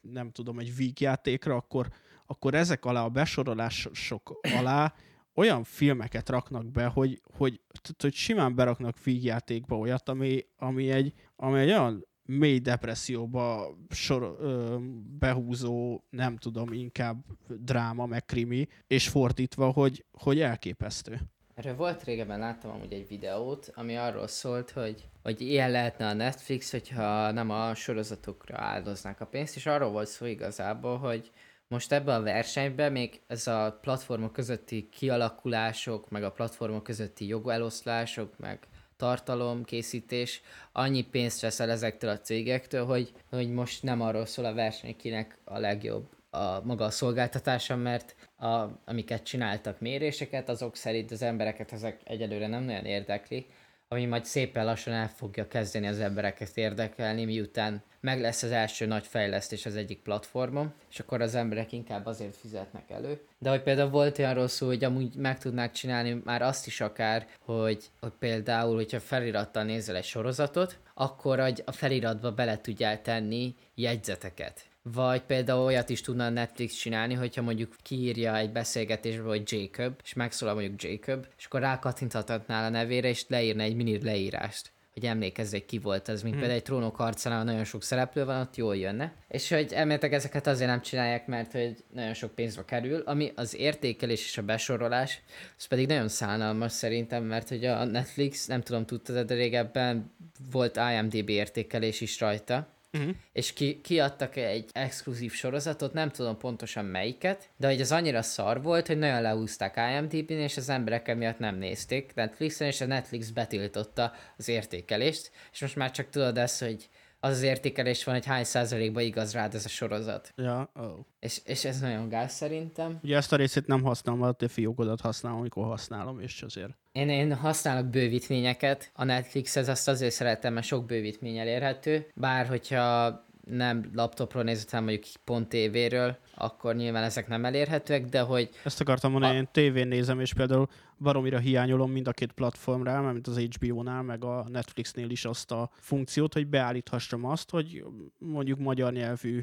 nem 0.00 0.30
tudom, 0.30 0.58
egy 0.58 0.76
vígjátékra, 0.76 1.56
akkor, 1.56 1.88
akkor 2.26 2.54
ezek 2.54 2.84
alá, 2.84 3.04
a 3.04 3.08
besorolások 3.08 4.40
alá 4.42 4.94
olyan 5.34 5.64
filmeket 5.64 6.28
raknak 6.28 6.70
be, 6.70 6.86
hogy, 6.86 7.20
hogy, 7.36 7.60
hogy 7.98 8.14
simán 8.14 8.54
beraknak 8.54 9.02
vígjátékba 9.04 9.78
olyat, 9.78 10.08
ami, 10.08 10.46
ami, 10.56 10.90
egy, 10.90 11.12
ami 11.36 11.60
egy 11.60 11.68
olyan 11.68 12.06
mély 12.22 12.58
depresszióba 12.58 13.76
sor, 13.90 14.36
ö, 14.40 14.76
behúzó, 15.18 16.02
nem 16.10 16.36
tudom, 16.36 16.72
inkább 16.72 17.24
dráma, 17.48 18.06
meg 18.06 18.24
krimi, 18.24 18.68
és 18.86 19.08
fordítva, 19.08 19.70
hogy, 19.70 20.04
hogy 20.12 20.40
elképesztő. 20.40 21.20
Erről 21.54 21.76
volt 21.76 22.04
régebben, 22.04 22.38
láttam 22.38 22.70
amúgy 22.70 22.92
egy 22.92 23.08
videót, 23.08 23.72
ami 23.74 23.96
arról 23.96 24.26
szólt, 24.26 24.70
hogy, 24.70 25.08
hogy 25.22 25.40
ilyen 25.40 25.70
lehetne 25.70 26.06
a 26.06 26.12
Netflix, 26.12 26.70
hogyha 26.70 27.30
nem 27.30 27.50
a 27.50 27.74
sorozatokra 27.74 28.56
áldoznák 28.58 29.20
a 29.20 29.26
pénzt, 29.26 29.56
és 29.56 29.66
arról 29.66 29.90
volt 29.90 30.08
szó 30.08 30.26
igazából, 30.26 30.98
hogy 30.98 31.30
most 31.68 31.92
ebben 31.92 32.20
a 32.20 32.22
versenyben 32.22 32.92
még 32.92 33.20
ez 33.26 33.46
a 33.46 33.78
platformok 33.80 34.32
közötti 34.32 34.88
kialakulások, 34.88 36.10
meg 36.10 36.22
a 36.22 36.32
platformok 36.32 36.82
közötti 36.82 37.26
jogeloszlások, 37.26 38.38
meg 38.38 38.58
tartalomkészítés 38.96 40.42
annyi 40.72 41.02
pénzt 41.02 41.40
veszel 41.40 41.70
ezektől 41.70 42.10
a 42.10 42.20
cégektől, 42.20 42.84
hogy, 42.84 43.12
hogy 43.30 43.50
most 43.50 43.82
nem 43.82 44.00
arról 44.00 44.26
szól 44.26 44.44
a 44.44 44.54
verseny, 44.54 44.96
kinek 44.96 45.38
a 45.44 45.58
legjobb 45.58 46.08
a 46.34 46.60
maga 46.64 46.84
a 46.84 46.90
szolgáltatása, 46.90 47.76
mert 47.76 48.14
a, 48.42 48.80
amiket 48.84 49.22
csináltak 49.22 49.80
méréseket, 49.80 50.48
azok 50.48 50.76
szerint 50.76 51.10
az 51.10 51.22
embereket 51.22 51.72
ezek 51.72 52.00
egyelőre 52.04 52.46
nem 52.46 52.62
nagyon 52.62 52.84
érdekli, 52.84 53.46
ami 53.88 54.04
majd 54.04 54.24
szépen 54.24 54.64
lassan 54.64 54.94
el 54.94 55.08
fogja 55.08 55.48
kezdeni 55.48 55.86
az 55.86 56.00
embereket 56.00 56.56
érdekelni, 56.56 57.24
miután 57.24 57.82
meg 58.00 58.20
lesz 58.20 58.42
az 58.42 58.50
első 58.50 58.86
nagy 58.86 59.06
fejlesztés 59.06 59.66
az 59.66 59.76
egyik 59.76 59.98
platformon, 59.98 60.72
és 60.90 61.00
akkor 61.00 61.20
az 61.20 61.34
emberek 61.34 61.72
inkább 61.72 62.06
azért 62.06 62.36
fizetnek 62.36 62.90
elő. 62.90 63.20
De 63.38 63.50
hogy 63.50 63.62
például 63.62 63.90
volt 63.90 64.18
olyan 64.18 64.34
rosszul, 64.34 64.68
hogy 64.68 64.84
amúgy 64.84 65.14
meg 65.14 65.38
tudnák 65.38 65.72
csinálni 65.72 66.20
már 66.24 66.42
azt 66.42 66.66
is 66.66 66.80
akár, 66.80 67.26
hogy, 67.38 67.84
hogy 68.00 68.12
például, 68.18 68.74
hogyha 68.74 69.00
felirattal 69.00 69.64
nézel 69.64 69.96
egy 69.96 70.04
sorozatot, 70.04 70.78
akkor 70.94 71.40
a 71.64 71.72
feliratba 71.72 72.32
bele 72.32 72.60
tudjál 72.60 73.02
tenni 73.02 73.54
jegyzeteket 73.74 74.70
vagy 74.82 75.22
például 75.22 75.64
olyat 75.64 75.88
is 75.88 76.00
tudna 76.00 76.24
a 76.24 76.28
Netflix 76.28 76.74
csinálni, 76.74 77.14
hogyha 77.14 77.42
mondjuk 77.42 77.76
kiírja 77.82 78.36
egy 78.36 78.52
beszélgetésbe, 78.52 79.22
hogy 79.22 79.52
Jacob, 79.52 79.94
és 80.04 80.12
megszólal 80.12 80.54
mondjuk 80.54 80.82
Jacob, 80.82 81.26
és 81.38 81.44
akkor 81.44 81.60
rákattinthatnál 81.60 82.64
a 82.64 82.68
nevére, 82.68 83.08
és 83.08 83.24
leírna 83.28 83.62
egy 83.62 83.76
mini 83.76 84.02
leírást 84.02 84.72
hogy 84.92 85.06
emlékezz, 85.06 85.50
hogy 85.50 85.64
ki 85.64 85.78
volt 85.78 86.08
ez, 86.08 86.22
mint 86.22 86.34
hmm. 86.34 86.38
például 86.38 86.60
egy 86.60 86.66
trónok 86.66 86.96
harcánál 86.96 87.44
nagyon 87.44 87.64
sok 87.64 87.82
szereplő 87.82 88.24
van, 88.24 88.40
ott 88.40 88.56
jól 88.56 88.76
jönne. 88.76 89.12
És 89.28 89.48
hogy 89.48 89.72
elméletek 89.72 90.12
ezeket 90.12 90.46
azért 90.46 90.70
nem 90.70 90.82
csinálják, 90.82 91.26
mert 91.26 91.52
hogy 91.52 91.76
nagyon 91.92 92.14
sok 92.14 92.34
pénzbe 92.34 92.64
kerül, 92.64 93.00
ami 93.00 93.32
az 93.34 93.56
értékelés 93.56 94.24
és 94.24 94.38
a 94.38 94.42
besorolás, 94.42 95.22
az 95.58 95.64
pedig 95.64 95.86
nagyon 95.86 96.08
szánalmas 96.08 96.72
szerintem, 96.72 97.24
mert 97.24 97.48
hogy 97.48 97.64
a 97.64 97.84
Netflix, 97.84 98.46
nem 98.46 98.62
tudom, 98.62 98.86
tudtad, 98.86 99.26
de 99.26 99.34
régebben 99.34 100.12
volt 100.50 100.80
IMDB 100.92 101.28
értékelés 101.28 102.00
is 102.00 102.20
rajta, 102.20 102.68
Uh-huh. 102.98 103.14
És 103.32 103.52
ki, 103.52 103.80
kiadtak 103.80 104.36
egy 104.36 104.70
exkluzív 104.72 105.32
sorozatot, 105.32 105.92
nem 105.92 106.10
tudom 106.10 106.38
pontosan 106.38 106.84
melyiket, 106.84 107.48
de 107.56 107.66
hogy 107.66 107.80
az 107.80 107.92
annyira 107.92 108.22
szar 108.22 108.62
volt, 108.62 108.86
hogy 108.86 108.98
nagyon 108.98 109.22
lehúzták 109.22 109.76
IMDb-n, 109.76 110.32
és 110.32 110.56
az 110.56 110.68
emberek 110.68 111.08
emiatt 111.08 111.38
nem 111.38 111.56
nézték 111.56 112.14
Netflixen, 112.14 112.66
és 112.66 112.80
a 112.80 112.86
Netflix 112.86 113.30
betiltotta 113.30 114.12
az 114.36 114.48
értékelést, 114.48 115.30
és 115.52 115.60
most 115.60 115.76
már 115.76 115.90
csak 115.90 116.10
tudod 116.10 116.38
ezt, 116.38 116.60
hogy 116.60 116.88
az 117.24 117.32
az 117.32 117.42
értékelés 117.42 118.04
van, 118.04 118.14
hogy 118.14 118.26
hány 118.26 118.44
százalékban 118.44 119.02
igaz 119.02 119.32
rád 119.32 119.54
ez 119.54 119.64
a 119.64 119.68
sorozat. 119.68 120.32
Ja, 120.36 120.70
oh. 120.74 120.98
És, 121.20 121.40
és 121.44 121.64
ez 121.64 121.80
nagyon 121.80 122.08
gáz 122.08 122.32
szerintem. 122.32 122.98
Ugye 123.02 123.16
ezt 123.16 123.32
a 123.32 123.36
részét 123.36 123.66
nem 123.66 123.82
használom, 123.82 124.22
a 124.22 124.32
te 124.32 124.48
fiókodat 124.48 125.00
használom, 125.00 125.38
amikor 125.38 125.64
használom, 125.64 126.20
és 126.20 126.42
azért. 126.42 126.72
Én, 126.92 127.08
én 127.08 127.34
használok 127.34 127.86
bővítményeket. 127.86 128.90
A 128.94 129.04
Netflixhez 129.04 129.68
azt 129.68 129.88
azért 129.88 130.12
szeretem, 130.12 130.52
mert 130.52 130.66
sok 130.66 130.86
bővítmény 130.86 131.38
elérhető. 131.38 132.06
Bár 132.14 132.46
hogyha 132.46 133.08
nem 133.46 133.90
laptopról 133.94 134.42
nézett, 134.42 134.70
hanem 134.70 134.84
mondjuk 134.84 135.06
pont 135.24 135.48
tévéről, 135.48 136.16
akkor 136.34 136.74
nyilván 136.74 137.02
ezek 137.02 137.28
nem 137.28 137.44
elérhetőek, 137.44 138.04
de 138.04 138.20
hogy... 138.20 138.50
Ezt 138.64 138.80
akartam 138.80 139.10
mondani, 139.10 139.34
a... 139.34 139.38
én 139.38 139.48
tévén 139.52 139.88
nézem, 139.88 140.20
és 140.20 140.34
például 140.34 140.68
baromira 140.98 141.38
hiányolom 141.38 141.90
mind 141.90 142.08
a 142.08 142.12
két 142.12 142.32
platformra, 142.32 143.12
mint 143.12 143.26
az 143.26 143.38
HBO-nál, 143.38 144.02
meg 144.02 144.24
a 144.24 144.46
Netflixnél 144.48 145.10
is 145.10 145.24
azt 145.24 145.50
a 145.50 145.70
funkciót, 145.72 146.32
hogy 146.32 146.46
beállíthassam 146.46 147.24
azt, 147.24 147.50
hogy 147.50 147.84
mondjuk 148.18 148.58
magyar 148.58 148.92
nyelvű 148.92 149.42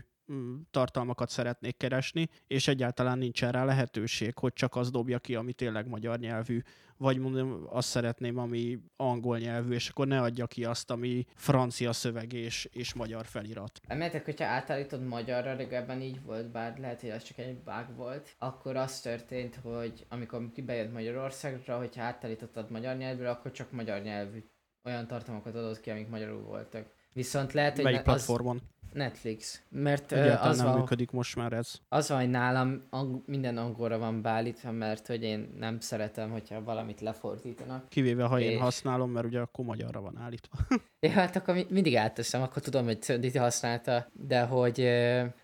tartalmakat 0.71 1.29
szeretnék 1.29 1.77
keresni, 1.77 2.29
és 2.47 2.67
egyáltalán 2.67 3.17
nincsen 3.17 3.51
rá 3.51 3.65
lehetőség, 3.65 4.37
hogy 4.37 4.53
csak 4.53 4.75
az 4.75 4.91
dobja 4.91 5.19
ki, 5.19 5.35
ami 5.35 5.53
tényleg 5.53 5.87
magyar 5.87 6.19
nyelvű 6.19 6.61
vagy 6.99 7.17
mondom, 7.17 7.67
azt 7.69 7.87
szeretném, 7.87 8.37
ami 8.37 8.79
angol 8.95 9.37
nyelvű, 9.37 9.73
és 9.73 9.89
akkor 9.89 10.07
ne 10.07 10.21
adja 10.21 10.47
ki 10.47 10.65
azt, 10.65 10.91
ami 10.91 11.25
francia 11.35 11.93
szöveg 11.93 12.33
és, 12.33 12.69
és 12.71 12.93
magyar 12.93 13.25
felirat. 13.25 13.79
Emeltek, 13.87 14.25
hogyha 14.25 14.45
átállítod 14.45 15.03
magyarra, 15.03 15.55
régebben 15.55 16.01
így 16.01 16.21
volt, 16.23 16.51
bár 16.51 16.77
lehet, 16.77 17.01
hogy 17.01 17.09
az 17.09 17.23
csak 17.23 17.37
egy 17.37 17.57
bug 17.57 17.95
volt, 17.95 18.35
akkor 18.37 18.75
az 18.75 19.01
történt, 19.01 19.55
hogy 19.55 20.05
amikor 20.09 20.51
kibejött 20.53 20.93
Magyarországra, 20.93 21.77
hogyha 21.77 22.01
átállítottad 22.01 22.69
magyar 22.69 22.97
nyelvűre, 22.97 23.29
akkor 23.29 23.51
csak 23.51 23.71
magyar 23.71 24.01
nyelvű 24.01 24.43
olyan 24.83 25.07
tartalmakat 25.07 25.55
adott 25.55 25.81
ki, 25.81 25.89
amik 25.89 26.09
magyarul 26.09 26.41
voltak. 26.41 26.97
Viszont 27.13 27.53
lehet, 27.53 27.75
hogy 27.75 27.83
Melyik 27.83 28.01
platformon? 28.01 28.55
Az 28.55 28.79
Netflix. 28.93 29.61
Mert 29.69 30.11
Egyáltalán 30.11 30.49
az 30.49 30.57
nem 30.57 30.65
van, 30.65 30.77
működik 30.77 31.11
most 31.11 31.35
már 31.35 31.53
ez. 31.53 31.73
Az 31.89 32.09
van, 32.09 32.19
hogy 32.19 32.29
nálam 32.29 32.83
ang- 32.89 33.27
minden 33.27 33.57
angolra 33.57 33.97
van 33.97 34.21
beállítva, 34.21 34.71
mert 34.71 35.07
hogy 35.07 35.23
én 35.23 35.55
nem 35.59 35.79
szeretem, 35.79 36.31
hogyha 36.31 36.63
valamit 36.63 37.01
lefordítanak. 37.01 37.89
Kivéve, 37.89 38.23
ha 38.23 38.39
és... 38.39 38.45
én 38.45 38.59
használom, 38.59 39.11
mert 39.11 39.25
ugye 39.25 39.39
akkor 39.39 39.65
magyarra 39.65 40.01
van 40.01 40.17
állítva. 40.17 40.57
ja, 40.99 41.09
hát 41.09 41.35
akkor 41.35 41.65
mindig 41.69 41.95
átteszem, 41.95 42.41
akkor 42.41 42.61
tudom, 42.61 42.85
hogy 42.85 43.01
Szönditi 43.01 43.37
használta, 43.37 44.07
de 44.13 44.41
hogy, 44.41 44.89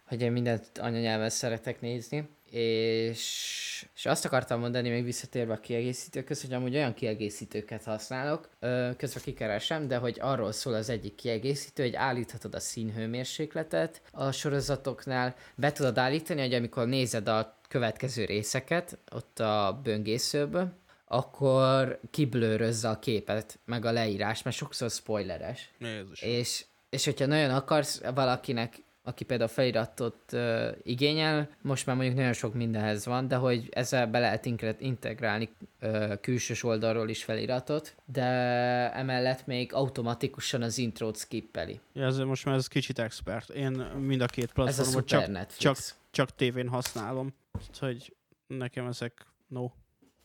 hogy 0.07 0.21
én 0.21 0.31
mindent 0.31 0.77
anyanyelven 0.77 1.29
szeretek 1.29 1.81
nézni 1.81 2.29
és, 2.55 3.85
és 3.95 4.05
azt 4.05 4.25
akartam 4.25 4.59
mondani, 4.59 4.89
még 4.89 5.03
visszatérve 5.03 5.53
a 5.53 5.59
kiegészítőköz, 5.59 6.41
hogy 6.41 6.53
amúgy 6.53 6.75
olyan 6.75 6.93
kiegészítőket 6.93 7.83
használok, 7.83 8.49
közben 8.97 9.23
kikeresem, 9.23 9.87
de 9.87 9.97
hogy 9.97 10.17
arról 10.21 10.51
szól 10.51 10.73
az 10.73 10.89
egyik 10.89 11.15
kiegészítő, 11.15 11.83
hogy 11.83 11.95
állíthatod 11.95 12.55
a 12.55 12.59
színhőmérsékletet 12.59 14.01
a 14.11 14.31
sorozatoknál, 14.31 15.35
be 15.55 15.71
tudod 15.71 15.97
állítani, 15.97 16.41
hogy 16.41 16.53
amikor 16.53 16.87
nézed 16.87 17.27
a 17.27 17.57
következő 17.67 18.25
részeket, 18.25 18.97
ott 19.11 19.39
a 19.39 19.79
böngészőből, 19.83 20.73
akkor 21.05 21.99
kiblőrözze 22.11 22.89
a 22.89 22.99
képet, 22.99 23.59
meg 23.65 23.85
a 23.85 23.91
leírás, 23.91 24.43
mert 24.43 24.55
sokszor 24.55 24.89
spoileres. 24.89 25.71
Jézus. 25.79 26.21
És, 26.21 26.65
és 26.89 27.05
hogyha 27.05 27.25
nagyon 27.25 27.49
akarsz 27.49 28.01
valakinek 28.13 28.83
aki 29.05 29.23
például 29.23 29.49
feliratot 29.49 30.17
uh, 30.31 30.67
igényel, 30.83 31.49
most 31.61 31.85
már 31.85 31.95
mondjuk 31.95 32.17
nagyon 32.17 32.33
sok 32.33 32.53
mindenhez 32.53 33.05
van, 33.05 33.27
de 33.27 33.35
hogy 33.35 33.69
ezzel 33.71 34.07
be 34.07 34.19
lehet 34.19 34.45
integrálni 34.79 35.49
uh, 35.81 36.19
külsős 36.19 36.63
oldalról 36.63 37.09
is 37.09 37.23
feliratot, 37.23 37.95
de 38.05 38.23
emellett 38.93 39.45
még 39.45 39.73
automatikusan 39.73 40.61
az 40.61 40.77
intrót 40.77 41.17
skippeli. 41.17 41.79
Ja, 41.93 42.05
ez 42.05 42.17
most 42.17 42.45
már 42.45 42.55
ez 42.55 42.67
kicsit 42.67 42.99
expert. 42.99 43.49
Én 43.49 43.71
mind 43.99 44.21
a 44.21 44.25
két 44.25 44.51
platformot 44.51 45.05
csak, 45.05 45.47
csak, 45.57 45.77
csak 46.11 46.35
tévén 46.35 46.67
használom, 46.67 47.33
hogy 47.79 48.15
nekem 48.47 48.87
ezek 48.87 49.25
no, 49.47 49.69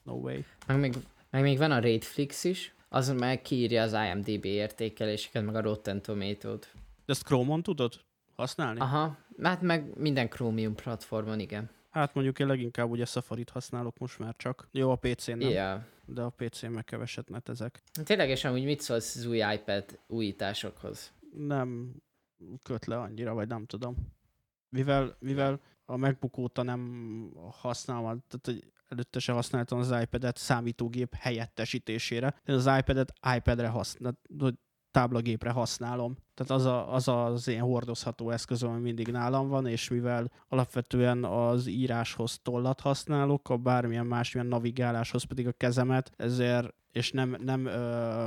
no 0.02 0.12
way. 0.12 0.38
Meg 0.66 0.78
még, 0.78 0.94
meg 1.30 1.42
még 1.42 1.58
van 1.58 1.70
a 1.70 1.80
Raidflix 1.80 2.44
is, 2.44 2.74
azon 2.88 3.16
meg 3.16 3.42
kiírja 3.42 3.82
az 3.82 3.92
IMDB 3.92 4.44
értékeléseket, 4.44 5.44
meg 5.44 5.54
a 5.54 5.60
Rotten 5.60 6.02
Tomato-t. 6.02 6.72
De 7.06 7.12
ezt 7.12 7.24
Chrome-on 7.24 7.62
tudod? 7.62 8.00
Használni? 8.40 8.80
Aha, 8.80 9.18
hát 9.42 9.60
meg 9.60 9.96
minden 9.96 10.28
Chromium 10.28 10.74
platformon, 10.74 11.40
igen. 11.40 11.70
Hát 11.90 12.14
mondjuk 12.14 12.38
én 12.38 12.46
leginkább 12.46 12.90
ugye 12.90 13.04
Safari-t 13.04 13.50
használok 13.50 13.98
most 13.98 14.18
már 14.18 14.34
csak. 14.36 14.68
Jó, 14.72 14.90
a 14.90 14.96
PC-n 14.96 15.38
nem. 15.38 15.48
Yeah. 15.48 15.82
De 16.04 16.22
a 16.22 16.30
PC-n 16.30 16.66
meg 16.66 16.84
keveset 16.84 17.28
netezek. 17.28 17.82
Ténylegesen 18.04 18.52
úgy 18.52 18.64
mit 18.64 18.80
szólsz 18.80 19.16
az 19.16 19.24
új 19.24 19.42
iPad 19.54 19.84
újításokhoz? 20.06 21.12
Nem 21.36 21.94
köt 22.62 22.86
le 22.86 22.98
annyira, 22.98 23.34
vagy 23.34 23.48
nem 23.48 23.66
tudom. 23.66 23.96
Mivel, 24.68 25.16
mivel 25.18 25.60
a 25.84 25.96
MacBook 25.96 26.38
óta 26.38 26.62
nem 26.62 27.32
használom, 27.50 28.24
tehát 28.28 28.40
hogy 28.46 28.72
előtte 28.88 29.18
se 29.18 29.32
használtam 29.32 29.78
az 29.78 29.94
iPad-et 30.02 30.36
számítógép 30.36 31.14
helyettesítésére. 31.14 32.40
Én 32.46 32.54
az 32.54 32.70
iPad-et 32.78 33.12
iPad-re 33.36 33.68
használom, 33.68 34.18
táblagépre 34.90 35.50
használom. 35.50 36.16
Tehát 36.34 36.62
az, 36.62 36.64
a, 36.64 36.94
az 36.94 37.08
az 37.08 37.48
én 37.48 37.60
hordozható 37.60 38.30
eszközöm, 38.30 38.70
ami 38.70 38.80
mindig 38.80 39.08
nálam 39.08 39.48
van, 39.48 39.66
és 39.66 39.88
mivel 39.88 40.30
alapvetően 40.48 41.24
az 41.24 41.66
íráshoz 41.66 42.38
tollat 42.42 42.80
használok, 42.80 43.48
a 43.48 43.56
bármilyen 43.56 44.06
másmilyen 44.06 44.48
navigáláshoz 44.48 45.22
pedig 45.22 45.46
a 45.46 45.52
kezemet, 45.52 46.12
ezért, 46.16 46.74
és 46.92 47.12
nem, 47.12 47.36
nem 47.40 47.66
ö, 47.66 48.26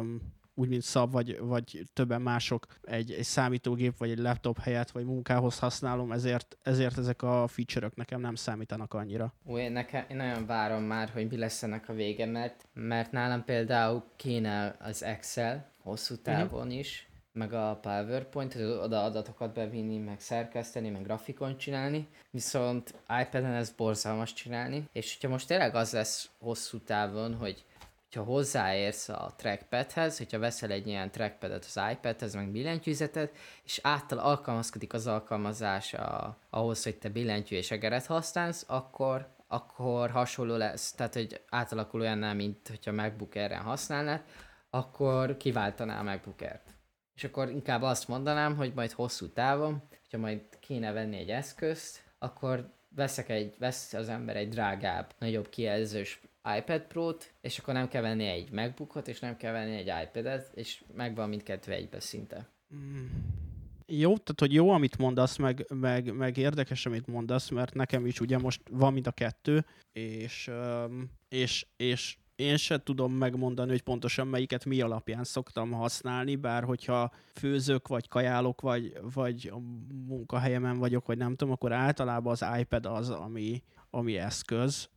úgy 0.55 0.70
mint 0.70 0.82
szab, 0.82 1.11
vagy, 1.11 1.39
vagy 1.39 1.84
többen 1.93 2.22
mások 2.22 2.66
egy, 2.82 3.11
egy 3.11 3.24
számítógép, 3.24 3.97
vagy 3.97 4.09
egy 4.09 4.18
laptop 4.18 4.59
helyett, 4.59 4.91
vagy 4.91 5.05
munkához 5.05 5.59
használom, 5.59 6.11
ezért, 6.11 6.57
ezért 6.61 6.97
ezek 6.97 7.22
a 7.22 7.47
feature-ök 7.47 7.95
nekem 7.95 8.22
nem 8.22 8.36
számítanak 8.36 8.93
annyira. 8.93 9.34
Ó, 9.45 9.57
én, 9.57 9.72
nekem, 9.72 10.05
én 10.09 10.16
nagyon 10.16 10.45
várom 10.45 10.84
már, 10.84 11.09
hogy 11.09 11.28
mi 11.30 11.38
lesz 11.38 11.64
ennek 11.64 11.89
a 11.89 11.93
vége, 11.93 12.26
mert, 12.26 12.68
mert 12.74 13.11
nálam 13.11 13.43
például 13.43 14.03
kéne 14.16 14.78
az 14.80 15.03
Excel 15.03 15.72
hosszú 15.84 16.14
mhm. 16.14 16.24
távon 16.24 16.62
uh-huh. 16.62 16.78
is, 16.78 17.08
meg 17.34 17.54
a 17.54 17.80
PowerPoint, 17.82 18.56
oda 18.56 19.04
adatokat 19.04 19.54
bevinni, 19.54 19.98
meg 19.98 20.20
szerkeszteni, 20.20 20.90
meg 20.90 21.04
grafikon 21.04 21.58
csinálni, 21.58 22.08
viszont 22.32 22.94
iPad-en 23.22 23.54
ez 23.54 23.70
borzalmas 23.70 24.34
csinálni, 24.34 24.90
és 24.92 25.14
hogyha 25.14 25.30
most 25.30 25.48
tényleg 25.48 25.76
az 25.76 25.92
lesz 25.92 26.30
hosszú 26.40 26.80
távon, 26.80 27.36
hogy 27.36 27.66
hogyha 28.04 28.32
hozzáérsz 28.32 29.10
a 29.10 29.34
trackpadhez, 29.38 30.18
hogyha 30.18 30.40
veszel 30.40 30.72
egy 30.72 30.88
ilyen 30.88 31.12
trackpadet 31.12 31.66
az 31.66 31.80
iPadhez, 31.92 32.34
meg 32.34 32.52
billentyűzetet, 32.52 33.36
és 33.64 33.80
által 33.84 34.18
alkalmazkodik 34.18 34.94
az 34.94 35.08
alkalmazás 35.08 35.94
a, 35.94 36.38
ahhoz, 36.50 36.84
hogy 36.84 36.98
te 36.98 37.10
billentyű 37.10 37.56
és 37.56 37.72
egeret 37.72 38.06
használsz, 38.06 38.66
akkor 38.68 39.32
akkor 39.48 40.10
hasonló 40.10 40.56
lesz, 40.56 40.92
tehát 40.92 41.14
hogy 41.14 41.42
átalakul 41.50 42.02
olyannál, 42.02 42.34
mint 42.34 42.68
hogyha 42.68 42.92
MacBook 42.92 43.36
Air-en 43.36 43.62
használnád, 43.62 44.24
akkor 44.76 45.38
kiváltaná 45.38 46.00
a 46.00 46.04
MacBook 46.04 46.42
Air-t. 46.42 46.76
És 47.16 47.24
akkor 47.24 47.50
inkább 47.50 47.82
azt 47.82 48.08
mondanám, 48.08 48.56
hogy 48.56 48.72
majd 48.76 48.92
hosszú 48.92 49.28
távon, 49.28 49.84
hogyha 50.02 50.18
majd 50.18 50.42
kéne 50.60 50.92
venni 50.92 51.18
egy 51.18 51.30
eszközt, 51.30 52.04
akkor 52.20 52.74
veszek 52.96 53.30
egy, 53.30 53.56
vesz 53.60 53.94
az 53.94 54.10
ember 54.10 54.36
egy 54.36 54.50
drágább, 54.50 55.14
nagyobb 55.20 55.50
kijelzős 55.50 56.22
iPad 56.58 56.82
Pro-t, 56.82 57.34
és 57.42 57.58
akkor 57.58 57.74
nem 57.74 57.88
kell 57.88 58.02
venni 58.02 58.28
egy 58.28 58.52
MacBookot, 58.52 59.08
és 59.08 59.20
nem 59.20 59.38
kell 59.38 59.52
venni 59.52 59.76
egy 59.76 59.92
iPad-et, 60.04 60.52
és 60.54 60.84
megvan 60.96 61.30
mindkettő 61.30 61.72
egybe 61.72 62.00
szinte. 62.00 62.50
Mm. 62.76 63.06
Jó, 63.86 64.18
tehát 64.18 64.40
hogy 64.40 64.54
jó, 64.54 64.70
amit 64.70 64.98
mondasz, 64.98 65.38
meg, 65.38 65.66
meg, 65.70 66.14
meg 66.14 66.38
érdekes, 66.38 66.86
amit 66.86 67.08
mondasz, 67.08 67.50
mert 67.50 67.74
nekem 67.74 68.06
is 68.06 68.20
ugye 68.20 68.38
most 68.38 68.62
van 68.72 68.94
mind 68.94 69.08
a 69.08 69.12
kettő, 69.12 69.66
és, 69.92 70.52
és, 71.30 71.66
és 71.76 72.18
én 72.44 72.58
se 72.58 72.84
tudom 72.84 73.14
megmondani, 73.14 73.70
hogy 73.70 73.82
pontosan 73.82 74.28
melyiket 74.28 74.66
mi 74.66 74.82
alapján 74.82 75.24
szoktam 75.24 75.72
használni, 75.72 76.36
bár 76.36 76.64
hogyha 76.64 77.12
főzök, 77.34 77.88
vagy 77.88 78.08
kajálok, 78.08 78.62
vagy, 78.62 78.98
vagy 79.14 79.52
a 79.54 79.58
munkahelyemen 80.08 80.78
vagyok, 80.78 81.06
vagy 81.06 81.18
nem 81.18 81.36
tudom, 81.36 81.54
akkor 81.54 81.72
általában 81.72 82.32
az 82.32 82.46
iPad 82.60 82.86
az, 82.86 83.10
ami, 83.10 83.62
ami 83.96 84.18
eszköz, 84.18 84.89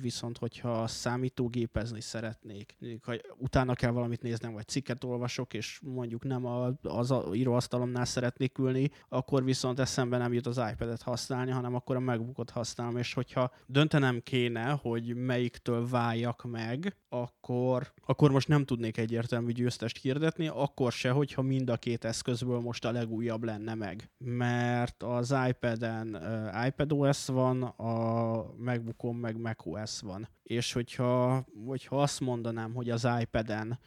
viszont 0.00 0.38
hogyha 0.38 0.86
számítógépezni 0.86 2.00
szeretnék, 2.00 2.76
ha 3.02 3.14
utána 3.36 3.74
kell 3.74 3.90
valamit 3.90 4.22
néznem, 4.22 4.52
vagy 4.52 4.68
cikket 4.68 5.04
olvasok, 5.04 5.54
és 5.54 5.80
mondjuk 5.82 6.24
nem 6.24 6.46
az 6.82 7.14
íróasztalomnál 7.32 8.04
szeretnék 8.04 8.58
ülni, 8.58 8.90
akkor 9.08 9.44
viszont 9.44 9.78
eszembe 9.78 10.18
nem 10.18 10.32
jut 10.32 10.46
az 10.46 10.60
iPad-et 10.72 11.02
használni, 11.02 11.50
hanem 11.50 11.74
akkor 11.74 11.96
a 11.96 12.00
MacBookot 12.00 12.50
használom, 12.50 12.96
és 12.96 13.14
hogyha 13.14 13.52
döntenem 13.66 14.20
kéne, 14.22 14.70
hogy 14.70 15.14
melyiktől 15.14 15.88
váljak 15.88 16.44
meg, 16.44 16.96
akkor, 17.08 17.92
akkor 18.06 18.30
most 18.30 18.48
nem 18.48 18.64
tudnék 18.64 18.96
egyértelmű 18.96 19.52
győztest 19.52 19.98
hirdetni, 19.98 20.48
akkor 20.48 20.92
se, 20.92 21.10
hogyha 21.10 21.42
mind 21.42 21.70
a 21.70 21.76
két 21.76 22.04
eszközből 22.04 22.60
most 22.60 22.84
a 22.84 22.92
legújabb 22.92 23.44
lenne 23.44 23.74
meg. 23.74 24.10
Mert 24.18 25.02
az 25.02 25.34
iPad-en 25.48 26.18
iPadOS 26.66 27.26
van, 27.26 27.62
a 27.62 28.07
MacBookon 28.56 29.14
meg 29.14 29.40
macOS 29.40 30.00
van. 30.00 30.28
És 30.42 30.72
hogyha, 30.72 31.44
hogyha 31.66 32.02
azt 32.02 32.20
mondanám, 32.20 32.74
hogy 32.74 32.90
az 32.90 33.08
iPad-en 33.20 33.78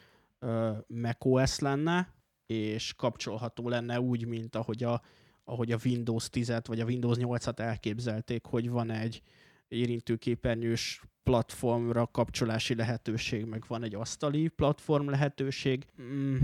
uh, 0.41 0.77
macOS 0.87 1.59
lenne, 1.59 2.13
és 2.45 2.93
kapcsolható 2.93 3.69
lenne 3.69 4.01
úgy, 4.01 4.25
mint 4.25 4.55
ahogy 4.55 4.83
a, 4.83 5.01
ahogy 5.43 5.71
a 5.71 5.77
Windows 5.85 6.29
10-et 6.31 6.63
vagy 6.67 6.79
a 6.79 6.85
Windows 6.85 7.17
8-at 7.19 7.59
elképzelték, 7.59 8.45
hogy 8.45 8.69
van 8.69 8.89
egy 8.91 9.21
érintőképernyős 9.67 11.01
platformra 11.23 12.07
kapcsolási 12.07 12.75
lehetőség, 12.75 13.45
meg 13.45 13.63
van 13.67 13.83
egy 13.83 13.95
asztali 13.95 14.47
platform 14.47 15.09
lehetőség. 15.09 15.85
Mm, 16.01 16.37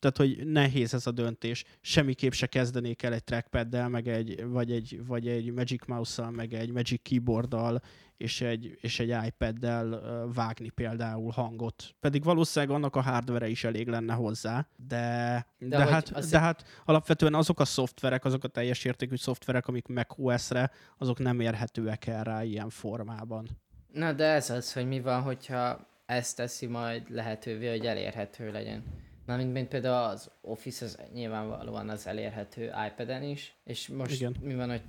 tehát, 0.00 0.16
hogy 0.16 0.46
nehéz 0.46 0.94
ez 0.94 1.06
a 1.06 1.10
döntés. 1.10 1.64
Semmiképp 1.80 2.32
se 2.32 2.46
kezdenék 2.46 3.02
el 3.02 3.12
egy 3.12 3.24
trackpaddel, 3.24 3.88
meg 3.88 4.08
egy, 4.08 4.46
vagy, 4.46 4.72
egy, 4.72 5.06
vagy 5.06 5.28
egy 5.28 5.52
Magic 5.52 5.86
Mouse-szal, 5.86 6.30
meg 6.30 6.52
egy 6.52 6.72
Magic 6.72 7.02
Keyboarddal, 7.02 7.82
és 8.16 8.40
egy, 8.40 8.78
és 8.80 9.00
egy 9.00 9.16
iPad-del 9.26 10.00
vágni 10.34 10.68
például 10.68 11.30
hangot. 11.30 11.94
Pedig 12.00 12.24
valószínűleg 12.24 12.74
annak 12.74 12.96
a 12.96 13.00
hardware 13.00 13.48
is 13.48 13.64
elég 13.64 13.88
lenne 13.88 14.14
hozzá, 14.14 14.66
de, 14.76 15.46
de, 15.58 15.76
de, 15.76 15.86
hát, 15.86 16.08
az... 16.08 16.30
de 16.30 16.38
hát 16.38 16.64
alapvetően 16.84 17.34
azok 17.34 17.60
a 17.60 17.64
szoftverek, 17.64 18.24
azok 18.24 18.44
a 18.44 18.48
teljes 18.48 18.84
értékű 18.84 19.16
szoftverek, 19.16 19.66
amik 19.66 19.86
macOS-re, 19.86 20.70
azok 20.98 21.18
nem 21.18 21.40
érhetőek 21.40 22.06
el 22.06 22.24
rá 22.24 22.42
ilyen 22.42 22.68
formában. 22.68 23.48
Na 23.92 24.12
de 24.12 24.24
ez 24.24 24.50
az, 24.50 24.72
hogy 24.72 24.86
mi 24.86 25.00
van, 25.00 25.22
hogyha 25.22 25.88
ezt 26.06 26.36
teszi 26.36 26.66
majd 26.66 27.10
lehetővé, 27.10 27.68
hogy 27.68 27.86
elérhető 27.86 28.50
legyen. 28.52 28.82
Na, 29.30 29.36
mint, 29.36 29.52
mint 29.52 29.68
például 29.68 30.10
az 30.10 30.30
Office, 30.40 30.84
az 30.84 30.98
nyilvánvalóan 31.12 31.88
az 31.88 32.06
elérhető 32.06 32.72
iPad-en 32.88 33.22
is, 33.22 33.54
és 33.64 33.88
most 33.88 34.12
Igen. 34.12 34.36
mi 34.40 34.54
van, 34.54 34.68
hogy 34.68 34.82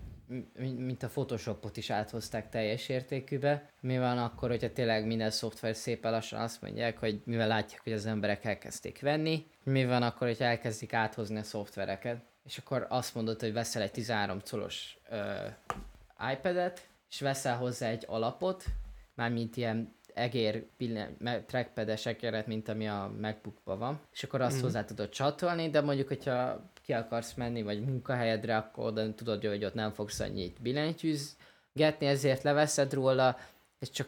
mint 0.78 1.04
a 1.04 1.08
Photoshopot 1.08 1.78
is 1.78 1.90
áthozták 1.90 2.50
teljes 2.50 2.90
értékűbe. 2.90 3.70
Mi 3.80 3.98
van 3.98 4.18
akkor, 4.18 4.50
hogyha 4.50 4.72
tényleg 4.72 5.06
minden 5.06 5.30
szoftver 5.30 5.76
szépen 5.76 6.12
lassan 6.12 6.40
azt 6.42 6.62
mondják, 6.62 6.98
hogy 6.98 7.22
mivel 7.26 7.48
látják, 7.48 7.82
hogy 7.84 7.94
az 7.94 8.06
emberek 8.06 8.46
elkezdték 8.46 9.02
venni, 9.02 9.46
mi 9.64 9.86
van 9.86 10.04
akkor, 10.04 10.28
hogyha 10.28 10.46
elkezdik 10.46 10.94
áthozni 10.94 11.38
a 11.38 11.44
szoftvereket, 11.44 12.22
és 12.46 12.58
akkor 12.58 12.86
azt 12.90 13.16
mondod, 13.16 13.40
hogy 13.40 13.54
veszel 13.54 13.82
egy 13.82 13.92
13 13.92 14.42
colos 14.50 14.98
iPad-et, 16.34 16.88
és 17.10 17.20
veszel 17.20 17.58
hozzá 17.58 17.90
egy 17.90 18.06
alapot, 18.08 18.64
mármint 19.16 19.58
ilyen 19.58 19.96
egér 20.14 20.66
trackpad-es 21.46 22.06
egéret, 22.06 22.48
mint 22.48 22.70
ami 22.70 22.88
a 22.88 23.12
MacBookban 23.22 23.80
van, 23.80 24.00
és 24.12 24.24
akkor 24.24 24.42
azt 24.42 24.58
mm. 24.58 24.62
hozzá 24.62 24.86
tudod 24.86 25.10
csatolni, 25.10 25.70
de 25.70 25.82
mondjuk, 25.82 26.08
hogyha 26.08 26.70
ki 26.82 26.94
akarsz 26.94 27.34
menni, 27.34 27.62
vagy 27.62 27.86
munkahelyedre, 27.86 28.58
akkor 28.58 28.86
oda 28.86 29.14
tudod, 29.14 29.46
hogy 29.46 29.66
ott 29.66 29.74
nem 29.74 29.92
fogsz 29.92 30.20
annyit 30.20 30.62
billentyűzgetni, 30.62 32.06
ezért 32.06 32.44
leveszed 32.44 32.94
róla, 32.94 33.38
és 33.80 33.90
csak, 33.90 34.08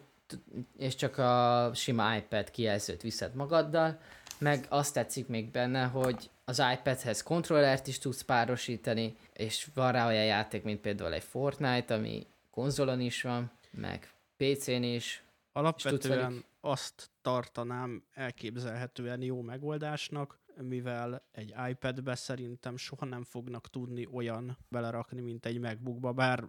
és 0.78 0.96
csak 0.96 1.18
a 1.18 1.72
sima 1.74 2.16
iPad 2.16 2.52
kijelzőt 2.52 3.02
viszed 3.02 3.36
magaddal, 3.36 4.00
meg 4.38 4.66
azt 4.70 4.94
tetszik 4.94 5.28
még 5.28 5.52
benne, 5.52 5.84
hogy 5.84 6.30
az 6.46 6.62
iPadhez 6.74 7.24
kontrollert 7.24 7.88
is 7.88 8.00
tudsz 8.00 8.22
párosítani, 8.22 9.16
és 9.34 9.68
van 9.74 9.92
rá 9.92 10.08
olyan 10.08 10.26
játék, 10.26 10.64
mint 10.64 10.82
például 10.82 11.14
egy 11.14 11.24
Fortnite, 11.24 11.94
ami 11.94 12.28
konzolon 12.52 13.00
is 13.00 13.22
van, 13.22 13.52
meg 13.72 14.10
PC-n 14.38 14.84
is, 14.84 15.24
Alapvetően 15.56 16.46
azt 16.62 17.12
tartanám 17.22 18.04
elképzelhetően 18.12 19.22
jó 19.22 19.42
megoldásnak, 19.42 20.40
mivel 20.62 21.26
egy 21.32 21.54
iPad-be 21.70 22.16
szerintem 22.16 22.78
soha 22.78 23.06
nem 23.06 23.24
fognak 23.24 23.70
tudni 23.70 24.08
olyan 24.12 24.58
belerakni, 24.68 25.22
mint 25.22 25.46
egy 25.46 25.60
MacBookba, 25.60 26.12
bár 26.12 26.48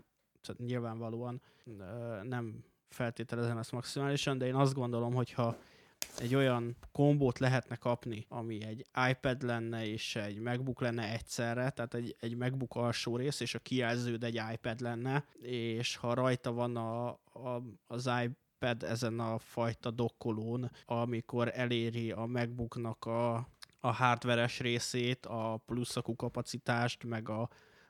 nyilvánvalóan 0.56 1.42
nem 2.22 2.64
feltételezem 2.88 3.58
ezt 3.58 3.72
maximálisan, 3.72 4.38
de 4.38 4.46
én 4.46 4.54
azt 4.54 4.74
gondolom, 4.74 5.14
hogyha 5.14 5.56
egy 6.18 6.34
olyan 6.34 6.76
kombót 6.92 7.38
lehetne 7.38 7.76
kapni, 7.76 8.26
ami 8.28 8.64
egy 8.64 8.86
iPad 9.10 9.42
lenne 9.42 9.86
és 9.86 10.16
egy 10.16 10.38
MacBook 10.38 10.80
lenne 10.80 11.12
egyszerre, 11.12 11.70
tehát 11.70 11.94
egy, 11.94 12.16
egy 12.20 12.36
MacBook 12.36 12.76
alsó 12.76 13.16
rész, 13.16 13.40
és 13.40 13.54
a 13.54 13.58
kijelződ 13.58 14.24
egy 14.24 14.40
iPad 14.52 14.80
lenne, 14.80 15.24
és 15.40 15.96
ha 15.96 16.14
rajta 16.14 16.52
van 16.52 16.76
a, 16.76 17.08
a, 17.08 17.62
az 17.86 18.06
iPad 18.06 18.42
iPad 18.64 18.82
ezen 18.82 19.20
a 19.20 19.38
fajta 19.38 19.90
dokkolón, 19.90 20.70
amikor 20.86 21.50
eléri 21.54 22.10
a 22.10 22.24
MacBooknak 22.24 23.04
a, 23.04 23.34
a 23.80 23.92
hardveres 23.92 24.60
részét, 24.60 25.26
a 25.26 25.62
pluszakú 25.66 26.16
kapacitást, 26.16 27.04
meg 27.04 27.28
a 27.28 27.48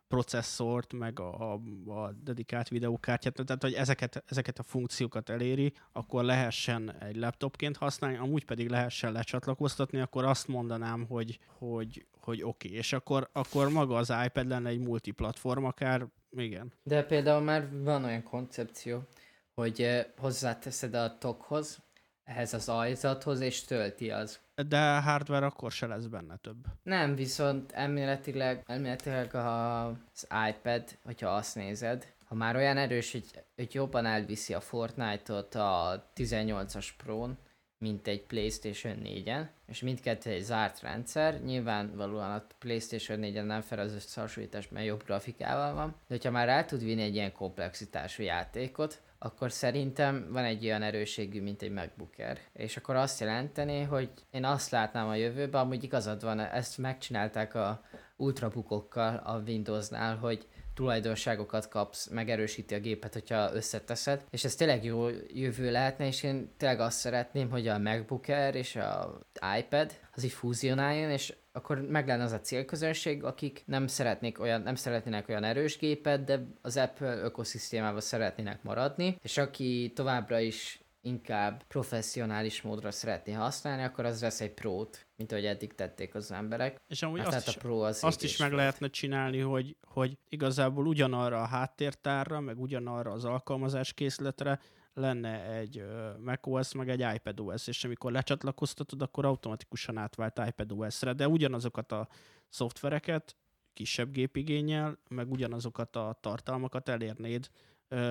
processzort, 0.08 0.92
meg 0.92 1.20
a, 1.20 1.52
a, 1.52 1.60
a 1.86 2.12
dedikált 2.12 2.68
videókártyát, 2.68 3.34
tehát 3.34 3.62
hogy 3.62 3.72
ezeket, 3.72 4.24
ezeket 4.26 4.58
a 4.58 4.62
funkciókat 4.62 5.28
eléri, 5.28 5.72
akkor 5.92 6.24
lehessen 6.24 6.94
egy 7.00 7.16
laptopként 7.16 7.76
használni, 7.76 8.16
amúgy 8.16 8.44
pedig 8.44 8.68
lehessen 8.68 9.12
lecsatlakoztatni, 9.12 10.00
akkor 10.00 10.24
azt 10.24 10.48
mondanám, 10.48 11.06
hogy, 11.06 11.38
hogy, 11.58 12.06
hogy 12.20 12.42
oké, 12.42 12.68
okay. 12.68 12.78
és 12.78 12.92
akkor, 12.92 13.28
akkor 13.32 13.68
maga 13.68 13.96
az 13.96 14.12
iPad 14.26 14.48
lenne 14.48 14.68
egy 14.68 14.80
multiplatform, 14.80 15.64
akár 15.64 16.06
igen. 16.30 16.72
De 16.82 17.04
például 17.04 17.42
már 17.42 17.68
van 17.82 18.04
olyan 18.04 18.22
koncepció, 18.22 19.06
hogy 19.54 20.06
hozzáteszed 20.16 20.94
a 20.94 21.18
tokhoz, 21.18 21.78
ehhez 22.24 22.54
az 22.54 22.68
ajzathoz, 22.68 23.40
és 23.40 23.64
tölti 23.64 24.10
az. 24.10 24.40
De 24.68 25.00
hardware 25.00 25.46
akkor 25.46 25.72
se 25.72 25.86
lesz 25.86 26.04
benne 26.04 26.36
több. 26.36 26.66
Nem, 26.82 27.14
viszont 27.14 27.72
elméletileg, 27.72 28.62
elméletileg 28.66 29.34
az 29.34 30.28
iPad, 30.48 30.98
hogyha 31.04 31.28
azt 31.28 31.54
nézed, 31.54 32.14
ha 32.24 32.34
már 32.34 32.56
olyan 32.56 32.76
erős, 32.76 33.12
hogy, 33.12 33.44
hogy 33.56 33.74
jobban 33.74 34.06
elviszi 34.06 34.54
a 34.54 34.60
Fortnite-ot 34.60 35.54
a 35.54 36.04
18-as 36.14 36.88
Pro-n, 36.96 37.38
mint 37.78 38.06
egy 38.06 38.22
PlayStation 38.26 38.98
4-en, 39.02 39.46
és 39.66 39.80
mindkettő 39.80 40.30
egy 40.30 40.42
zárt 40.42 40.80
rendszer, 40.80 41.40
nyilvánvalóan 41.42 42.30
a 42.30 42.46
PlayStation 42.58 43.18
4-en 43.22 43.46
nem 43.46 43.60
fel 43.60 43.78
az 43.78 43.92
összehasonlítás, 43.92 44.68
mert 44.68 44.86
jobb 44.86 45.04
grafikával 45.04 45.74
van, 45.74 45.88
de 45.88 46.14
hogyha 46.14 46.30
már 46.30 46.48
el 46.48 46.64
tud 46.64 46.84
vinni 46.84 47.02
egy 47.02 47.14
ilyen 47.14 47.32
komplexitású 47.32 48.22
játékot, 48.22 49.02
akkor 49.18 49.52
szerintem 49.52 50.28
van 50.30 50.44
egy 50.44 50.64
olyan 50.64 50.82
erőségű, 50.82 51.42
mint 51.42 51.62
egy 51.62 51.70
MacBook. 51.70 52.14
És 52.52 52.76
akkor 52.76 52.96
azt 52.96 53.20
jelenteni, 53.20 53.82
hogy 53.82 54.10
én 54.30 54.44
azt 54.44 54.70
látnám 54.70 55.08
a 55.08 55.14
jövőben, 55.14 55.60
amúgy 55.60 55.84
igazad 55.84 56.22
van, 56.22 56.40
ezt 56.40 56.78
megcsinálták 56.78 57.54
a 57.54 57.84
ultrabukokkal 58.16 59.16
a 59.16 59.38
Windowsnál, 59.38 60.16
hogy 60.16 60.46
tulajdonságokat 60.74 61.68
kapsz, 61.68 62.08
megerősíti 62.08 62.74
a 62.74 62.80
gépet, 62.80 63.12
hogyha 63.12 63.54
összeteszed, 63.54 64.24
és 64.30 64.44
ez 64.44 64.54
tényleg 64.54 64.84
jó 64.84 65.08
jövő 65.28 65.70
lehetne, 65.70 66.06
és 66.06 66.22
én 66.22 66.52
tényleg 66.56 66.80
azt 66.80 66.98
szeretném, 66.98 67.50
hogy 67.50 67.68
a 67.68 67.78
MacBook 67.78 68.28
Air 68.28 68.54
és 68.54 68.76
a 68.76 69.20
iPad 69.58 69.92
az 70.14 70.24
így 70.24 70.32
fúzionáljon, 70.32 71.10
és 71.10 71.34
akkor 71.52 71.80
meg 71.80 72.06
lenne 72.06 72.22
az 72.22 72.32
a 72.32 72.40
célközönség, 72.40 73.24
akik 73.24 73.62
nem 73.66 73.86
szeretnék 73.86 74.40
olyan, 74.40 74.60
nem 74.60 74.74
szeretnének 74.74 75.28
olyan 75.28 75.44
erős 75.44 75.78
gépet, 75.78 76.24
de 76.24 76.46
az 76.62 76.76
Apple 76.76 77.16
ökoszisztémával 77.16 78.00
szeretnének 78.00 78.62
maradni, 78.62 79.18
és 79.22 79.38
aki 79.38 79.92
továbbra 79.94 80.38
is 80.38 80.83
inkább 81.04 81.62
professzionális 81.62 82.62
módra 82.62 82.90
szeretné 82.90 83.32
használni, 83.32 83.82
akkor 83.82 84.04
az 84.04 84.20
vesz 84.20 84.40
egy 84.40 84.52
prót, 84.54 85.06
mint 85.16 85.32
ahogy 85.32 85.44
eddig 85.44 85.74
tették 85.74 86.14
az 86.14 86.32
emberek. 86.32 86.80
És 86.88 87.02
amúgy 87.02 87.18
Hát 87.18 87.26
azt, 87.26 87.36
tehát 87.36 87.48
is, 87.48 87.56
a 87.56 87.60
Pro 87.66 87.80
az 87.80 88.04
azt 88.04 88.22
is 88.22 88.36
meg 88.36 88.48
volt. 88.48 88.60
lehetne 88.60 88.88
csinálni, 88.88 89.38
hogy, 89.38 89.76
hogy 89.82 90.18
igazából 90.28 90.86
ugyanarra 90.86 91.42
a 91.42 91.46
háttértárra, 91.46 92.40
meg 92.40 92.60
ugyanarra 92.60 93.10
az 93.12 93.24
alkalmazáskészletre 93.24 94.60
lenne 94.94 95.44
egy 95.52 95.84
macOS, 96.18 96.74
meg 96.74 96.88
egy 96.88 97.14
iPadOS, 97.14 97.66
és 97.66 97.84
amikor 97.84 98.12
lecsatlakoztatod, 98.12 99.02
akkor 99.02 99.24
automatikusan 99.24 99.96
átvált 99.96 100.40
iPadOS-re, 100.46 101.12
de 101.12 101.28
ugyanazokat 101.28 101.92
a 101.92 102.08
szoftvereket 102.48 103.36
kisebb 103.72 104.10
gépigényel, 104.10 104.98
meg 105.08 105.30
ugyanazokat 105.30 105.96
a 105.96 106.18
tartalmakat 106.20 106.88
elérnéd 106.88 107.48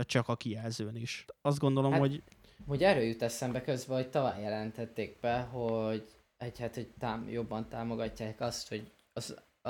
csak 0.01 0.27
a 0.27 0.35
kijelzőn 0.35 0.95
is. 0.95 1.25
Azt 1.41 1.59
gondolom, 1.59 1.91
Hát- 1.91 1.99
hogy 1.99 2.23
Hogy 2.67 2.83
erről 2.83 3.03
jut 3.03 3.21
eszembe 3.21 3.61
közben, 3.61 3.95
hogy 3.95 4.09
tavaly 4.09 4.41
jelentették 4.41 5.19
be, 5.19 5.39
hogy 5.39 6.03
egy 6.37 6.59
hát, 6.59 6.75
hogy 6.75 6.87
tám- 6.99 7.31
jobban 7.31 7.69
támogatják 7.69 8.41
azt, 8.41 8.69
hogy 8.69 8.91
az 9.13 9.35
a 9.61 9.69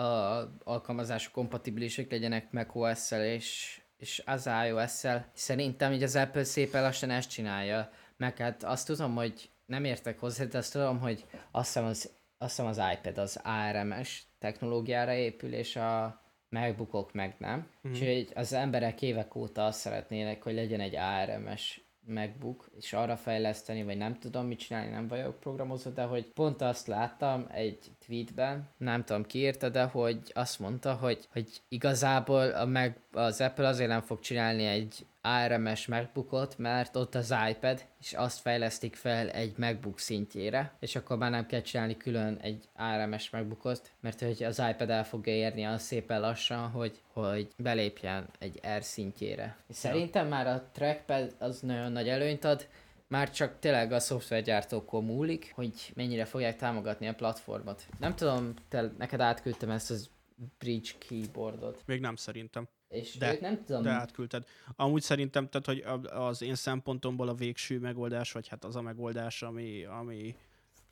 alkalmazások 0.64 1.34
kompatibilisek 1.34 2.12
legyenek 2.12 2.52
macOS-szel 2.52 3.26
és, 3.26 3.80
és 3.98 4.24
az 4.26 4.50
iOS-szel. 4.68 5.30
Szerintem 5.34 5.92
így 5.92 6.04
az 6.04 6.16
Apple 6.16 6.44
szépen 6.44 6.82
lassan 6.82 7.10
ezt 7.10 7.30
csinálja. 7.30 7.92
Meg 8.18 8.38
hát 8.38 8.64
azt 8.64 8.88
tudom, 8.88 9.16
hogy 9.16 9.50
nem 9.66 9.84
értek 9.84 10.20
hozzá, 10.20 10.44
de 10.44 10.58
azt 10.58 10.72
tudom, 10.72 11.00
hogy 11.00 11.26
azt 11.52 11.66
hiszem 11.66 11.86
az, 11.86 12.12
azt 12.38 12.56
hiszem 12.56 12.66
az 12.66 12.82
iPad 12.94 13.18
az 13.18 13.40
ARMS 13.44 14.24
technológiára 14.40 15.14
épül, 15.14 15.54
és 15.54 15.76
a 15.76 16.22
MacBookok 16.50 17.14
meg 17.14 17.36
nem. 17.38 17.68
Mm. 17.88 17.92
Úgyhogy 17.92 18.32
az 18.36 18.54
emberek 18.54 19.02
évek 19.02 19.36
óta 19.36 19.66
azt 19.66 19.80
szeretnének, 19.80 20.44
hogy 20.44 20.54
legyen 20.54 20.80
egy 20.80 20.96
ARMS 20.96 21.83
MacBook, 22.06 22.70
és 22.76 22.94
arra 22.94 23.18
fejleszteni, 23.18 23.84
vagy 23.84 23.98
nem 23.98 24.20
tudom 24.20 24.46
mit 24.46 24.60
csinálni, 24.60 24.90
nem 24.92 25.08
vagyok 25.08 25.40
programozó, 25.40 25.90
de 25.90 26.04
hogy 26.04 26.26
pont 26.26 26.62
azt 26.62 26.88
láttam 26.88 27.48
egy 27.52 27.92
tweetben, 28.06 28.70
nem 28.78 29.04
tudom 29.04 29.26
ki 29.26 29.40
írta, 29.40 29.70
de 29.70 29.84
hogy 29.84 30.32
azt 30.34 30.60
mondta, 30.60 30.94
hogy, 30.94 31.28
hogy 31.32 31.62
igazából 31.68 32.50
a 32.50 32.66
Mac, 32.66 32.92
az 33.12 33.42
Apple 33.42 33.68
azért 33.68 33.90
nem 33.90 34.02
fog 34.02 34.20
csinálni 34.20 34.66
egy 34.66 35.06
ARMS 35.26 35.88
MacBookot, 35.88 36.58
mert 36.58 36.96
ott 36.96 37.16
az 37.16 37.34
iPad, 37.50 37.86
és 38.00 38.14
azt 38.14 38.40
fejlesztik 38.40 38.96
fel 38.96 39.30
egy 39.30 39.54
MacBook 39.58 40.00
szintjére, 40.00 40.74
és 40.80 40.96
akkor 40.96 41.18
már 41.18 41.32
nem 41.32 41.46
kell 41.46 41.62
csinálni 41.62 41.98
külön 41.98 42.38
egy 42.42 42.70
ARMS 42.76 43.30
MacBookot, 43.30 43.92
mert 44.00 44.20
hogy 44.20 44.44
az 44.44 44.64
iPad 44.70 44.90
el 44.90 45.06
fogja 45.06 45.34
érni 45.34 45.66
az 45.66 45.82
szépen 45.82 46.20
lassan, 46.20 46.70
hogy, 46.70 47.02
hogy 47.14 47.48
belépjen 47.58 48.30
egy 48.40 48.60
R 48.78 48.84
szintjére. 48.84 49.58
Szerintem 49.70 50.28
már 50.28 50.48
a 50.48 50.70
trackpad 50.72 51.36
az 51.40 51.60
nagyon 51.60 51.92
nagy 51.92 52.10
előnyt 52.10 52.44
ad, 52.44 52.68
már 53.08 53.32
csak 53.32 53.60
tényleg 53.60 53.92
a 53.92 54.00
szoftvergyártókon 54.00 55.04
múlik, 55.06 55.52
hogy 55.56 55.92
mennyire 55.96 56.26
fogják 56.26 56.56
támogatni 56.56 57.08
a 57.08 57.14
platformot. 57.14 57.88
Nem 58.00 58.16
tudom, 58.16 58.54
te, 58.70 58.92
neked 58.98 59.20
átküldtem 59.20 59.70
ezt 59.70 59.92
az 59.92 60.10
Bridge 60.58 60.92
keyboardot, 61.08 61.84
még 61.86 62.00
nem 62.00 62.16
szerintem. 62.16 62.68
és 62.88 63.18
De- 63.18 63.38
nem 63.42 63.64
tudom, 63.66 63.84
De 63.84 63.90
átküldted. 63.90 64.44
Amúgy 64.76 65.02
szerintem, 65.02 65.50
tehát, 65.50 65.66
hogy 65.66 66.04
az 66.12 66.42
én 66.42 66.56
szempontomból 66.56 67.28
a 67.30 67.34
végső 67.34 67.80
megoldás, 67.80 68.32
vagy 68.32 68.48
hát 68.48 68.64
az 68.64 68.76
a 68.76 68.82
megoldás, 68.82 69.42
ami, 69.42 69.84
ami, 69.84 70.36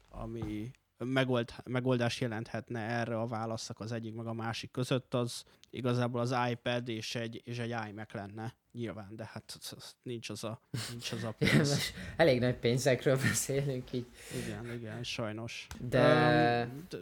ami 0.10 0.72
megold, 1.06 1.54
megoldás 1.64 2.22
jelenthetne 2.22 2.80
erre 2.80 3.20
a 3.20 3.28
válaszok 3.28 3.80
az 3.80 3.92
egyik 3.92 4.16
meg 4.16 4.26
a 4.26 4.34
másik 4.34 4.72
között, 4.72 5.14
az 5.14 5.44
igazából 5.70 6.22
az 6.22 6.36
iPad 6.50 6.88
és 6.88 7.16
egy, 7.16 7.42
és 7.46 7.58
egy 7.58 7.76
iMac 7.90 8.14
lenne. 8.14 8.56
Nyilván, 8.72 9.16
de 9.16 9.30
hát 9.32 9.60
nincs 10.04 10.30
az 10.30 10.44
a, 10.44 10.62
nincs 10.90 11.12
az 11.12 11.24
a 11.24 11.32
pénz. 11.38 11.94
Elég 12.18 12.40
nagy 12.40 12.56
pénzekről 12.56 13.16
beszélünk 13.16 13.94
így. 13.94 14.06
Igen, 14.46 14.74
igen, 14.74 15.04
sajnos. 15.04 15.68
De- 15.80 16.70
d- 16.90 16.98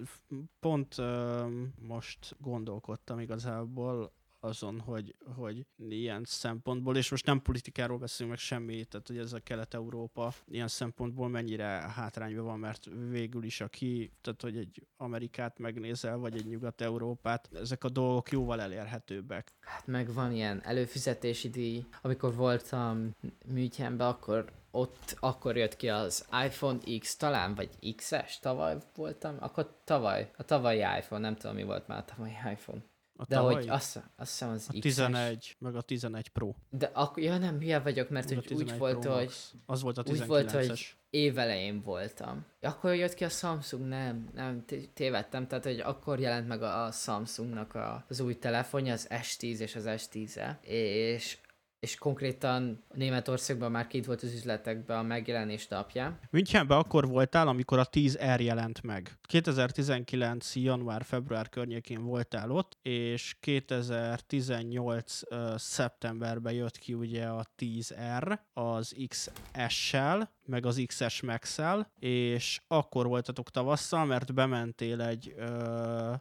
pont 0.60 0.98
öm, 0.98 1.74
most 1.82 2.36
gondolkodtam 2.40 3.20
igazából 3.20 4.14
azon, 4.40 4.80
hogy, 4.80 5.16
hogy 5.36 5.66
ilyen 5.78 6.24
szempontból, 6.26 6.98
és 6.98 7.10
most 7.10 7.26
nem 7.26 7.42
politikáról 7.42 7.98
beszélünk 7.98 8.36
meg 8.36 8.46
semmi, 8.46 8.84
tehát 8.84 9.08
hogy 9.08 9.18
ez 9.18 9.34
a 9.34 9.40
Kelet-Európa 9.40 10.34
ilyen 10.46 10.68
szempontból 10.68 11.30
mennyire 11.30 11.66
hátrányban 11.66 12.46
van, 12.46 12.60
mert 12.60 12.88
végül 13.10 13.44
is 13.44 13.62
aki, 13.62 14.12
tehát 14.22 14.42
hogy 14.42 14.58
egy 14.58 14.88
Amerikát 14.98 15.60
megnézel, 15.60 16.18
vagy 16.18 16.36
egy 16.36 16.46
Nyugat-Európát, 16.46 17.50
ezek 17.54 17.84
a 17.84 17.90
dolgok 17.90 18.32
jóval 18.32 18.62
elérhetőbbek. 18.62 19.54
Hát 19.60 19.88
meg 19.88 20.14
van 20.14 20.32
ilyen 20.32 20.62
előfizetési 20.64 21.50
díj. 21.50 21.86
Amikor 22.02 22.36
voltam 22.36 23.16
Münchenben, 23.46 24.08
akkor 24.08 24.52
ott 24.72 25.18
akkor 25.20 25.58
jött 25.58 25.76
ki 25.76 25.90
az 25.90 26.28
iPhone 26.46 26.80
X 27.00 27.16
talán, 27.16 27.56
vagy 27.56 27.96
XS, 27.96 28.40
tavaly 28.40 28.78
voltam, 28.96 29.36
akkor 29.40 29.82
tavaly, 29.84 30.32
a 30.38 30.44
tavalyi 30.44 30.80
iPhone, 30.80 31.22
nem 31.22 31.36
tudom 31.36 31.56
mi 31.56 31.64
volt 31.64 31.88
már 31.88 31.98
a 31.98 32.06
tavalyi 32.06 32.34
iPhone. 32.52 32.82
A 33.22 33.26
De 33.28 33.36
tavalyi, 33.36 33.56
hogy 33.56 33.70
azt, 33.70 33.96
azt 34.16 34.30
hiszem 34.32 34.50
az 34.50 34.66
a 34.70 34.72
XS. 34.72 34.80
11, 34.80 35.56
meg 35.60 35.76
a 35.76 35.82
11 35.82 36.30
Pro. 36.30 36.54
De 36.70 36.90
akkor, 36.94 37.24
ja 37.24 37.38
nem, 37.38 37.60
hülye 37.60 37.80
vagyok, 37.80 38.10
mert 38.10 38.28
hogy 38.28 38.38
úgy 38.38 38.46
11 38.46 38.78
volt, 38.78 39.00
Pro 39.00 39.12
hogy. 39.12 39.34
Az 39.66 39.82
volt 39.82 39.98
a 39.98 40.04
úgy 40.08 40.18
19-es. 40.20 40.26
volt, 40.28 40.52
hogy 40.52 40.96
évelején 41.10 41.82
voltam. 41.82 42.46
Akkor 42.62 42.96
jött 42.96 43.14
ki 43.14 43.24
a 43.24 43.30
Samsung, 43.30 43.88
nem, 43.88 44.30
nem, 44.34 44.66
té- 44.66 44.90
tévedtem, 44.94 45.48
tehát 45.48 45.64
hogy 45.64 45.80
akkor 45.80 46.20
jelent 46.20 46.48
meg 46.48 46.62
a, 46.62 46.92
Samsungnak 46.92 47.78
az 48.08 48.20
új 48.20 48.40
telefonja, 48.40 48.94
az 48.94 49.08
S10 49.10 49.58
és 49.58 49.76
az 49.76 49.84
S10-e, 49.88 50.60
és 50.62 51.38
és 51.80 51.96
konkrétan 51.96 52.84
Németországban 52.94 53.72
már 53.72 53.88
két 53.88 54.06
volt 54.06 54.24
az 54.24 54.34
üzletekben 54.34 54.98
a 54.98 55.02
megjelenés 55.02 55.68
napján. 55.68 56.20
Münchenben 56.30 56.78
akkor 56.78 57.08
voltál, 57.08 57.48
amikor 57.48 57.80
a 57.80 57.86
10R 57.86 58.42
jelent 58.44 58.84
meg. 58.84 59.18
2019. 59.22 60.56
január-február 60.56 61.50
környékén 61.50 62.04
voltál 62.04 62.52
ott, 62.52 62.78
és 62.82 63.36
2018. 63.40 65.22
ö, 65.30 65.54
szeptemberben 65.58 66.54
jött 66.54 66.78
ki 66.78 66.94
ugye 66.94 67.26
a 67.26 67.46
10R 67.58 68.40
az 68.54 68.96
XS-sel, 69.08 70.34
meg 70.46 70.66
az 70.66 70.84
XS 70.86 71.22
Max-el, 71.22 71.92
és 72.00 72.62
akkor 72.68 73.08
voltatok 73.08 73.50
tavasszal, 73.50 74.06
mert 74.06 74.34
bementél 74.34 75.02
egy 75.02 75.34
ö, 75.38 76.14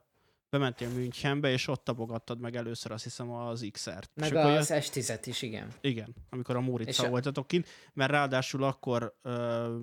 bementél 0.51 0.89
Münchenbe, 0.89 1.51
és 1.51 1.69
ott 1.69 1.85
tapogattad 1.85 2.41
meg 2.41 2.57
először 2.57 2.93
azt 2.93 3.05
hiszem 3.05 3.31
az 3.31 3.69
XR-t. 3.73 4.11
Meg 4.15 4.33
és 4.33 4.37
az 4.37 4.71
S10-et 4.73 5.23
is, 5.25 5.43
igen. 5.43 5.69
igen, 5.81 6.15
amikor 6.31 6.57
a 6.57 6.61
És 6.61 6.65
Móriczal 6.67 7.07
a- 7.07 7.11
voltatok 7.11 7.47
kint, 7.47 7.69
mert 7.93 8.11
ráadásul 8.11 8.63
akkor 8.63 9.15
ö, 9.23 9.77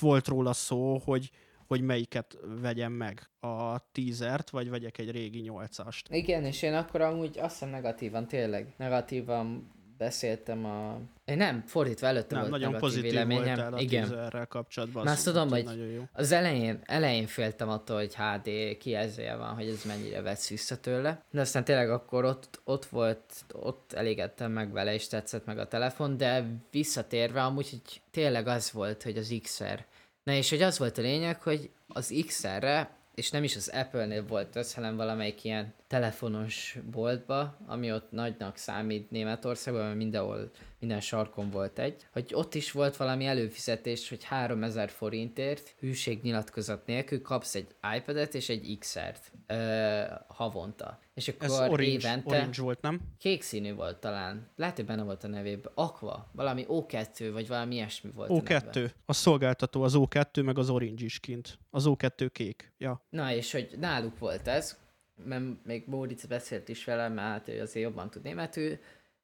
volt 0.00 0.28
róla 0.28 0.52
szó, 0.52 0.98
hogy 0.98 1.30
hogy 1.66 1.80
melyiket 1.80 2.38
vegyem 2.60 2.92
meg, 2.92 3.30
a 3.40 3.90
tízert, 3.92 4.50
vagy 4.50 4.70
vegyek 4.70 4.98
egy 4.98 5.10
régi 5.10 5.40
nyolcast. 5.40 6.08
Igen, 6.10 6.44
és 6.44 6.62
én 6.62 6.74
akkor 6.74 7.00
amúgy 7.00 7.38
azt 7.38 7.52
hiszem 7.52 7.68
negatívan, 7.68 8.26
tényleg 8.26 8.74
negatívan 8.76 9.72
beszéltem 9.98 10.64
a... 10.64 11.00
Nem, 11.24 11.62
fordítva 11.66 12.06
előtte 12.06 12.34
Nem, 12.34 12.48
volt 12.48 12.60
nagyon 12.60 12.80
pozitív 12.80 13.10
véleményem. 13.10 13.44
voltál 13.44 13.72
a 13.74 13.80
Igen. 13.80 14.02
tízerrel 14.02 14.46
kapcsolatban. 14.46 15.04
Már 15.04 15.14
azt 15.14 15.24
tudom, 15.24 15.48
hogy- 15.48 15.64
Nagyon 15.64 15.86
jó. 15.86 16.02
Az 16.12 16.32
elején, 16.32 16.78
elején 16.84 17.26
féltem 17.26 17.68
attól, 17.68 17.96
hogy 17.96 18.14
HD 18.14 18.76
kijelzője 18.78 19.36
van, 19.36 19.54
hogy 19.54 19.68
ez 19.68 19.82
mennyire 19.84 20.20
vesz 20.22 20.48
vissza 20.48 20.76
tőle. 20.80 21.22
De 21.30 21.40
aztán 21.40 21.64
tényleg 21.64 21.90
akkor 21.90 22.24
ott, 22.24 22.60
ott 22.64 22.84
volt, 22.84 23.44
ott 23.52 23.92
elégedtem 23.92 24.52
meg 24.52 24.72
vele, 24.72 24.94
és 24.94 25.06
tetszett 25.08 25.44
meg 25.44 25.58
a 25.58 25.68
telefon, 25.68 26.16
de 26.16 26.44
visszatérve 26.70 27.42
amúgy, 27.42 27.70
hogy 27.70 28.00
tényleg 28.10 28.46
az 28.46 28.72
volt, 28.72 29.02
hogy 29.02 29.16
az 29.16 29.34
XR. 29.42 29.84
Na 30.22 30.32
és 30.32 30.50
hogy 30.50 30.62
az 30.62 30.78
volt 30.78 30.98
a 30.98 31.02
lényeg, 31.02 31.42
hogy 31.42 31.70
az 31.88 32.14
XR-re, 32.26 32.90
és 33.14 33.30
nem 33.30 33.44
is 33.44 33.56
az 33.56 33.68
Apple-nél 33.74 34.26
volt 34.26 34.56
ez, 34.56 34.74
hanem 34.74 34.96
valamelyik 34.96 35.44
ilyen 35.44 35.74
telefonos 35.88 36.78
boltba, 36.90 37.56
ami 37.66 37.92
ott 37.92 38.10
nagynak 38.10 38.56
számít 38.56 39.10
Németországban, 39.10 39.84
mert 39.84 39.96
mindenhol, 39.96 40.50
minden 40.78 41.00
sarkon 41.00 41.50
volt 41.50 41.78
egy, 41.78 42.06
hogy 42.12 42.30
ott 42.34 42.54
is 42.54 42.72
volt 42.72 42.96
valami 42.96 43.26
előfizetés, 43.26 44.08
hogy 44.08 44.24
3000 44.24 44.90
forintért 44.90 45.74
hűségnyilatkozat 45.78 46.86
nélkül 46.86 47.22
kapsz 47.22 47.54
egy 47.54 47.74
iPad-et 47.96 48.34
és 48.34 48.48
egy 48.48 48.76
XR-t 48.78 49.32
ö, 49.46 50.02
havonta. 50.26 50.98
És 51.14 51.28
akkor 51.28 51.44
Ez 51.44 51.52
orange, 51.52 51.82
évente... 51.84 52.36
orange 52.36 52.62
volt, 52.62 52.80
nem? 52.80 53.00
Kék 53.18 53.42
színű 53.42 53.74
volt 53.74 53.96
talán. 53.96 54.48
Lehet, 54.56 54.76
hogy 54.76 54.84
benne 54.84 55.02
volt 55.02 55.24
a 55.24 55.28
nevében. 55.28 55.72
Aqua. 55.74 56.30
Valami 56.32 56.66
O2, 56.68 57.30
vagy 57.32 57.48
valami 57.48 57.74
ilyesmi 57.74 58.10
volt 58.10 58.30
a 58.30 58.32
neve. 58.34 58.70
O2. 58.72 58.90
A 59.06 59.12
szolgáltató 59.12 59.82
az 59.82 59.94
O2, 59.96 60.44
meg 60.44 60.58
az 60.58 60.70
Orange 60.70 61.04
is 61.04 61.20
kint. 61.20 61.58
Az 61.70 61.84
O2 61.86 62.28
kék. 62.32 62.72
Ja. 62.78 63.06
Na, 63.10 63.32
és 63.32 63.52
hogy 63.52 63.74
náluk 63.78 64.18
volt 64.18 64.48
ez, 64.48 64.76
mert 65.24 65.44
még 65.64 65.84
Móricz 65.86 66.26
beszélt 66.26 66.68
is 66.68 66.84
velem, 66.84 67.12
mert 67.12 67.28
hát 67.28 67.48
ő 67.48 67.60
azért 67.60 67.84
jobban 67.84 68.10
tud 68.10 68.22
németül, 68.22 68.78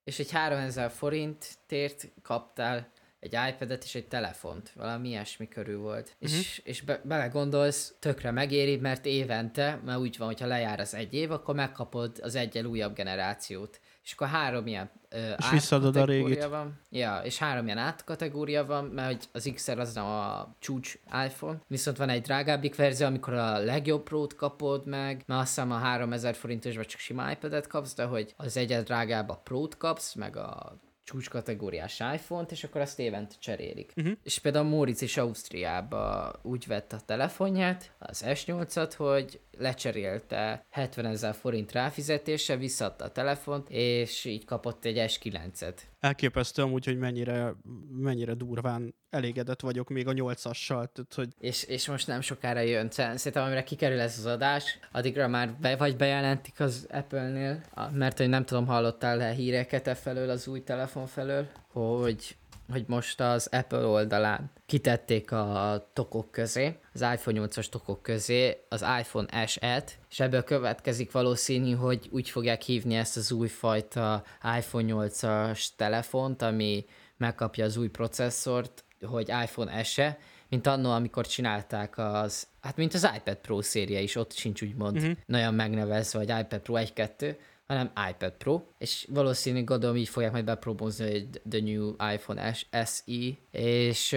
és 0.04 0.18
egy 0.18 0.30
3000 0.30 0.90
forintért 0.90 2.08
kaptál 2.22 2.92
egy 3.24 3.38
iPad-et 3.48 3.84
és 3.84 3.94
egy 3.94 4.08
telefont, 4.08 4.72
valami 4.74 5.08
ilyesmi 5.08 5.48
körül 5.48 5.78
volt. 5.78 6.16
Uh-huh. 6.20 6.38
És, 6.38 6.60
és 6.64 6.80
be, 6.80 7.00
belegondolsz, 7.04 7.94
tökre 7.98 8.30
megéri, 8.30 8.76
mert 8.76 9.06
évente, 9.06 9.80
mert 9.84 9.98
úgy 9.98 10.16
van, 10.16 10.26
hogyha 10.26 10.46
lejár 10.46 10.80
az 10.80 10.94
egy 10.94 11.14
év, 11.14 11.30
akkor 11.30 11.54
megkapod 11.54 12.18
az 12.22 12.34
egyel 12.34 12.64
újabb 12.64 12.94
generációt. 12.94 13.80
És 14.04 14.12
akkor 14.12 14.26
három 14.26 14.66
ilyen 14.66 14.90
ö, 15.08 15.32
És 15.38 15.50
visszaadod 15.50 15.96
a 15.96 16.04
régit. 16.04 16.44
van. 16.44 16.80
Ja, 16.90 17.20
és 17.24 17.38
három 17.38 17.64
ilyen 17.64 17.78
átkategória 17.78 18.66
van, 18.66 18.84
mert 18.84 19.06
hogy 19.06 19.24
az 19.32 19.50
XR 19.54 19.78
az 19.78 19.94
nem 19.94 20.04
a 20.04 20.54
csúcs 20.58 20.98
iPhone, 21.26 21.58
viszont 21.66 21.96
van 21.96 22.08
egy 22.08 22.22
drágábbik 22.22 22.76
verzió, 22.76 23.06
amikor 23.06 23.32
a 23.32 23.58
legjobb 23.58 24.02
prót 24.02 24.34
kapod 24.34 24.86
meg, 24.86 25.22
mert 25.26 25.40
azt 25.40 25.48
hiszem 25.48 25.70
a 25.70 25.76
3000 25.76 26.34
forintos 26.34 26.76
vagy 26.76 26.86
csak 26.86 27.00
sima 27.00 27.30
iPad-et 27.30 27.66
kapsz, 27.66 27.94
de 27.94 28.04
hogy 28.04 28.34
az 28.36 28.56
egyet 28.56 28.84
drágább 28.84 29.28
a 29.28 29.40
prót 29.44 29.76
kapsz, 29.76 30.14
meg 30.14 30.36
a 30.36 30.78
csúcs 31.04 31.28
kategóriás 31.28 32.00
iPhone-t, 32.14 32.50
és 32.50 32.64
akkor 32.64 32.80
azt 32.80 32.98
évente 32.98 33.34
cserélik. 33.38 33.92
Uh-huh. 33.96 34.16
És 34.22 34.38
például 34.38 34.68
Móricz 34.68 35.02
is 35.02 35.16
Ausztriába 35.16 36.32
úgy 36.42 36.66
vett 36.66 36.92
a 36.92 37.00
telefonját, 37.06 37.92
az 37.98 38.24
S8-at, 38.26 38.92
hogy 38.96 39.40
lecserélte 39.58 40.66
70 40.70 41.06
ezer 41.06 41.34
forint 41.34 41.72
ráfizetése, 41.72 42.56
visszadta 42.56 43.04
a 43.04 43.12
telefont, 43.12 43.70
és 43.70 44.24
így 44.24 44.44
kapott 44.44 44.84
egy 44.84 45.04
S9-et. 45.08 45.76
Elképesztő 46.00 46.62
amúgy, 46.62 46.84
hogy 46.84 46.98
mennyire, 46.98 47.54
mennyire 47.90 48.34
durván 48.34 48.94
elégedett 49.10 49.60
vagyok 49.60 49.88
még 49.88 50.06
a 50.06 50.12
nyolcassal. 50.12 50.86
Tehát, 50.86 51.14
hogy 51.14 51.28
És, 51.38 51.62
és 51.62 51.88
most 51.88 52.06
nem 52.06 52.20
sokára 52.20 52.60
jön. 52.60 52.90
Szerintem, 52.90 53.44
amire 53.44 53.62
kikerül 53.62 54.00
ez 54.00 54.18
az 54.18 54.26
adás, 54.26 54.78
addigra 54.92 55.28
már 55.28 55.54
be, 55.60 55.76
vagy 55.76 55.96
bejelentik 55.96 56.60
az 56.60 56.86
Apple-nél, 56.90 57.64
mert 57.92 58.18
hogy 58.18 58.28
nem 58.28 58.44
tudom, 58.44 58.66
hallottál 58.66 59.16
le 59.16 59.30
híreket 59.30 59.86
e 59.86 59.94
felől, 59.94 60.30
az 60.30 60.48
új 60.48 60.62
telefon 60.62 61.06
felől, 61.06 61.46
hogy 61.68 62.36
hogy 62.70 62.84
most 62.86 63.20
az 63.20 63.48
Apple 63.52 63.86
oldalán 63.86 64.50
kitették 64.66 65.32
a 65.32 65.90
tokok 65.92 66.30
közé, 66.30 66.78
az 66.92 67.00
iPhone 67.00 67.46
8-as 67.46 67.68
tokok 67.68 68.02
közé 68.02 68.64
az 68.68 68.84
iPhone 69.00 69.46
SE-t, 69.46 69.98
és 70.10 70.20
ebből 70.20 70.42
következik 70.42 71.12
valószínű, 71.12 71.74
hogy 71.74 72.08
úgy 72.10 72.30
fogják 72.30 72.62
hívni 72.62 72.94
ezt 72.94 73.16
az 73.16 73.32
újfajta 73.32 74.24
iPhone 74.58 74.92
8-as 74.94 75.66
telefont, 75.76 76.42
ami 76.42 76.84
megkapja 77.16 77.64
az 77.64 77.76
új 77.76 77.88
processzort, 77.88 78.84
hogy 79.00 79.28
iPhone 79.28 79.82
SE, 79.82 80.18
mint 80.48 80.66
annó, 80.66 80.90
amikor 80.90 81.26
csinálták 81.26 81.98
az, 81.98 82.46
hát 82.60 82.76
mint 82.76 82.94
az 82.94 83.10
iPad 83.16 83.36
Pro 83.36 83.62
széria 83.62 84.00
is, 84.00 84.16
ott 84.16 84.32
sincs 84.32 84.62
úgymond 84.62 84.96
uh-huh. 84.96 85.16
nagyon 85.26 85.54
megnevezve, 85.54 86.18
hogy 86.18 86.28
iPad 86.28 86.60
Pro 86.60 86.74
1-2, 86.78 87.36
hanem 87.66 87.92
iPad 88.10 88.32
Pro, 88.32 88.62
és 88.78 89.06
valószínűleg 89.10 89.64
gondolom 89.64 89.96
így 89.96 90.08
fogják 90.08 90.32
majd 90.32 90.44
beprobózni, 90.44 91.10
hogy 91.10 91.28
The 91.50 91.60
New 91.60 91.94
iPhone 92.12 92.52
SE, 92.52 93.02
és, 93.50 94.12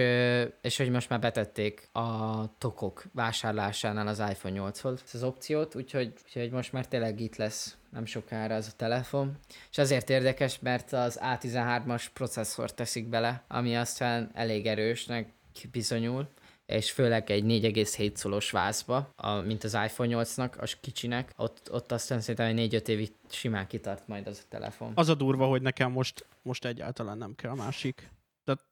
és 0.62 0.76
hogy 0.76 0.90
most 0.90 1.08
már 1.08 1.20
betették 1.20 1.88
a 1.92 2.58
tokok 2.58 3.04
vásárlásánál 3.12 4.06
az 4.06 4.18
iPhone 4.18 4.60
8-hoz 4.60 5.00
ezt 5.04 5.14
az 5.14 5.22
opciót, 5.22 5.74
úgyhogy, 5.74 6.12
úgyhogy 6.24 6.50
most 6.50 6.72
már 6.72 6.86
tényleg 6.86 7.20
itt 7.20 7.36
lesz 7.36 7.76
nem 7.90 8.04
sokára 8.04 8.54
ez 8.54 8.66
a 8.66 8.76
telefon. 8.76 9.38
És 9.70 9.78
azért 9.78 10.10
érdekes, 10.10 10.58
mert 10.58 10.92
az 10.92 11.20
A13-as 11.22 12.06
processzort 12.12 12.74
teszik 12.74 13.08
bele, 13.08 13.44
ami 13.48 13.76
aztán 13.76 14.30
elég 14.34 14.66
erősnek 14.66 15.32
bizonyul, 15.70 16.28
és 16.68 16.90
főleg 16.90 17.30
egy 17.30 17.44
4,7 17.44 18.14
szolos 18.14 18.50
vászba, 18.50 19.12
a, 19.16 19.34
mint 19.34 19.64
az 19.64 19.74
iPhone 19.74 20.24
8-nak, 20.24 20.58
az 20.58 20.76
kicsinek, 20.80 21.32
ott, 21.36 21.68
ott 21.72 21.92
aztán 21.92 22.20
szerintem 22.20 22.56
egy 22.56 22.74
4-5 22.74 22.88
évig 22.88 23.12
simán 23.28 23.66
kitart 23.66 24.08
majd 24.08 24.26
az 24.26 24.40
a 24.44 24.48
telefon. 24.48 24.92
az 24.94 25.08
a 25.08 25.14
durva, 25.14 25.46
hogy 25.46 25.62
nekem 25.62 25.92
most, 25.92 26.26
most 26.42 26.64
egyáltalán 26.64 27.18
nem 27.18 27.34
kell 27.34 27.54
másik. 27.54 28.10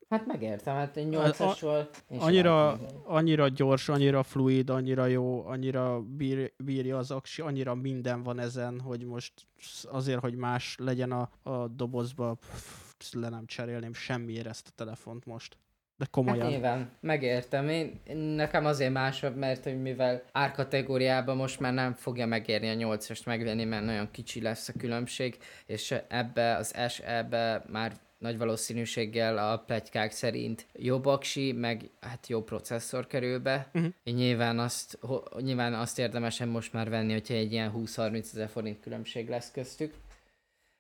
Hát 0.08 0.26
megértem, 0.26 0.74
hát 0.74 0.96
egy 0.96 1.08
8-asról... 1.10 1.86
én 2.08 2.18
sem 2.18 2.28
Annyira, 2.28 2.78
annyira 3.04 3.48
gyors, 3.48 3.88
annyira 3.88 4.22
fluid, 4.22 4.70
annyira 4.70 5.06
jó, 5.06 5.46
annyira 5.46 6.00
bír, 6.00 6.52
bírja 6.56 6.98
az 6.98 7.10
aksi, 7.10 7.42
annyira 7.42 7.74
minden 7.74 8.22
van 8.22 8.38
ezen, 8.38 8.80
hogy 8.80 9.04
most 9.04 9.32
azért, 9.84 10.20
hogy 10.20 10.34
más 10.34 10.76
legyen 10.78 11.12
a, 11.12 11.30
a 11.42 11.68
dobozba, 11.68 12.34
pff, 12.34 13.12
le 13.12 13.28
nem 13.28 13.46
cserélném 13.46 13.94
semmiért 13.94 14.46
ezt 14.46 14.68
a 14.68 14.72
telefont 14.74 15.24
most. 15.24 15.56
De 15.98 16.04
Hát 16.04 16.10
komolyan. 16.10 16.46
nyilván, 16.48 16.90
megértem. 17.00 17.68
Én, 17.68 18.00
nekem 18.16 18.66
azért 18.66 18.92
másabb, 18.92 19.36
mert 19.36 19.64
hogy 19.64 19.82
mivel 19.82 20.22
árkategóriában 20.32 21.36
most 21.36 21.60
már 21.60 21.72
nem 21.72 21.92
fogja 21.94 22.26
megérni 22.26 22.84
a 22.84 22.96
8-ast 22.96 23.24
megvenni, 23.26 23.64
mert 23.64 23.84
nagyon 23.84 24.10
kicsi 24.10 24.42
lesz 24.42 24.68
a 24.68 24.72
különbség, 24.78 25.36
és 25.66 25.94
ebbe 26.08 26.56
az 26.56 26.74
SE-be 26.88 27.64
már 27.72 27.92
nagy 28.18 28.38
valószínűséggel 28.38 29.38
a 29.38 29.58
pletykák 29.58 30.10
szerint 30.10 30.66
jobb 30.72 31.06
aksi, 31.06 31.52
meg 31.52 31.90
hát 32.00 32.26
jobb 32.26 32.44
processzor 32.44 33.06
kerül 33.06 33.38
be. 33.38 33.70
Uh-huh. 33.74 33.92
Nyilván, 34.04 34.58
azt, 34.58 34.98
nyilván 35.40 35.74
azt 35.74 35.98
érdemesen 35.98 36.48
most 36.48 36.72
már 36.72 36.88
venni, 36.88 37.12
hogyha 37.12 37.34
egy 37.34 37.52
ilyen 37.52 37.72
20-30 37.76 38.18
ezer 38.18 38.48
forint 38.48 38.80
különbség 38.80 39.28
lesz 39.28 39.50
köztük. 39.50 39.94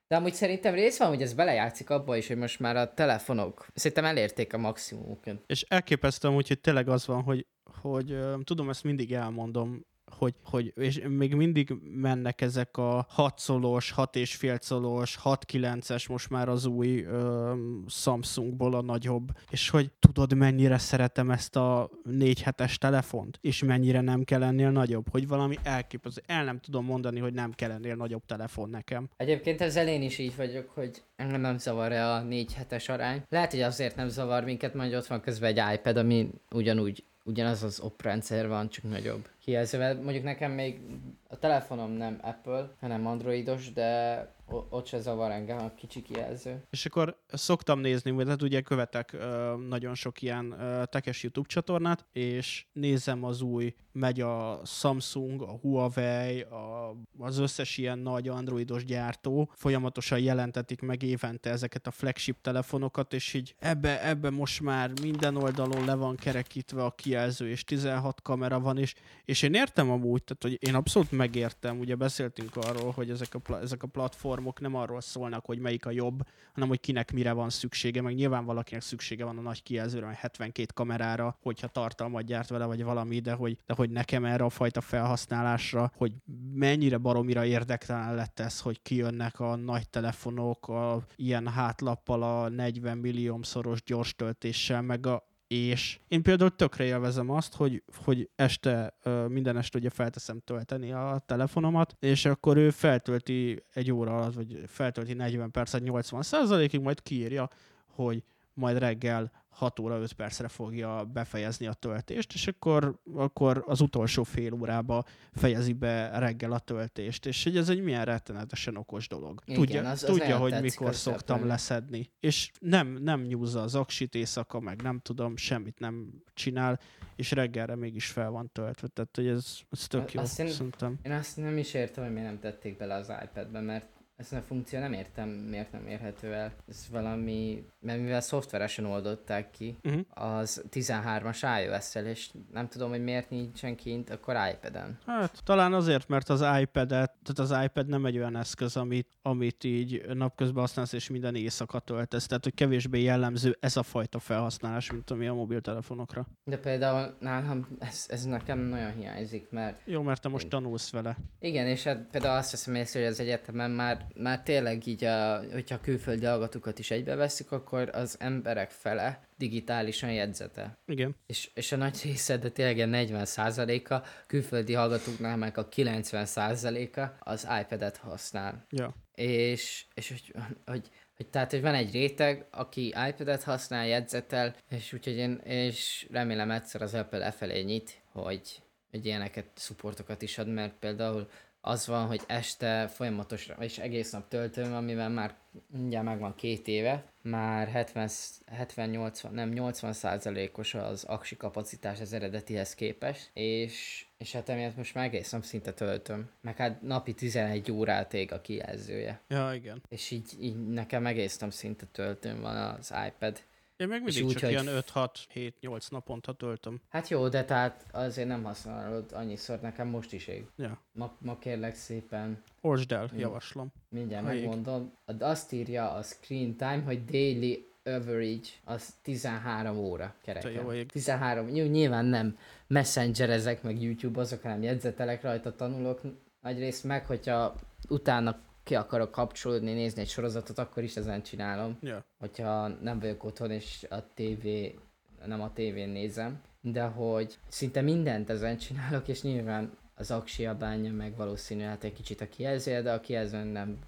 De 0.08 0.16
amúgy 0.16 0.34
szerintem 0.34 0.74
rész 0.74 0.98
van, 0.98 1.08
hogy 1.08 1.22
ez 1.22 1.34
belejátszik 1.34 1.90
abba 1.90 2.16
is, 2.16 2.26
hogy 2.26 2.36
most 2.36 2.60
már 2.60 2.76
a 2.76 2.94
telefonok 2.94 3.66
szerintem 3.74 4.04
elérték 4.04 4.52
a 4.52 4.58
maximumukat. 4.58 5.42
És 5.46 5.62
elképesztően 5.62 6.34
úgy, 6.34 6.48
hogy 6.48 6.60
tényleg 6.60 6.88
az 6.88 7.06
van, 7.06 7.22
hogy, 7.22 7.46
hogy 7.80 8.16
tudom, 8.44 8.68
ezt 8.68 8.84
mindig 8.84 9.12
elmondom, 9.12 9.86
hogy, 10.10 10.34
hogy 10.44 10.72
és 10.76 11.02
még 11.08 11.34
mindig 11.34 11.74
mennek 11.94 12.40
ezek 12.40 12.76
a 12.76 13.06
6 13.08 13.38
szolos, 13.38 13.90
6 13.90 14.16
és 14.16 14.34
fél 14.34 14.58
szolos, 14.60 15.18
6-9-es 15.24 16.08
most 16.08 16.30
már 16.30 16.48
az 16.48 16.66
új 16.66 17.02
ö, 17.02 17.54
Samsungból 17.88 18.74
a 18.74 18.82
nagyobb, 18.82 19.28
és 19.50 19.70
hogy 19.70 19.90
tudod 19.98 20.34
mennyire 20.34 20.78
szeretem 20.78 21.30
ezt 21.30 21.56
a 21.56 21.90
4 22.04 22.42
hetes 22.42 22.78
telefont, 22.78 23.38
és 23.40 23.62
mennyire 23.62 24.00
nem 24.00 24.24
kell 24.24 24.42
ennél 24.42 24.70
nagyobb, 24.70 25.08
hogy 25.10 25.28
valami 25.28 25.56
elképesztő, 25.62 26.22
el 26.26 26.44
nem 26.44 26.60
tudom 26.60 26.84
mondani, 26.84 27.20
hogy 27.20 27.32
nem 27.32 27.52
kell 27.52 27.70
ennél 27.70 27.94
nagyobb 27.94 28.24
telefon 28.26 28.70
nekem. 28.70 29.08
Egyébként 29.16 29.60
ezzel 29.60 29.88
én 29.88 30.02
is 30.02 30.18
így 30.18 30.36
vagyok, 30.36 30.68
hogy 30.68 31.02
engem 31.16 31.40
nem 31.40 31.58
zavar-e 31.58 32.10
a 32.10 32.22
4 32.22 32.52
hetes 32.52 32.88
arány. 32.88 33.22
Lehet, 33.28 33.50
hogy 33.50 33.60
azért 33.60 33.96
nem 33.96 34.08
zavar 34.08 34.44
minket, 34.44 34.74
mert 34.74 34.94
ott 34.94 35.06
van 35.06 35.20
közben 35.20 35.56
egy 35.56 35.74
iPad, 35.74 35.96
ami 35.96 36.30
ugyanúgy 36.50 37.04
ugyanaz 37.26 37.62
az 37.62 37.80
oprendszer 37.80 38.48
van, 38.48 38.68
csak 38.68 38.84
nagyobb 38.84 39.28
kijelzővel. 39.46 39.94
Mondjuk 39.94 40.24
nekem 40.24 40.52
még 40.52 40.80
a 41.28 41.38
telefonom 41.38 41.90
nem 41.90 42.18
Apple, 42.22 42.70
hanem 42.80 43.06
androidos, 43.06 43.72
de 43.72 44.20
ott 44.48 44.86
se 44.86 45.00
zavar 45.00 45.30
engem 45.30 45.58
a 45.58 45.74
kicsi 45.74 46.02
kijelző. 46.02 46.62
És 46.70 46.86
akkor 46.86 47.18
szoktam 47.28 47.80
nézni, 47.80 48.10
mert 48.10 48.28
hát 48.28 48.42
ugye 48.42 48.60
követek 48.60 49.12
ö, 49.12 49.54
nagyon 49.68 49.94
sok 49.94 50.22
ilyen 50.22 50.50
ö, 50.60 50.84
tekes 50.84 51.22
YouTube 51.22 51.48
csatornát, 51.48 52.06
és 52.12 52.66
nézem 52.72 53.24
az 53.24 53.40
új, 53.40 53.74
megy 53.92 54.20
a 54.20 54.60
Samsung, 54.64 55.42
a 55.42 55.58
Huawei, 55.62 56.40
a, 56.40 56.96
az 57.18 57.38
összes 57.38 57.78
ilyen 57.78 57.98
nagy 57.98 58.28
androidos 58.28 58.84
gyártó, 58.84 59.50
folyamatosan 59.54 60.18
jelentetik 60.18 60.80
meg 60.80 61.02
évente 61.02 61.50
ezeket 61.50 61.86
a 61.86 61.90
flagship 61.90 62.36
telefonokat, 62.40 63.12
és 63.12 63.34
így 63.34 63.54
ebbe, 63.58 64.06
ebbe 64.08 64.30
most 64.30 64.60
már 64.60 64.90
minden 65.02 65.36
oldalon 65.36 65.84
le 65.84 65.94
van 65.94 66.16
kerekítve 66.16 66.84
a 66.84 66.90
kijelző, 66.90 67.48
és 67.48 67.64
16 67.64 68.22
kamera 68.22 68.60
van, 68.60 68.78
és, 68.78 68.94
és 69.24 69.35
én 69.42 69.54
értem 69.54 69.90
amúgy, 69.90 70.22
tehát 70.24 70.42
hogy 70.42 70.68
én 70.68 70.74
abszolút 70.74 71.10
megértem, 71.10 71.78
ugye 71.78 71.94
beszéltünk 71.94 72.56
arról, 72.56 72.90
hogy 72.90 73.10
ezek 73.10 73.34
a, 73.34 73.38
pla- 73.38 73.62
ezek 73.62 73.82
a 73.82 73.86
platformok 73.86 74.60
nem 74.60 74.74
arról 74.74 75.00
szólnak, 75.00 75.44
hogy 75.44 75.58
melyik 75.58 75.86
a 75.86 75.90
jobb, 75.90 76.22
hanem 76.52 76.68
hogy 76.68 76.80
kinek 76.80 77.12
mire 77.12 77.32
van 77.32 77.50
szüksége, 77.50 78.02
meg 78.02 78.14
nyilván 78.14 78.44
valakinek 78.44 78.82
szüksége 78.82 79.24
van 79.24 79.38
a 79.38 79.40
nagy 79.40 79.62
kijelzőre, 79.62 80.06
vagy 80.06 80.16
72 80.16 80.66
kamerára, 80.74 81.36
hogyha 81.42 81.66
tartalmat 81.66 82.24
gyárt 82.24 82.48
vele, 82.48 82.64
vagy 82.64 82.84
valami, 82.84 83.18
de 83.18 83.32
hogy, 83.32 83.58
de 83.66 83.74
hogy 83.74 83.90
nekem 83.90 84.24
erre 84.24 84.44
a 84.44 84.50
fajta 84.50 84.80
felhasználásra, 84.80 85.92
hogy 85.96 86.12
mennyire 86.52 86.96
baromira 86.96 87.44
érdektelen 87.44 88.14
lett 88.14 88.40
ez, 88.40 88.60
hogy 88.60 88.82
kijönnek 88.82 89.40
a 89.40 89.56
nagy 89.56 89.88
telefonok, 89.88 90.68
a 90.68 91.04
ilyen 91.16 91.48
hátlappal 91.48 92.22
a 92.22 92.48
40 92.48 92.98
milliómszoros 92.98 93.82
gyors 93.82 94.14
töltéssel, 94.14 94.82
meg 94.82 95.06
a 95.06 95.34
és 95.48 95.98
én 96.08 96.22
például 96.22 96.56
tökre 96.56 96.84
élvezem 96.84 97.30
azt, 97.30 97.54
hogy, 97.54 97.82
hogy 98.04 98.30
este, 98.36 98.94
minden 99.28 99.56
este 99.56 99.78
ugye 99.78 99.90
felteszem 99.90 100.40
tölteni 100.40 100.92
a 100.92 101.22
telefonomat, 101.26 101.96
és 102.00 102.24
akkor 102.24 102.56
ő 102.56 102.70
feltölti 102.70 103.62
egy 103.72 103.92
óra 103.92 104.16
alatt, 104.16 104.34
vagy 104.34 104.62
feltölti 104.66 105.12
40 105.12 105.50
percet 105.50 105.82
80 105.82 106.62
ig 106.62 106.80
majd 106.80 107.02
kiírja, 107.02 107.50
hogy 107.86 108.22
majd 108.54 108.78
reggel 108.78 109.32
6 109.56 109.78
óra 109.78 109.98
5 109.98 110.12
percre 110.12 110.48
fogja 110.48 111.04
befejezni 111.04 111.66
a 111.66 111.72
töltést, 111.72 112.32
és 112.34 112.46
akkor, 112.46 113.00
akkor 113.14 113.64
az 113.66 113.80
utolsó 113.80 114.22
fél 114.22 114.52
órába 114.52 115.04
fejezi 115.32 115.72
be 115.72 116.18
reggel 116.18 116.52
a 116.52 116.58
töltést, 116.58 117.26
és 117.26 117.44
hogy 117.44 117.56
ez 117.56 117.68
egy 117.68 117.82
milyen 117.82 118.04
rettenetesen 118.04 118.76
okos 118.76 119.08
dolog. 119.08 119.42
Igen, 119.44 119.60
tudja, 119.60 119.90
az, 119.90 120.02
az 120.02 120.08
tudja 120.10 120.36
hogy 120.36 120.60
mikor 120.60 120.94
szoktam 120.94 121.46
leszedni, 121.46 122.10
és 122.20 122.50
nem, 122.60 122.88
nem 122.88 123.20
nyúzza 123.20 123.62
az 123.62 123.74
aksit 123.74 124.14
éjszaka, 124.14 124.60
meg 124.60 124.82
nem 124.82 124.98
tudom, 124.98 125.36
semmit 125.36 125.78
nem 125.78 126.22
csinál, 126.34 126.80
és 127.16 127.30
reggelre 127.30 127.74
mégis 127.74 128.06
fel 128.06 128.30
van 128.30 128.50
töltve, 128.52 128.88
tehát 128.88 129.16
hogy 129.16 129.26
ez, 129.26 129.58
ez 129.70 129.86
tök 129.86 130.12
jó, 130.12 130.20
Azt 130.20 130.38
én- 130.38 130.48
szerintem. 130.48 130.98
Én 131.02 131.12
azt 131.12 131.36
nem 131.36 131.58
is 131.58 131.74
értem, 131.74 132.04
hogy 132.04 132.12
miért 132.12 132.28
nem 132.28 132.38
tették 132.38 132.76
bele 132.76 132.94
az 132.94 133.12
iPad-be, 133.24 133.60
mert 133.60 133.95
ezt 134.16 134.32
a 134.32 134.42
funkció 134.42 134.78
nem 134.78 134.92
értem, 134.92 135.28
miért 135.28 135.72
nem 135.72 135.86
érhető 135.86 136.32
el. 136.32 136.52
Ez 136.68 136.86
valami, 136.90 137.64
mert 137.80 138.00
mivel 138.00 138.20
szoftveresen 138.20 138.84
oldották 138.84 139.50
ki, 139.50 139.78
Uh-huh. 139.82 140.04
az 140.08 140.64
13-as 140.70 141.62
iOS-szel, 141.64 142.06
és 142.06 142.30
nem 142.52 142.68
tudom, 142.68 142.90
hogy 142.90 143.02
miért 143.02 143.30
nincsen 143.30 143.76
kint, 143.76 144.10
akkor 144.10 144.36
iPad-en. 144.52 144.98
Hát 145.06 145.40
talán 145.44 145.72
azért, 145.72 146.08
mert 146.08 146.28
az 146.28 146.44
iPad-et, 146.60 147.12
tehát 147.22 147.38
az 147.52 147.64
iPad 147.64 147.86
nem 147.88 148.06
egy 148.06 148.16
olyan 148.18 148.36
eszköz, 148.36 148.76
amit, 148.76 149.08
amit 149.22 149.64
így 149.64 150.06
napközben 150.14 150.60
használsz, 150.60 150.92
és 150.92 151.08
minden 151.08 151.34
éjszaka 151.34 151.78
töltesz. 151.78 152.26
Tehát, 152.26 152.44
hogy 152.44 152.54
kevésbé 152.54 153.02
jellemző 153.02 153.56
ez 153.60 153.76
a 153.76 153.82
fajta 153.82 154.18
felhasználás, 154.18 154.90
mint 154.92 155.10
ami 155.10 155.26
a 155.26 155.34
mobiltelefonokra. 155.34 156.26
De 156.44 156.58
például 156.58 157.16
nálam 157.20 157.68
ez, 157.78 158.04
ez 158.08 158.24
nekem 158.24 158.58
nagyon 158.58 158.92
hiányzik, 158.92 159.50
mert 159.50 159.80
Jó, 159.84 160.02
mert 160.02 160.20
te 160.20 160.28
most 160.28 160.48
tanulsz 160.48 160.90
vele. 160.90 161.16
Igen, 161.38 161.66
és 161.66 161.84
hát 161.84 162.06
például 162.10 162.36
azt 162.36 162.50
veszem 162.50 162.74
észre, 162.74 163.00
hogy 163.00 163.08
az 163.08 163.20
egyetemen 163.20 163.70
már, 163.70 164.05
már 164.14 164.42
tényleg 164.42 164.86
így, 164.86 165.04
a, 165.04 165.44
hogyha 165.52 165.80
külföldi 165.80 166.24
hallgatókat 166.24 166.78
is 166.78 166.90
egybeveszik, 166.90 167.52
akkor 167.52 167.90
az 167.92 168.16
emberek 168.18 168.70
fele 168.70 169.28
digitálisan 169.36 170.12
jegyzete. 170.12 170.78
Igen. 170.86 171.16
És, 171.26 171.50
és 171.54 171.72
a 171.72 171.76
nagy 171.76 172.00
része, 172.02 172.36
de 172.36 172.50
tényleg 172.50 172.76
ilyen 172.76 172.90
40%-a, 172.92 174.06
külföldi 174.26 174.72
hallgatóknál 174.72 175.36
meg 175.36 175.58
a 175.58 175.68
90%-a 175.68 177.30
az 177.30 177.48
iPad-et 177.60 177.96
használ. 177.96 178.66
Ja. 178.70 178.94
És, 179.14 179.84
és 179.94 180.08
hogy, 180.08 180.34
hogy, 180.64 180.88
hogy, 181.16 181.26
tehát, 181.26 181.50
hogy 181.50 181.60
van 181.60 181.74
egy 181.74 181.92
réteg, 181.92 182.46
aki 182.50 182.86
iPad-et 183.08 183.42
használ, 183.42 183.86
jegyzetel, 183.86 184.56
és 184.68 184.92
úgyhogy 184.92 185.16
én, 185.16 185.40
és 185.44 186.06
remélem 186.10 186.50
egyszer 186.50 186.82
az 186.82 186.94
Apple 186.94 187.24
e 187.24 187.30
felé 187.30 187.62
nyit, 187.62 188.02
hogy, 188.12 188.62
hogy 188.90 189.06
ilyeneket, 189.06 189.46
supportokat 189.54 190.22
is 190.22 190.38
ad, 190.38 190.48
mert 190.48 190.74
például 190.78 191.28
az 191.66 191.86
van, 191.86 192.06
hogy 192.06 192.22
este 192.26 192.88
folyamatosan, 192.88 193.62
és 193.62 193.78
egész 193.78 194.10
nap 194.10 194.28
töltöm, 194.28 194.74
amivel 194.74 195.08
már 195.08 195.34
mindjárt 195.66 196.04
megvan 196.04 196.34
két 196.34 196.68
éve, 196.68 197.04
már 197.22 197.68
70, 197.68 198.08
70 198.46 198.88
80, 198.88 199.32
nem 199.34 199.48
80 199.48 199.92
százalékos 199.92 200.74
az 200.74 201.04
aksi 201.04 201.36
kapacitás 201.36 202.00
az 202.00 202.12
eredetihez 202.12 202.74
képest, 202.74 203.30
és, 203.32 204.06
és 204.18 204.32
hát 204.32 204.48
emiatt 204.48 204.76
most 204.76 204.94
már 204.94 205.04
egész 205.04 205.30
nap 205.30 205.42
szinte 205.42 205.72
töltöm. 205.72 206.30
Meg 206.40 206.56
hát 206.56 206.82
napi 206.82 207.14
11 207.14 207.72
órát 207.72 208.14
ég 208.14 208.32
a 208.32 208.40
kijelzője. 208.40 209.20
Ja, 209.28 209.52
igen. 209.54 209.82
És 209.88 210.10
így, 210.10 210.30
így 210.40 210.66
nekem 210.66 211.06
egész 211.06 211.38
nap 211.38 211.52
szinte 211.52 211.86
töltőm 211.92 212.40
van 212.40 212.56
az 212.56 212.94
iPad. 213.06 213.42
Én 213.76 213.88
meg 213.88 214.02
És 214.06 214.14
mindig 214.14 214.24
úgy, 214.24 214.32
csak 214.32 214.42
hogy- 214.42 214.50
ilyen 214.50 214.82
5-6-7-8 214.94 215.90
naponta 215.90 216.32
töltöm. 216.32 216.80
Hát 216.88 217.08
jó, 217.08 217.28
de 217.28 217.44
tehát 217.44 217.84
azért 217.92 218.28
nem 218.28 218.42
használod 218.42 219.04
annyiszor, 219.12 219.60
nekem 219.60 219.88
most 219.88 220.12
is 220.12 220.26
ég. 220.26 220.46
Ja. 220.56 220.80
Ma, 220.92 221.12
ma 221.18 221.38
kérlek 221.38 221.74
szépen, 221.74 222.42
Olsd 222.60 222.92
el, 222.92 223.08
Jó. 223.12 223.18
javaslom. 223.18 223.72
mindjárt 223.88 224.24
Ha 224.24 224.32
ég. 224.34 224.40
megmondom. 224.40 224.92
A- 225.04 225.24
Azt 225.24 225.52
írja 225.52 225.90
a 225.92 226.02
screen 226.02 226.56
time, 226.56 226.82
hogy 226.84 227.04
daily 227.04 227.66
average 227.84 228.48
az 228.64 228.94
13 229.02 229.76
óra 229.76 230.04
jó 230.04 230.10
kereken. 230.32 230.72
ég. 230.74 230.90
13, 230.90 231.46
Ny- 231.46 231.70
nyilván 231.70 232.04
nem 232.04 232.38
messengerezek, 232.66 233.62
meg 233.62 233.82
YouTube 233.82 234.20
azok, 234.20 234.42
hanem 234.42 234.62
jegyzetelek 234.62 235.22
rajta, 235.22 235.54
tanulok 235.56 236.00
nagyrészt 236.42 236.84
meg, 236.84 237.06
hogyha 237.06 237.54
utána 237.88 238.38
ki 238.66 238.74
akarok 238.74 239.10
kapcsolódni, 239.10 239.72
nézni 239.72 240.00
egy 240.00 240.08
sorozatot, 240.08 240.58
akkor 240.58 240.82
is 240.82 240.96
ezen 240.96 241.22
csinálom. 241.22 241.78
Ja. 241.80 242.04
hogyha 242.18 242.68
nem 242.68 242.98
vagyok 243.00 243.24
otthon 243.24 243.50
és 243.50 243.86
a 243.90 244.12
tévé, 244.14 244.78
nem 245.26 245.40
a 245.42 245.52
tévén 245.52 245.88
nézem, 245.88 246.40
de 246.60 246.82
hogy 246.82 247.38
szinte 247.48 247.80
mindent 247.80 248.30
ezen 248.30 248.56
csinálok, 248.58 249.08
és 249.08 249.22
nyilván 249.22 249.76
az 249.94 250.10
aksi 250.10 250.46
a 250.46 250.56
bánja 250.56 250.92
meg 250.92 251.16
valószínű 251.16 251.62
hát 251.62 251.84
egy 251.84 251.92
kicsit 251.92 252.20
a 252.20 252.28
kijelzője, 252.28 252.82
de 252.82 252.92
a 252.92 253.00
kijelzőn 253.00 253.46
nem 253.46 253.78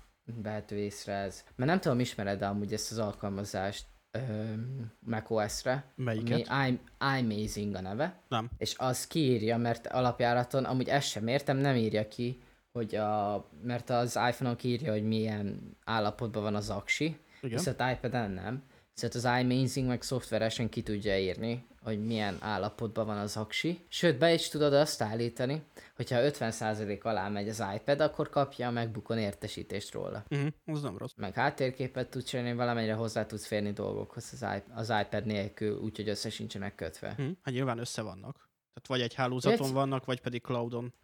vehető 0.43 0.77
észre 0.77 1.13
ez. 1.13 1.45
Mert 1.57 1.71
nem 1.71 1.81
tudom, 1.81 2.01
ismered 2.01 2.43
amúgy 2.43 2.73
ezt 2.73 2.91
az 2.91 2.99
alkalmazást 2.99 3.87
öm, 4.11 4.93
macOS-re, 5.01 5.93
ami 5.97 6.05
Melyiket? 6.05 6.49
i- 6.69 6.81
iMazing 7.19 7.75
a 7.75 7.81
neve, 7.81 8.21
Nem. 8.29 8.51
és 8.59 8.75
az 8.79 9.07
kiírja, 9.07 9.57
mert 9.57 9.87
alapjáraton 9.87 10.65
amúgy 10.65 10.89
ezt 10.89 11.09
sem 11.09 11.27
értem, 11.27 11.57
nem 11.57 11.77
írja 11.77 12.09
ki, 12.09 12.43
hogy 12.79 12.95
a, 12.95 13.45
mert 13.63 13.91
az 13.91 14.19
iPhone-on 14.29 14.57
kiírja, 14.57 14.93
hogy 14.93 15.07
milyen 15.07 15.77
állapotban 15.85 16.43
van 16.43 16.55
az 16.55 16.71
aksi, 16.71 17.05
Igen. 17.41 17.57
Viszont 17.59 17.83
iPad-en 17.93 18.31
nem. 18.31 18.63
Viszont 18.95 19.15
az 19.15 19.29
iMazing 19.41 19.89
meg 19.89 20.03
szoftveresen 20.03 20.69
ki 20.69 20.83
tudja 20.83 21.19
írni, 21.19 21.67
hogy 21.83 22.07
milyen 22.07 22.37
állapotban 22.41 23.07
van 23.07 23.17
az 23.19 23.37
aksi. 23.37 23.85
Sőt, 23.89 24.19
be 24.19 24.33
is 24.33 24.49
tudod 24.49 24.73
azt 24.75 25.03
állítani, 25.03 25.63
hogyha 25.97 26.17
50% 26.21 27.03
alá 27.03 27.29
megy 27.29 27.49
az 27.49 27.65
iPad, 27.75 28.01
akkor 28.01 28.29
kapja 28.29 28.69
a 28.69 28.71
MacBookon 28.71 29.19
értesítést 29.19 29.93
róla. 29.93 30.25
Uh-huh. 30.31 30.49
Az 30.67 30.83
nem 30.83 30.99
rossz. 30.99 31.13
Meg 31.17 31.35
háttérképet 31.35 32.09
tudsz 32.11 32.25
csinálni, 32.25 32.55
valamennyire 32.55 32.95
hozzá 32.95 33.27
tudsz 33.27 33.47
férni 33.47 33.73
dolgokhoz 33.73 34.31
az, 34.33 34.47
iP- 34.57 34.71
az 34.75 34.93
iPad 35.03 35.25
nélkül, 35.27 35.79
úgyhogy 35.79 36.09
össze 36.09 36.31
sincsenek 36.31 36.75
kötve. 36.75 37.09
Uh-huh. 37.09 37.31
Hát 37.43 37.55
nyilván 37.55 37.79
össze 37.79 38.03
vannak. 38.03 38.35
Tehát 38.75 38.87
vagy 38.87 39.01
egy 39.01 39.15
hálózaton 39.15 39.67
Egy- 39.67 39.73
vannak, 39.73 40.05
vagy 40.05 40.21
pedig 40.21 40.43
cloudon. 40.43 40.95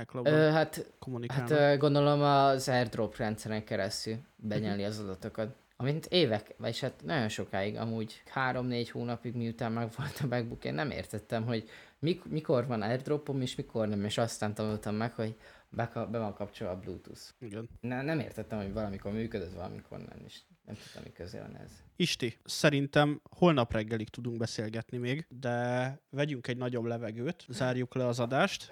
iCloudon 0.00 0.32
Ö, 0.32 0.50
hát, 0.50 0.90
hát 1.28 1.50
ö, 1.50 1.76
gondolom 1.76 2.22
az 2.22 2.68
AirDrop 2.68 3.16
rendszeren 3.16 3.64
keresztül 3.64 4.16
benyeli 4.36 4.84
az 4.84 4.98
adatokat. 4.98 5.54
Amint 5.76 6.06
évek, 6.06 6.54
vagyis 6.56 6.80
hát 6.80 7.02
nagyon 7.04 7.28
sokáig, 7.28 7.76
amúgy 7.76 8.22
3-4 8.34 8.88
hónapig 8.92 9.34
miután 9.34 9.72
megvolt 9.72 10.20
a 10.22 10.26
MacBook, 10.26 10.64
én 10.64 10.74
nem 10.74 10.90
értettem, 10.90 11.44
hogy 11.44 11.68
mik- 11.98 12.24
mikor 12.24 12.66
van 12.66 12.82
AirDropom 12.82 13.40
és 13.40 13.54
mikor 13.54 13.88
nem, 13.88 14.04
és 14.04 14.18
aztán 14.18 14.54
tanultam 14.54 14.94
meg, 14.94 15.12
hogy 15.14 15.34
be, 15.68 15.90
be 16.10 16.18
van 16.18 16.34
kapcsolva 16.34 16.72
a 16.74 16.78
Bluetooth. 16.78 17.20
Igen. 17.38 17.68
Ne, 17.80 18.02
nem 18.02 18.18
értettem, 18.20 18.58
hogy 18.58 18.72
valamikor 18.72 19.12
működött, 19.12 19.54
valamikor 19.54 19.98
nem, 19.98 20.22
és 20.26 20.38
nem 20.66 20.74
tudtam, 20.74 21.02
mi 21.02 21.12
közé 21.12 21.38
van 21.38 21.56
ez. 21.56 21.70
Isti, 21.96 22.38
szerintem 22.44 23.20
holnap 23.30 23.72
reggelig 23.72 24.08
tudunk 24.08 24.36
beszélgetni 24.36 24.98
még, 24.98 25.26
de 25.28 25.98
vegyünk 26.10 26.46
egy 26.46 26.56
nagyobb 26.56 26.84
levegőt, 26.84 27.44
zárjuk 27.48 27.94
le 27.94 28.06
az 28.06 28.20
adást, 28.20 28.68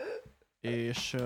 és, 0.61 1.17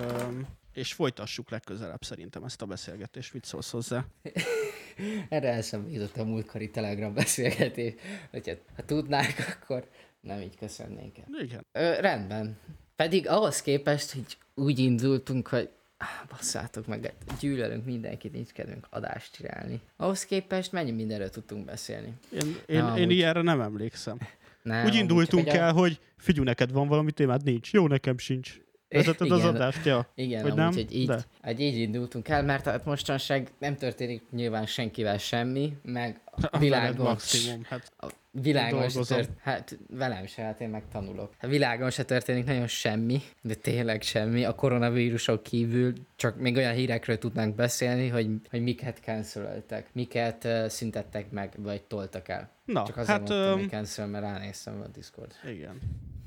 és 0.72 0.93
folytassuk 0.93 1.51
legközelebb 1.51 2.03
szerintem 2.05 2.45
ezt 2.45 2.62
a 2.62 2.66
beszélgetést. 2.66 3.32
Mit 3.32 3.45
szólsz 3.45 3.70
hozzá? 3.70 4.05
Erre 5.28 5.53
eszembe 5.53 5.91
jutott 5.91 6.16
a 6.16 6.24
múltkori 6.24 6.70
Telegram 6.70 7.14
beszélgetés, 7.14 7.93
hogyha 8.30 8.53
ha 8.76 8.85
tudnák, 8.85 9.59
akkor 9.62 9.89
nem 10.20 10.41
így 10.41 10.57
köszönnék 10.57 11.18
el. 11.18 11.43
Igen. 11.45 11.66
Ö, 11.72 12.01
rendben. 12.01 12.59
Pedig 12.97 13.28
ahhoz 13.28 13.62
képest, 13.62 14.12
hogy 14.12 14.37
úgy 14.55 14.78
indultunk, 14.78 15.49
hogy 15.49 15.68
áh, 15.97 16.09
basszátok 16.28 16.87
meg, 16.87 17.14
gyűlölünk 17.41 17.85
mindenkit, 17.85 18.32
nincs 18.32 18.51
kedvünk 18.51 18.87
adást 18.91 19.35
csinálni. 19.35 19.80
Ahhoz 19.97 20.24
képest 20.24 20.72
mennyi 20.72 20.91
mindenről 20.91 21.30
tudtunk 21.30 21.64
beszélni. 21.64 22.12
Én, 22.32 22.41
én, 22.66 22.78
Na, 22.82 22.97
én 22.97 23.03
amúgy. 23.03 23.11
ilyenre 23.11 23.43
nem 23.43 23.61
emlékszem. 23.61 24.18
Nem, 24.62 24.85
Úgy 24.85 24.95
indultunk 24.95 25.45
csak 25.45 25.55
egy 25.55 25.61
a- 25.61 25.64
el, 25.64 25.72
hogy 25.72 26.01
figyú, 26.16 26.43
neked 26.43 26.72
van 26.72 26.89
valami 26.89 27.12
témád? 27.12 27.43
Nincs. 27.43 27.72
Jó, 27.72 27.87
nekem 27.87 28.18
sincs. 28.18 28.61
Vezeted 28.89 29.30
az 29.30 29.39
Igen. 29.39 29.55
adást? 29.55 29.85
Ja. 29.85 30.09
Igen, 30.14 30.43
Vagy 30.43 30.55
nem? 30.55 30.72
hogy 30.72 30.95
így, 30.95 31.07
De. 31.07 31.24
hogy 31.43 31.61
így 31.61 31.76
indultunk 31.78 32.28
el, 32.28 32.43
mert 32.43 32.64
hát 32.64 32.85
mostanság 32.85 33.49
nem 33.59 33.76
történik 33.76 34.22
nyilván 34.30 34.66
senkivel 34.66 35.18
semmi, 35.18 35.72
meg 35.82 36.20
a 36.51 36.59
világon, 36.59 37.07
maximum. 37.07 37.62
Hát, 37.68 37.93
a 37.99 38.07
világon 38.30 38.89
se 38.89 39.01
tört, 39.01 39.30
hát 39.43 39.78
velem 39.91 40.26
se, 40.26 40.43
hát 40.43 40.61
én 40.61 40.68
meg 40.68 40.82
tanulok. 40.93 41.32
A 41.41 41.47
világon 41.47 41.91
se 41.91 42.03
történik 42.05 42.45
nagyon 42.45 42.66
semmi, 42.66 43.22
de 43.43 43.55
tényleg 43.55 44.03
semmi. 44.03 44.45
A 44.45 44.55
koronavírusok 44.55 45.43
kívül 45.43 45.93
csak 46.16 46.39
még 46.41 46.57
olyan 46.57 46.74
hírekről 46.74 47.18
tudnánk 47.18 47.55
beszélni, 47.55 48.09
hogy, 48.09 48.26
hogy 48.51 48.62
miket 48.62 48.99
cancelöltek, 49.05 49.89
miket 49.93 50.45
uh, 50.45 50.66
szüntettek 50.66 51.30
meg, 51.30 51.53
vagy 51.59 51.82
toltak 51.82 52.28
el. 52.28 52.51
na, 52.64 52.85
Csak 52.87 52.97
azért 52.97 53.09
hát 53.18 53.28
mondtam, 53.28 53.53
öm, 53.53 53.59
hogy 53.59 53.68
cancel, 53.68 54.07
mert 54.07 54.24
ránéztem 54.24 54.80
a 54.80 54.87
Discord. 54.89 55.32
igen. 55.49 55.78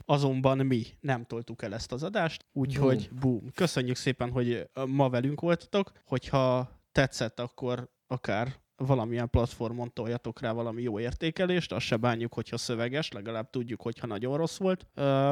Azonban 0.09 0.57
mi 0.57 0.85
nem 0.99 1.23
toltuk 1.23 1.61
el 1.61 1.73
ezt 1.73 1.91
az 1.91 2.03
adást, 2.03 2.45
úgyhogy 2.53 3.09
boom. 3.19 3.51
Köszönjük 3.55 3.95
szépen, 3.95 4.31
hogy 4.31 4.69
ma 4.85 5.09
velünk 5.09 5.41
voltatok. 5.41 5.91
Hogyha 6.05 6.69
tetszett, 6.91 7.39
akkor 7.39 7.89
akár 8.07 8.55
valamilyen 8.75 9.29
platformon 9.29 9.93
toljatok 9.93 10.41
rá 10.41 10.51
valami 10.51 10.81
jó 10.81 10.99
értékelést, 10.99 11.71
azt 11.71 11.85
se 11.85 11.95
bánjuk, 11.97 12.33
hogyha 12.33 12.57
szöveges, 12.57 13.11
legalább 13.11 13.49
tudjuk, 13.49 13.81
hogyha 13.81 14.07
nagyon 14.07 14.37
rossz 14.37 14.57
volt. 14.57 14.85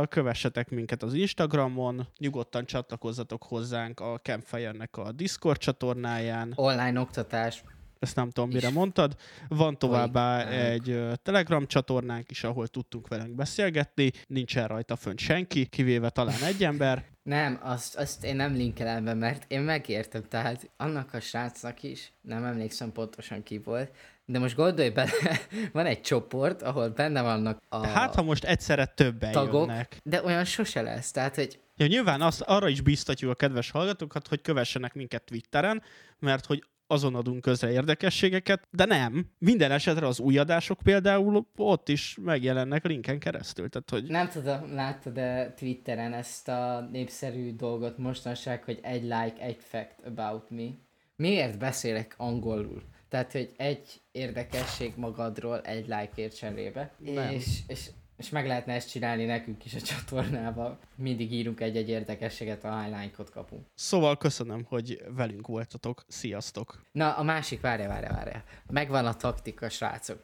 Kövessetek 0.09 0.69
minket 0.69 1.03
az 1.03 1.13
Instagramon, 1.13 2.07
nyugodtan 2.17 2.65
csatlakozzatok 2.65 3.43
hozzánk 3.43 3.99
a 3.99 4.19
Campfire-nek 4.23 4.97
a 4.97 5.11
Discord 5.11 5.57
csatornáján, 5.57 6.53
Online 6.55 6.99
oktatás. 6.99 7.63
Ezt 7.99 8.15
nem 8.15 8.29
tudom, 8.29 8.49
mire 8.49 8.69
mondtad. 8.69 9.15
Van 9.47 9.77
továbbá 9.77 10.47
egy 10.47 11.01
Telegram 11.23 11.67
csatornánk 11.67 12.31
is, 12.31 12.43
ahol 12.43 12.67
tudtunk 12.67 13.07
velünk 13.07 13.35
beszélgetni. 13.35 14.11
Nincsen 14.27 14.67
rajta 14.67 14.95
fönt 14.95 15.19
senki, 15.19 15.65
kivéve 15.65 16.09
talán 16.09 16.43
egy 16.43 16.63
ember. 16.63 17.03
Nem, 17.23 17.59
azt, 17.63 17.95
azt 17.95 18.23
én 18.23 18.35
nem 18.35 18.53
linkelem 18.53 19.03
be, 19.03 19.13
mert 19.13 19.43
én 19.47 19.61
megértem, 19.61 20.23
tehát 20.29 20.69
annak 20.77 21.13
a 21.13 21.19
srácnak 21.19 21.83
is, 21.83 22.13
nem 22.21 22.43
emlékszem 22.43 22.91
pontosan 22.91 23.43
ki 23.43 23.57
volt, 23.57 23.91
de 24.25 24.39
most 24.39 24.55
gondolj 24.55 24.89
bele, 24.89 25.11
van 25.73 25.85
egy 25.85 26.01
csoport, 26.01 26.61
ahol 26.61 26.89
benne 26.89 27.21
vannak 27.21 27.61
a 27.69 27.79
De 27.79 27.87
hát, 27.87 28.15
ha 28.15 28.21
most 28.21 28.43
egyszerre 28.43 28.85
többen 28.85 29.31
tagok, 29.31 29.67
jönnek. 29.67 29.97
de 30.03 30.23
olyan 30.23 30.45
sose 30.45 30.81
lesz, 30.81 31.11
tehát 31.11 31.35
hogy 31.35 31.59
Ja, 31.77 31.85
nyilván 31.85 32.21
azt, 32.21 32.41
arra 32.41 32.67
is 32.67 32.81
biztatjuk 32.81 33.31
a 33.31 33.35
kedves 33.35 33.71
hallgatókat, 33.71 34.27
hogy 34.27 34.41
kövessenek 34.41 34.93
minket 34.93 35.23
Twitteren, 35.23 35.83
mert 36.19 36.45
hogy 36.45 36.63
azon 36.87 37.15
adunk 37.15 37.41
közre 37.41 37.71
érdekességeket, 37.71 38.67
de 38.71 38.85
nem. 38.85 39.29
Minden 39.37 39.71
esetre 39.71 40.07
az 40.07 40.19
új 40.19 40.37
adások 40.37 40.79
például 40.83 41.47
ott 41.55 41.89
is 41.89 42.17
megjelennek 42.21 42.85
linken 42.85 43.19
keresztül. 43.19 43.69
Tehát, 43.69 43.89
hogy 43.89 44.03
nem 44.03 44.29
tudom, 44.29 44.73
láttad-e 44.73 45.53
Twitteren 45.57 46.13
ezt 46.13 46.47
a 46.47 46.87
népszerű 46.91 47.55
dolgot 47.55 47.97
mostanság, 47.97 48.63
hogy 48.63 48.79
egy 48.81 49.01
like, 49.01 49.35
egy 49.39 49.57
fact 49.59 49.95
about 50.05 50.49
me. 50.49 50.67
Miért 51.15 51.57
beszélek 51.57 52.13
angolul? 52.17 52.83
Tehát, 53.09 53.31
hogy 53.31 53.51
egy 53.57 54.01
érdekesség 54.11 54.93
magadról 54.95 55.61
egy 55.61 55.87
like-ért 55.87 56.37
cserébe. 56.37 56.93
Nem. 56.97 57.33
És, 57.33 57.59
és, 57.67 57.89
és 58.17 58.29
meg 58.29 58.47
lehetne 58.47 58.73
ezt 58.73 58.89
csinálni 58.89 59.25
nekünk 59.25 59.65
is 59.65 59.73
a 59.73 59.81
csatornában. 59.81 60.79
Mindig 60.95 61.31
írunk 61.31 61.61
egy-egy 61.61 61.89
érdekességet, 61.89 62.63
a 62.63 62.85
like-ot 62.99 63.29
kapunk. 63.29 63.65
Szóval 63.73 64.17
köszönöm, 64.17 64.63
hogy 64.63 65.03
velünk 65.15 65.47
voltatok. 65.47 66.05
Sziasztok! 66.07 66.81
Na, 66.91 67.13
a 67.13 67.23
másik, 67.23 67.61
várja, 67.61 67.87
várja, 67.87 68.11
várja. 68.13 68.43
Megvan 68.69 69.05
a 69.05 69.15
taktika, 69.15 69.69
srácok, 69.69 70.23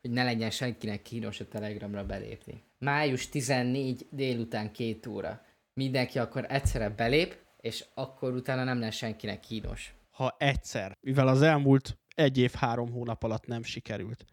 hogy 0.00 0.10
ne 0.10 0.24
legyen 0.24 0.50
senkinek 0.50 1.02
kínos 1.02 1.40
a 1.40 1.48
Telegramra 1.48 2.06
belépni. 2.06 2.62
Május 2.78 3.28
14 3.28 4.06
délután 4.10 4.72
két 4.72 5.06
óra. 5.06 5.42
Mindenki 5.74 6.18
akkor 6.18 6.46
egyszerre 6.48 6.88
belép, 6.88 7.36
és 7.60 7.84
akkor 7.94 8.32
utána 8.32 8.64
nem 8.64 8.80
lesz 8.80 8.94
senkinek 8.94 9.40
kínos. 9.40 9.94
Ha 10.10 10.36
egyszer, 10.38 10.96
mivel 11.00 11.28
az 11.28 11.42
elmúlt 11.42 11.98
egy 12.14 12.38
év, 12.38 12.52
három 12.52 12.90
hónap 12.92 13.22
alatt 13.22 13.46
nem 13.46 13.62
sikerült, 13.62 14.24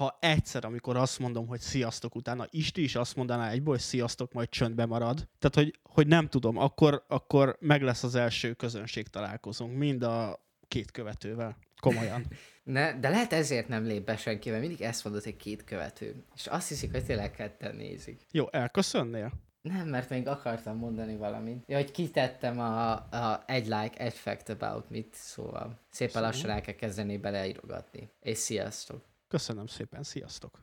ha 0.00 0.18
egyszer, 0.20 0.64
amikor 0.64 0.96
azt 0.96 1.18
mondom, 1.18 1.46
hogy 1.46 1.60
sziasztok, 1.60 2.14
utána 2.14 2.46
Isti 2.50 2.82
is 2.82 2.94
azt 2.94 3.16
mondaná 3.16 3.50
egyből, 3.50 3.74
hogy 3.74 3.82
sziasztok, 3.82 4.32
majd 4.32 4.48
csöndbe 4.48 4.86
marad. 4.86 5.28
Tehát, 5.38 5.54
hogy, 5.54 5.78
hogy 5.82 6.06
nem 6.06 6.28
tudom, 6.28 6.56
akkor, 6.56 7.04
akkor 7.08 7.56
meg 7.60 7.82
lesz 7.82 8.02
az 8.02 8.14
első 8.14 8.52
közönség 8.52 9.08
találkozunk, 9.08 9.76
mind 9.76 10.02
a 10.02 10.44
két 10.68 10.90
követővel. 10.90 11.56
Komolyan. 11.80 12.24
Ne, 12.62 12.98
de 12.98 13.08
lehet 13.08 13.32
ezért 13.32 13.68
nem 13.68 13.84
lép 13.84 14.04
be 14.04 14.16
senki, 14.16 14.50
mert 14.50 14.60
mindig 14.60 14.80
ezt 14.80 15.04
mondod, 15.04 15.22
hogy 15.22 15.36
két 15.36 15.64
követő. 15.64 16.24
És 16.34 16.46
azt 16.46 16.68
hiszik, 16.68 16.90
hogy 16.90 17.04
tényleg 17.04 17.30
ketten 17.30 17.74
nézik. 17.74 18.26
Jó, 18.30 18.46
elköszönnél? 18.50 19.32
Nem, 19.62 19.88
mert 19.88 20.08
még 20.08 20.28
akartam 20.28 20.76
mondani 20.76 21.16
valamit. 21.16 21.64
Ja, 21.66 21.76
hogy 21.76 21.90
kitettem 21.90 22.58
a, 22.58 22.92
a 22.92 23.42
egy 23.46 23.66
like, 23.66 23.96
egy 23.96 24.14
fact 24.14 24.48
about 24.48 24.90
mit, 24.90 25.14
szóval 25.14 25.78
szépen 25.90 26.12
Szóval? 26.12 26.30
lassan 26.30 26.50
el 26.50 26.60
kell 26.60 26.74
kezdeni 26.74 27.16
beleírogatni. 27.16 28.10
És 28.20 28.38
sziasztok! 28.38 29.09
Köszönöm 29.30 29.66
szépen, 29.66 30.02
sziasztok! 30.02 30.62